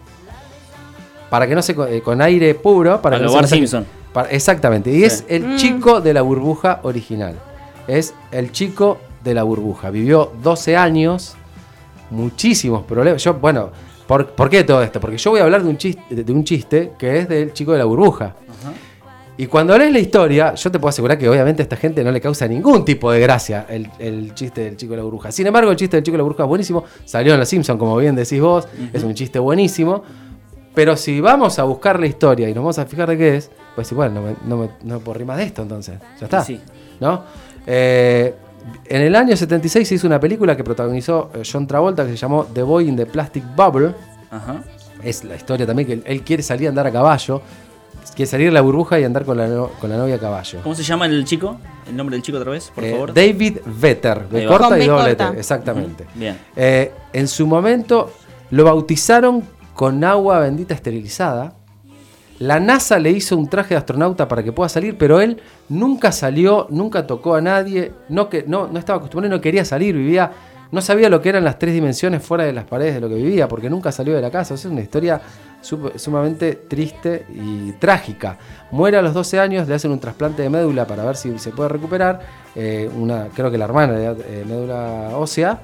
Para 1.30 1.46
que 1.46 1.54
no 1.54 1.62
se. 1.62 1.72
eh, 1.90 2.00
con 2.02 2.22
aire 2.22 2.54
puro. 2.54 3.00
Para 3.02 3.16
A 3.16 3.18
que 3.18 3.26
lo 3.26 3.32
no 3.32 3.46
se 3.46 3.56
Simpson. 3.56 3.86
para- 4.12 4.30
exactamente. 4.30 4.90
Y 4.90 4.98
Sí. 5.00 5.04
es 5.04 5.24
el 5.28 5.46
Mm. 5.46 5.56
chico 5.56 6.00
de 6.00 6.14
la 6.14 6.22
burbuja 6.22 6.80
original. 6.82 7.34
Es 7.86 8.14
el 8.30 8.50
chico 8.52 8.98
de 9.22 9.34
la 9.34 9.42
burbuja. 9.42 9.90
Vivió 9.90 10.32
12 10.42 10.76
años, 10.76 11.34
muchísimos 12.10 12.84
problemas. 12.84 13.22
Yo, 13.22 13.34
bueno, 13.34 13.70
¿por, 14.06 14.28
por 14.30 14.48
qué 14.48 14.64
todo 14.64 14.82
esto? 14.82 15.00
Porque 15.00 15.18
yo 15.18 15.30
voy 15.32 15.40
a 15.40 15.44
hablar 15.44 15.62
de 15.62 15.68
un 15.68 15.76
chiste, 15.76 16.02
de 16.14 16.32
un 16.32 16.44
chiste 16.44 16.92
que 16.98 17.18
es 17.18 17.28
del 17.28 17.52
chico 17.52 17.72
de 17.72 17.78
la 17.78 17.84
burbuja. 17.84 18.34
Y 19.38 19.46
cuando 19.46 19.78
lees 19.78 19.92
la 19.92 20.00
historia, 20.00 20.54
yo 20.54 20.70
te 20.70 20.80
puedo 20.80 20.88
asegurar 20.88 21.16
que 21.16 21.28
obviamente 21.28 21.62
a 21.62 21.64
esta 21.64 21.76
gente 21.76 22.02
no 22.02 22.10
le 22.10 22.20
causa 22.20 22.48
ningún 22.48 22.84
tipo 22.84 23.12
de 23.12 23.20
gracia 23.20 23.66
el, 23.68 23.88
el 24.00 24.34
chiste 24.34 24.62
del 24.62 24.76
chico 24.76 24.90
de 24.92 24.96
la 24.96 25.04
burbuja. 25.04 25.30
Sin 25.30 25.46
embargo, 25.46 25.70
el 25.70 25.76
chiste 25.76 25.96
del 25.96 26.02
chico 26.02 26.14
de 26.14 26.18
la 26.18 26.24
burbuja 26.24 26.42
es 26.42 26.48
buenísimo. 26.48 26.84
Salió 27.04 27.34
en 27.34 27.38
Los 27.38 27.48
Simpsons, 27.48 27.78
como 27.78 27.96
bien 27.96 28.16
decís 28.16 28.40
vos. 28.40 28.66
Es 28.92 29.04
un 29.04 29.14
chiste 29.14 29.38
buenísimo. 29.38 30.02
Pero 30.74 30.96
si 30.96 31.20
vamos 31.20 31.58
a 31.60 31.62
buscar 31.62 32.00
la 32.00 32.06
historia 32.06 32.48
y 32.48 32.54
nos 32.54 32.62
vamos 32.62 32.78
a 32.80 32.86
fijar 32.86 33.08
de 33.08 33.16
qué 33.16 33.36
es, 33.36 33.50
pues 33.76 33.90
igual, 33.92 34.12
no 34.12 34.22
me, 34.22 34.34
no 34.44 34.56
me, 34.56 34.70
no 34.82 34.98
puedo 34.98 35.36
de 35.36 35.42
esto 35.44 35.62
entonces. 35.62 36.00
Ya 36.18 36.26
está. 36.26 36.42
Sí. 36.42 36.60
¿No? 36.98 37.22
Eh, 37.64 38.34
en 38.86 39.02
el 39.02 39.14
año 39.14 39.36
76 39.36 39.86
se 39.86 39.94
hizo 39.94 40.06
una 40.08 40.18
película 40.18 40.56
que 40.56 40.64
protagonizó 40.64 41.30
eh, 41.34 41.42
John 41.50 41.66
Travolta 41.66 42.04
que 42.04 42.10
se 42.10 42.16
llamó 42.16 42.44
The 42.44 42.62
Boy 42.62 42.88
in 42.88 42.96
the 42.96 43.06
Plastic 43.06 43.44
Bubble. 43.54 43.94
Ajá. 44.30 44.64
Es 45.02 45.22
la 45.22 45.36
historia 45.36 45.64
también 45.64 45.86
que 45.86 46.02
él 46.04 46.22
quiere 46.22 46.42
salir 46.42 46.66
a 46.66 46.70
andar 46.70 46.88
a 46.88 46.92
caballo. 46.92 47.40
Quiere 48.14 48.30
salir 48.30 48.46
de 48.48 48.52
la 48.52 48.60
burbuja 48.62 48.98
y 48.98 49.04
andar 49.04 49.24
con 49.24 49.36
la, 49.38 49.46
no- 49.46 49.68
con 49.80 49.90
la 49.90 49.96
novia 49.96 50.16
a 50.16 50.18
caballo. 50.18 50.60
¿Cómo 50.62 50.74
se 50.74 50.82
llama 50.82 51.06
el 51.06 51.24
chico? 51.24 51.58
¿El 51.88 51.96
nombre 51.96 52.16
del 52.16 52.22
chico 52.22 52.38
otra 52.38 52.50
vez, 52.50 52.70
por 52.74 52.82
Eh, 52.84 52.90
favor? 52.92 53.14
David 53.14 53.58
Vetter, 53.64 54.28
de 54.28 54.46
corta 54.46 54.78
y 54.78 54.86
doble 54.86 55.16
corta. 55.16 55.32
T, 55.32 55.38
exactamente. 55.38 56.06
Bien. 56.14 56.36
Eh, 56.56 56.92
en 57.12 57.28
su 57.28 57.46
momento 57.46 58.10
lo 58.50 58.64
bautizaron 58.64 59.42
con 59.74 60.02
agua 60.02 60.40
bendita 60.40 60.74
esterilizada. 60.74 61.54
La 62.40 62.60
NASA 62.60 62.98
le 62.98 63.10
hizo 63.10 63.36
un 63.36 63.48
traje 63.48 63.70
de 63.70 63.76
astronauta 63.78 64.28
para 64.28 64.42
que 64.44 64.52
pueda 64.52 64.68
salir, 64.68 64.96
pero 64.96 65.20
él 65.20 65.40
nunca 65.68 66.12
salió, 66.12 66.66
nunca 66.70 67.06
tocó 67.06 67.34
a 67.34 67.40
nadie, 67.40 67.92
no, 68.08 68.28
que, 68.28 68.44
no, 68.46 68.68
no 68.68 68.78
estaba 68.78 68.98
acostumbrado 68.98 69.34
y 69.34 69.36
no 69.36 69.40
quería 69.42 69.64
salir, 69.64 69.94
vivía 69.96 70.30
no 70.70 70.82
sabía 70.82 71.08
lo 71.08 71.22
que 71.22 71.30
eran 71.30 71.44
las 71.44 71.58
tres 71.58 71.72
dimensiones 71.72 72.22
fuera 72.22 72.44
de 72.44 72.52
las 72.52 72.64
paredes 72.66 72.92
de 72.96 73.00
lo 73.00 73.08
que 73.08 73.14
vivía, 73.14 73.48
porque 73.48 73.70
nunca 73.70 73.90
salió 73.90 74.14
de 74.14 74.20
la 74.20 74.30
casa. 74.30 74.52
O 74.52 74.56
sea, 74.58 74.68
es 74.68 74.72
una 74.72 74.82
historia 74.82 75.18
sumamente 75.60 76.54
triste 76.54 77.26
y 77.34 77.72
trágica. 77.72 78.38
Muere 78.70 78.96
a 78.96 79.02
los 79.02 79.14
12 79.14 79.40
años, 79.40 79.68
le 79.68 79.74
hacen 79.74 79.90
un 79.90 80.00
trasplante 80.00 80.42
de 80.42 80.50
médula 80.50 80.86
para 80.86 81.04
ver 81.04 81.16
si 81.16 81.38
se 81.38 81.50
puede 81.50 81.68
recuperar. 81.68 82.20
eh, 82.54 82.90
una, 82.96 83.28
creo 83.28 83.50
que 83.50 83.58
la 83.58 83.64
hermana 83.66 83.92
de 83.92 84.40
eh, 84.40 84.44
médula 84.46 85.10
ósea. 85.14 85.60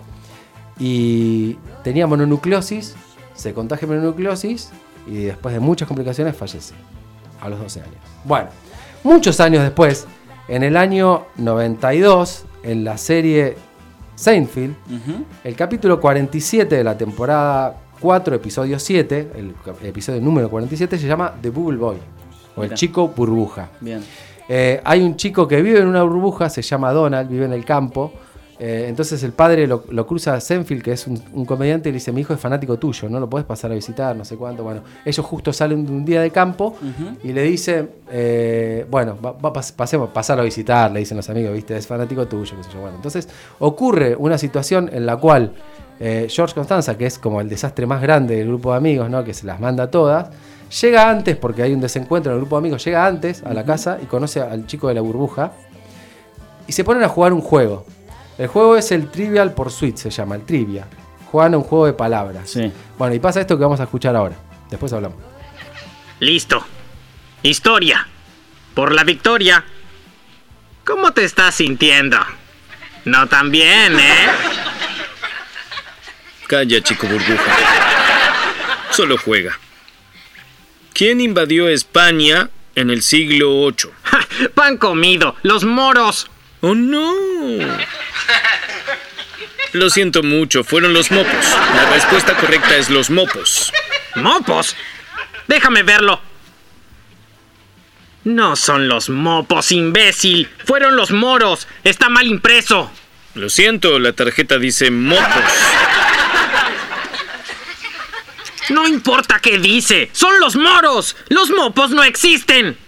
Y 0.79 1.55
tenía 1.83 2.07
mononucleosis, 2.07 2.97
se 3.35 3.55
contagia 3.55 3.87
mononucleosis 3.87 4.71
y 5.07 5.25
después 5.25 5.55
de 5.55 5.61
muchas 5.61 5.87
complicaciones 5.87 6.37
fallece 6.37 6.75
a 7.41 7.49
los 7.49 7.61
12 7.61 7.81
años. 7.81 7.97
Bueno, 8.25 8.49
muchos 9.05 9.39
años 9.41 9.63
después, 9.63 10.07
en 10.49 10.65
el 10.65 10.77
año 10.77 11.27
92, 11.37 12.47
en 12.65 12.85
la 12.85 12.99
serie 12.99 13.57
Seinfeld, 14.17 14.75
el 15.45 15.55
capítulo 15.57 16.01
47 16.01 16.75
de 16.77 16.85
la 16.85 16.97
temporada 16.97 17.77
4, 18.05 18.37
episodio 18.37 18.79
7, 18.79 19.31
el 19.35 19.55
episodio 19.83 20.21
número 20.21 20.51
47, 20.51 20.99
se 20.99 21.07
llama 21.07 21.37
The 21.41 21.49
Bubble 21.49 21.79
Boy, 21.79 21.97
o 22.55 22.63
el 22.63 22.75
chico 22.75 23.09
burbuja. 23.09 23.71
Bien. 23.81 24.05
Eh, 24.47 24.79
hay 24.85 25.01
un 25.01 25.17
chico 25.17 25.49
que 25.49 25.63
vive 25.63 25.79
en 25.79 25.87
una 25.87 26.03
burbuja, 26.03 26.51
se 26.51 26.61
llama 26.61 26.93
Donald, 26.93 27.31
vive 27.31 27.47
en 27.47 27.55
el 27.55 27.65
campo. 27.65 28.13
Eh, 28.59 28.87
entonces 28.89 29.21
el 29.25 29.33
padre 29.33 29.67
lo, 29.67 29.85
lo 29.91 30.07
cruza 30.07 30.35
a 30.35 30.41
Senfield, 30.41 30.83
que 30.83 30.93
es 30.93 31.07
un, 31.09 31.21
un 31.33 31.45
comediante, 31.45 31.89
y 31.89 31.93
le 31.93 31.97
dice, 31.97 32.13
mi 32.13 32.21
hijo 32.21 32.35
es 32.35 32.39
fanático 32.41 32.79
tuyo, 32.79 33.09
no 33.09 33.19
lo 33.19 33.29
podés 33.29 33.45
pasar 33.47 33.73
a 33.73 33.75
visitar, 33.75 34.15
no 34.15 34.25
sé 34.25 34.37
cuánto. 34.37 34.63
Bueno, 34.63 34.83
ellos 35.05 35.27
justo 35.27 35.53
salen 35.53 35.85
de 35.85 35.91
un 35.93 36.05
día 36.05 36.21
de 36.23 36.31
campo 36.31 36.77
y 37.25 37.33
le 37.33 37.43
dicen, 37.43 37.91
eh, 38.13 38.87
bueno, 38.91 39.17
va, 39.25 39.33
va- 39.33 39.53
pas- 39.53 39.73
pasemos, 39.75 40.11
pasarlo 40.11 40.43
a 40.43 40.45
visitar, 40.45 40.91
le 40.93 41.01
dicen 41.01 41.17
los 41.17 41.29
amigos, 41.31 41.53
viste, 41.53 41.77
es 41.77 41.87
fanático 41.87 42.27
tuyo, 42.29 42.57
qué 42.57 42.63
sé 42.65 42.71
yo. 42.73 42.81
Bueno, 42.81 42.97
entonces 42.97 43.29
ocurre 43.59 44.15
una 44.17 44.39
situación 44.39 44.89
en 44.93 45.05
la 45.07 45.17
cual 45.17 45.53
eh, 45.99 46.29
George 46.31 46.55
Constanza, 46.55 46.97
que 46.97 47.07
es 47.07 47.19
como 47.19 47.41
el 47.41 47.49
desastre 47.49 47.87
más 47.87 48.01
grande 48.01 48.37
del 48.37 48.49
grupo 48.49 48.71
de 48.71 48.77
amigos, 48.77 49.11
¿no? 49.11 49.25
que 49.25 49.35
se 49.35 49.47
las 49.47 49.59
manda 49.59 49.85
a 49.85 49.91
todas, 49.91 50.29
llega 50.81 51.11
antes, 51.11 51.37
porque 51.37 51.63
hay 51.63 51.73
un 51.75 51.81
desencuentro 51.81 52.31
en 52.31 52.37
el 52.37 52.41
grupo 52.43 52.57
de 52.57 52.61
amigos, 52.61 52.85
llega 52.85 53.05
antes 53.07 53.43
a 53.43 53.53
la 53.53 53.65
casa 53.65 53.99
y 54.01 54.07
conoce 54.07 54.41
al 54.41 54.67
chico 54.67 54.87
de 54.89 54.95
la 54.95 55.01
burbuja 55.01 55.53
y 56.67 56.73
se 56.73 56.85
ponen 56.85 57.03
a 57.03 57.09
jugar 57.09 57.33
un 57.33 57.41
juego. 57.41 57.85
El 58.39 58.49
juego 58.49 58.77
es 58.77 58.91
el 58.91 59.11
Trivial 59.11 59.55
Pursuit, 59.55 59.97
se 59.97 60.11
llama, 60.11 60.35
el 60.35 60.45
Trivia. 60.45 60.87
Juegan 61.31 61.55
a 61.55 61.59
un 61.59 61.65
juego 61.65 61.87
de 61.87 61.93
palabras. 61.93 62.59
Bueno, 62.99 63.15
y 63.15 63.19
pasa 63.19 63.41
esto 63.41 63.57
que 63.57 63.65
vamos 63.65 63.81
a 63.81 63.85
escuchar 63.85 64.17
ahora. 64.17 64.37
Después 64.71 64.93
hablamos. 64.93 65.19
Listo. 66.21 66.65
Historia. 67.43 68.07
Por 68.75 68.93
la 68.93 69.05
victoria. 69.05 69.65
¿Cómo 70.85 71.13
te 71.13 71.25
estás 71.25 71.55
sintiendo? 71.55 72.19
No 73.05 73.27
tan 73.29 73.51
bien, 73.51 73.99
¿eh? 73.99 74.27
Calla, 76.47 76.81
chico 76.83 77.07
burbuja. 77.07 77.57
Solo 78.91 79.17
juega. 79.17 79.59
¿Quién 80.93 81.21
invadió 81.21 81.69
España 81.69 82.51
en 82.75 82.91
el 82.91 83.03
siglo 83.03 83.67
VIII? 83.67 84.49
Pan 84.55 84.77
comido, 84.77 85.37
los 85.43 85.65
moros. 85.65 86.31
¡Oh, 86.61 86.75
no! 86.75 87.13
Lo 89.73 89.91
siento 89.91 90.23
mucho, 90.23 90.63
fueron 90.63 90.93
los 90.93 91.11
mopos. 91.11 91.51
La 91.75 91.91
respuesta 91.91 92.37
correcta 92.37 92.77
es 92.77 92.91
los 92.91 93.11
mopos. 93.11 93.73
¿Mopos? 94.15 94.77
Déjame 95.49 95.83
verlo. 95.83 96.21
No 98.25 98.57
son 98.57 98.89
los 98.89 99.09
mopos, 99.09 99.73
imbécil. 99.73 100.49
Fueron 100.65 100.97
los 100.97 101.11
moros. 101.11 101.67
Está 101.83 102.09
mal 102.09 102.27
impreso. 102.27 102.91
Lo 103.35 103.51
siento, 103.51 103.99
la 103.99 104.13
tarjeta 104.13 104.59
dice 104.59 104.91
mopos. 104.91 105.43
No 108.71 108.87
importa 108.87 109.41
qué 109.41 109.59
dice. 109.59 110.09
Son 110.13 110.39
los 110.41 110.57
moros. 110.57 111.17
Los 111.29 111.51
mopos 111.51 111.91
no 111.91 112.03
existen. 112.03 112.79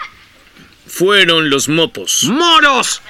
Fueron 0.86 1.50
los 1.50 1.68
mopos. 1.68 2.24
¡Moros! 2.24 3.02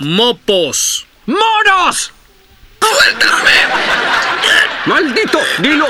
¡Mopos! 0.00 1.06
¡Moros! 1.26 2.12
¡Suéltame! 2.80 3.50
¡Maldito! 4.86 5.40
¡Dilo! 5.58 5.86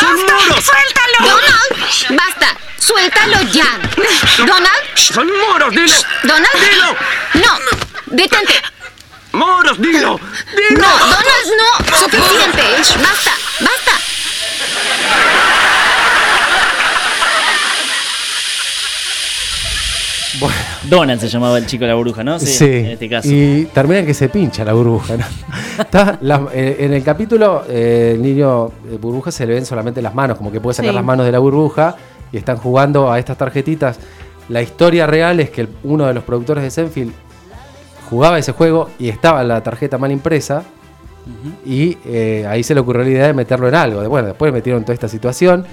¡Son 0.00 0.16
moros! 0.22 0.64
¡Suéltalo! 0.64 1.18
¡Donald! 1.20 2.16
¡Basta! 2.16 2.56
¡Suéltalo 2.78 3.42
ya! 3.52 3.78
¿Donald? 4.38 4.84
¡Son 4.94 5.28
moros! 5.40 5.74
¡Dilo! 5.74 5.94
¿Donald? 6.22 6.54
¡Dilo! 6.54 6.96
¡No! 7.34 7.58
¡Detente! 8.06 8.62
¡Moros! 9.32 9.78
¡Dilo! 9.78 10.18
¡Dilo! 10.56 10.80
¡No! 10.80 10.98
¡Donald, 10.98 11.48
no! 11.58 11.98
¡Suficiente! 11.98 12.62
¡Basta! 13.02 13.32
¡Basta! 13.60 13.92
Donald 20.88 21.20
se 21.20 21.28
llamaba 21.28 21.58
el 21.58 21.66
chico 21.66 21.84
de 21.84 21.88
la 21.90 21.94
bruja, 21.96 22.24
¿no? 22.24 22.38
Sí, 22.38 22.64
En 22.64 22.86
este 22.86 23.08
caso. 23.08 23.28
y 23.30 23.68
termina 23.72 24.04
que 24.04 24.14
se 24.14 24.28
pincha 24.28 24.64
la 24.64 24.72
burbuja. 24.72 25.16
¿no? 25.16 25.24
Está 25.78 26.18
la- 26.22 26.46
eh, 26.52 26.76
en 26.80 26.94
el 26.94 27.02
capítulo, 27.02 27.64
eh, 27.68 28.12
el 28.14 28.22
niño 28.22 28.70
de 28.90 28.96
burbuja 28.96 29.30
se 29.30 29.46
le 29.46 29.54
ven 29.54 29.66
solamente 29.66 30.00
las 30.00 30.14
manos, 30.14 30.38
como 30.38 30.50
que 30.50 30.60
puede 30.60 30.74
sacar 30.74 30.90
Sí. 30.92 30.94
las 30.96 31.04
manos 31.04 31.26
de 31.26 31.32
la 31.32 31.38
burbuja 31.38 31.96
y 32.32 32.36
están 32.38 32.56
jugando 32.56 33.10
a 33.12 33.18
estas 33.18 33.36
tarjetitas. 33.36 33.98
La 34.48 34.62
historia 34.62 35.06
real 35.06 35.38
es 35.40 35.50
que 35.50 35.68
uno 35.84 36.06
de 36.06 36.14
los 36.14 36.24
productores 36.24 36.64
de 36.64 36.70
Senfield 36.70 37.12
jugaba 38.08 38.38
ese 38.38 38.52
juego 38.52 38.88
y 38.98 39.08
estaba 39.08 39.44
la 39.44 39.62
tarjeta 39.62 39.98
mal 39.98 40.10
impresa. 40.10 40.64
Y 41.64 41.96
eh, 42.06 42.44
ahí 42.48 42.62
se 42.64 42.74
le 42.74 42.80
ocurrió 42.80 43.04
la 43.04 43.10
idea 43.10 43.26
de 43.26 43.34
meterlo 43.34 43.68
en 43.68 43.74
algo. 43.74 44.08
Bueno, 44.08 44.28
después 44.28 44.52
metieron 44.52 44.82
toda 44.82 44.94
esta 44.94 45.06
situación. 45.08 45.64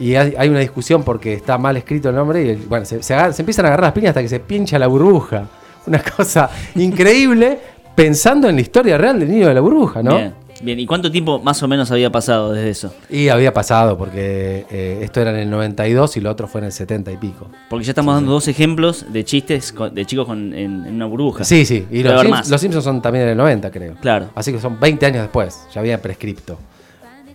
Y 0.00 0.14
hay, 0.14 0.48
una 0.48 0.60
discusión 0.60 1.02
porque 1.02 1.32
está 1.34 1.58
mal 1.58 1.76
escrito 1.76 2.08
el 2.10 2.14
nombre. 2.14 2.42
Y 2.52 2.54
bueno, 2.54 2.84
se, 2.84 3.02
se 3.02 3.14
agar- 3.14 3.32
se 3.34 3.42
empiezan 3.42 3.64
a 3.64 3.68
agarrar 3.68 3.86
las 3.86 3.92
piñas 3.92 4.10
hasta 4.10 4.22
que 4.22 4.28
se 4.28 4.40
pincha 4.40 4.78
la 4.78 4.86
burbuja. 4.86 5.44
Una 5.86 6.00
cosa 6.02 6.50
increíble 6.76 7.58
pensando 7.94 8.48
en 8.48 8.54
la 8.56 8.60
historia 8.60 8.96
real 8.98 9.18
del 9.18 9.30
niño 9.30 9.48
de 9.48 9.54
la 9.54 9.60
burbuja, 9.60 10.02
¿no? 10.02 10.16
Bien, 10.16 10.34
bien. 10.62 10.78
¿Y 10.80 10.86
cuánto 10.86 11.10
tiempo 11.10 11.40
más 11.40 11.60
o 11.62 11.68
menos 11.68 11.90
había 11.90 12.10
pasado 12.12 12.52
desde 12.52 12.70
eso? 12.70 12.94
Y 13.10 13.28
había 13.28 13.52
pasado 13.52 13.98
porque 13.98 14.66
eh, 14.70 15.00
esto 15.02 15.20
era 15.20 15.30
en 15.32 15.38
el 15.38 15.50
92 15.50 16.16
y 16.16 16.20
lo 16.20 16.30
otro 16.30 16.46
fue 16.46 16.60
en 16.60 16.66
el 16.66 16.72
70 16.72 17.10
y 17.10 17.16
pico. 17.16 17.48
Porque 17.68 17.84
ya 17.84 17.90
estamos 17.92 18.14
dando 18.14 18.30
dos 18.32 18.46
ejemplos 18.48 19.06
de 19.12 19.24
chistes 19.24 19.72
con- 19.72 19.94
de 19.94 20.04
chicos 20.06 20.26
con- 20.26 20.52
en, 20.54 20.84
en 20.86 20.94
una 20.94 21.06
burbuja. 21.06 21.42
Sí, 21.44 21.64
sí. 21.64 21.86
Y 21.90 22.02
los, 22.04 22.22
Sims- 22.22 22.48
los 22.50 22.60
Simpsons 22.60 22.84
son 22.84 23.02
también 23.02 23.24
en 23.24 23.30
el 23.30 23.36
90, 23.36 23.70
creo. 23.72 23.94
Claro. 24.00 24.28
Así 24.36 24.52
que 24.52 24.60
son 24.60 24.78
20 24.78 25.06
años 25.06 25.22
después. 25.22 25.66
Ya 25.74 25.80
había 25.80 26.00
prescripto. 26.00 26.56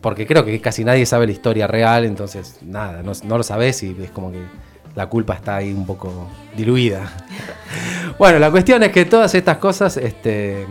Porque 0.03 0.27
creo 0.27 0.45
que 0.45 0.59
casi 0.59 0.83
nadie 0.83 1.05
sabe 1.05 1.25
la 1.25 1.31
historia 1.31 1.65
real, 1.65 2.03
entonces 2.03 2.57
nada, 2.61 3.01
no, 3.01 3.13
no 3.23 3.37
lo 3.37 3.43
sabes 3.43 3.81
y 3.83 3.95
es 4.03 4.11
como 4.11 4.33
que 4.33 4.39
la 4.95 5.07
culpa 5.07 5.33
está 5.33 5.55
ahí 5.55 5.71
un 5.71 5.85
poco 5.85 6.27
diluida. 6.55 7.11
bueno, 8.19 8.37
la 8.37 8.51
cuestión 8.51 8.83
es 8.83 8.91
que 8.91 9.05
todas 9.05 9.33
estas 9.33 9.57
cosas 9.57 9.95
este, 9.95 10.67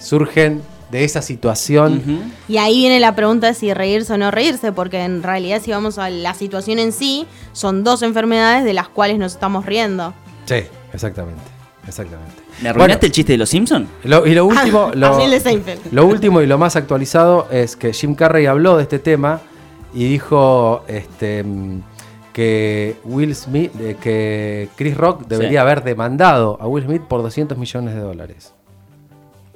surgen 0.00 0.62
de 0.90 1.04
esa 1.04 1.20
situación. 1.22 2.32
Y 2.48 2.56
ahí 2.56 2.78
viene 2.78 3.00
la 3.00 3.14
pregunta 3.14 3.48
de 3.48 3.54
si 3.54 3.72
reírse 3.72 4.14
o 4.14 4.16
no 4.16 4.30
reírse, 4.30 4.72
porque 4.72 5.04
en 5.04 5.22
realidad 5.22 5.60
si 5.62 5.70
vamos 5.70 5.98
a 5.98 6.08
la 6.08 6.32
situación 6.32 6.78
en 6.78 6.92
sí, 6.92 7.26
son 7.52 7.84
dos 7.84 8.02
enfermedades 8.02 8.64
de 8.64 8.72
las 8.72 8.88
cuales 8.88 9.18
nos 9.18 9.32
estamos 9.32 9.66
riendo. 9.66 10.14
Sí, 10.46 10.62
exactamente. 10.92 11.42
Exactamente. 11.86 12.49
¿Me 12.62 12.68
arruinaste 12.68 13.06
el 13.06 13.12
chiste 13.12 13.32
de 13.32 13.38
los 13.38 13.48
Simpsons? 13.48 13.88
Lo- 14.04 14.26
y 14.26 14.34
lo 14.34 14.44
último, 14.46 14.90
lo, 14.94 16.06
último 16.06 16.42
y 16.42 16.46
lo 16.46 16.58
más 16.58 16.76
actualizado 16.76 17.48
es 17.50 17.76
que 17.76 17.92
Jim 17.92 18.14
Carrey 18.14 18.46
habló 18.46 18.76
de 18.76 18.82
este 18.82 18.98
tema 18.98 19.40
y 19.94 20.08
dijo 20.08 20.84
este, 20.88 21.44
que 22.32 22.96
Will 23.04 23.34
Smith, 23.34 23.72
que 24.00 24.68
Chris 24.76 24.96
Rock 24.96 25.26
debería 25.26 25.50
Sí. 25.50 25.56
haber 25.58 25.82
demandado 25.84 26.58
a 26.60 26.66
Will 26.66 26.84
Smith 26.84 27.02
por 27.02 27.22
200 27.22 27.56
millones 27.58 27.94
de 27.94 28.00
dólares. 28.00 28.54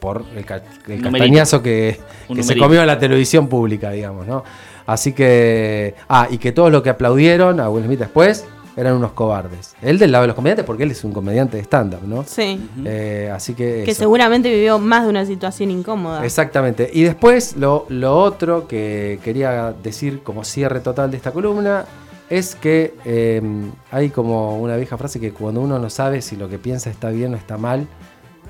Por 0.00 0.24
el, 0.36 0.44
ca- 0.44 0.62
el 0.88 1.00
castañazo 1.02 1.62
que, 1.62 1.98
que 2.34 2.42
se 2.42 2.56
comió 2.58 2.80
en 2.80 2.86
la 2.86 2.98
televisión 2.98 3.48
pública, 3.48 3.90
digamos, 3.90 4.26
¿no? 4.26 4.44
Así 4.86 5.12
que. 5.14 5.94
Ah, 6.10 6.28
y 6.30 6.36
que 6.36 6.52
todos 6.52 6.70
los 6.70 6.82
que 6.82 6.90
aplaudieron 6.90 7.58
a 7.58 7.70
Will 7.70 7.84
Smith 7.86 8.00
después 8.00 8.44
eran 8.76 8.94
unos 8.94 9.12
cobardes. 9.12 9.74
Él 9.82 9.98
del 9.98 10.12
lado 10.12 10.22
de 10.22 10.28
los 10.28 10.36
comediantes, 10.36 10.64
porque 10.64 10.82
él 10.82 10.90
es 10.90 11.04
un 11.04 11.12
comediante 11.12 11.56
de 11.56 11.62
stand-up, 11.62 12.02
¿no? 12.06 12.24
Sí. 12.24 12.68
Eh, 12.84 13.30
así 13.32 13.54
que. 13.54 13.82
Que 13.84 13.92
eso. 13.92 14.00
seguramente 14.00 14.50
vivió 14.50 14.78
más 14.78 15.04
de 15.04 15.10
una 15.10 15.26
situación 15.26 15.70
incómoda. 15.70 16.24
Exactamente. 16.24 16.90
Y 16.92 17.02
después 17.02 17.56
lo, 17.56 17.86
lo 17.88 18.18
otro 18.18 18.66
que 18.66 19.20
quería 19.22 19.72
decir 19.82 20.22
como 20.22 20.44
cierre 20.44 20.80
total 20.80 21.10
de 21.10 21.16
esta 21.16 21.30
columna 21.30 21.84
es 22.30 22.54
que 22.54 22.94
eh, 23.04 23.42
hay 23.90 24.10
como 24.10 24.58
una 24.58 24.76
vieja 24.76 24.96
frase 24.96 25.20
que 25.20 25.32
cuando 25.32 25.60
uno 25.60 25.78
no 25.78 25.90
sabe 25.90 26.22
si 26.22 26.36
lo 26.36 26.48
que 26.48 26.58
piensa 26.58 26.90
está 26.90 27.10
bien 27.10 27.34
o 27.34 27.36
está 27.36 27.58
mal, 27.58 27.86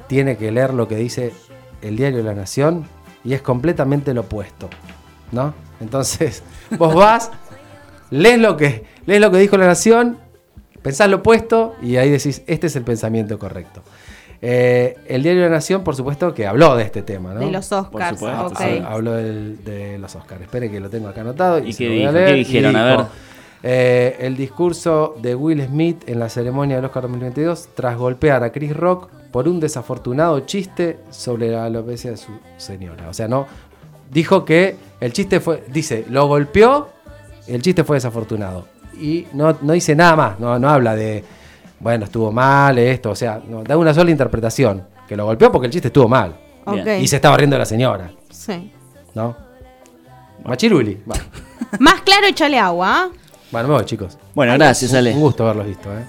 tiene 0.07 0.36
que 0.36 0.51
leer 0.51 0.74
lo 0.74 0.86
que 0.88 0.96
dice 0.96 1.32
el 1.82 1.96
diario 1.96 2.18
de 2.18 2.24
la 2.24 2.34
Nación 2.34 2.86
y 3.24 3.34
es 3.34 3.42
completamente 3.42 4.14
lo 4.14 4.22
opuesto. 4.22 4.68
¿No? 5.32 5.55
Entonces, 5.80 6.42
vos 6.78 6.94
vas, 6.94 7.30
lees 8.11 8.38
lo 8.38 8.57
que, 8.57 8.84
lees 9.07 9.20
lo 9.20 9.30
que 9.30 9.38
dijo 9.38 9.57
la 9.57 9.66
Nación, 9.66 10.18
pensás 10.85 11.09
lo 11.11 11.16
opuesto 11.16 11.74
y 11.82 11.97
ahí 11.97 12.11
decís, 12.11 12.43
este 12.47 12.68
es 12.68 12.76
el 12.76 12.85
pensamiento 12.85 13.39
correcto. 13.41 13.82
Eh, 14.47 14.97
el 15.09 15.22
diario 15.22 15.43
de 15.43 15.49
la 15.49 15.55
Nación, 15.57 15.82
por 15.82 15.97
supuesto, 15.97 16.35
que 16.35 16.47
habló 16.47 16.76
de 16.76 16.85
este 16.85 17.03
tema, 17.03 17.32
¿no? 17.32 17.41
De 17.41 17.51
los 17.51 17.72
Oscars, 17.72 18.18
Por 18.20 18.28
supuesto. 18.51 18.87
Habló 18.87 19.12
del- 19.14 19.64
de 19.64 19.99
los 19.99 20.14
Oscars. 20.14 20.43
Espere 20.43 20.70
que 20.70 20.80
lo 20.80 20.91
tengo 20.91 21.09
acá 21.09 21.22
anotado. 21.22 21.59
¿Y 21.61 21.72
se 21.72 21.78
qué 21.78 21.85
lo 21.89 21.95
voy 21.95 22.03
a 22.05 22.09
dijo? 22.09 22.12
leer. 22.12 22.28
¿Qué 22.28 22.35
Y 22.41 22.45
dijeron? 22.45 22.76
A 22.76 22.87
dijo, 22.91 22.99
ver. 22.99 23.07
eh, 23.62 24.16
el 24.20 24.37
discurso 24.37 25.16
de 25.22 25.35
Will 25.35 25.64
Smith 25.66 26.03
en 26.07 26.18
la 26.18 26.28
ceremonia 26.28 26.76
del 26.76 26.85
Oscar 26.85 27.05
2022 27.05 27.70
tras 27.74 27.97
golpear 27.97 28.45
a 28.45 28.53
Chris 28.53 28.76
Rock 28.76 29.09
por 29.32 29.49
un 29.49 29.61
desafortunado 29.61 30.41
chiste 30.41 30.99
sobre 31.11 31.51
la 31.51 31.64
alopecia 31.64 32.11
de 32.11 32.18
su 32.18 32.32
señora. 32.59 33.09
O 33.09 33.14
sea, 33.14 33.26
no. 33.28 33.47
Dijo 34.11 34.45
que 34.45 34.76
el 35.01 35.12
chiste 35.14 35.41
fue. 35.41 35.64
Dice, 35.72 36.05
lo 36.11 36.26
golpeó, 36.26 36.89
el 37.47 37.62
chiste 37.62 37.82
fue 37.82 37.97
desafortunado. 37.97 38.68
Y 39.01 39.26
no, 39.32 39.57
no 39.61 39.72
dice 39.72 39.95
nada 39.95 40.16
más. 40.16 40.40
No, 40.40 40.59
no 40.59 40.68
habla 40.68 40.95
de. 40.95 41.24
Bueno, 41.80 42.05
estuvo 42.05 42.32
mal 42.32 42.78
esto. 42.78 43.11
O 43.11 43.16
sea, 43.16 43.40
no, 43.47 43.62
da 43.62 43.76
una 43.76 43.92
sola 43.92 44.11
interpretación. 44.11 44.86
Que 45.09 45.16
lo 45.16 45.26
golpeó 45.26 45.53
porque 45.53 45.66
el 45.66 45.72
chiste 45.72 45.88
estuvo 45.88 46.09
mal. 46.09 46.34
Ok. 46.64 46.86
Y 47.01 47.07
se 47.09 47.16
estaba 47.16 47.36
riendo 47.36 47.55
de 47.55 47.61
la 47.61 47.66
señora. 47.66 48.11
Sí. 48.30 48.72
¿No? 49.14 49.36
Machiruli. 50.45 51.03
Va. 51.11 51.16
Más 51.78 52.01
claro, 52.03 52.26
échale 52.26 52.59
agua. 52.59 52.88
¿ah? 52.88 53.09
Bueno, 53.51 53.68
me 53.68 53.74
voy, 53.74 53.84
chicos. 53.84 54.18
Bueno, 54.34 54.55
gracias, 54.55 54.92
Ale. 54.95 55.12
Un 55.12 55.20
gusto 55.20 55.45
haberlos 55.45 55.66
visto, 55.66 55.92
¿eh? 55.92 56.05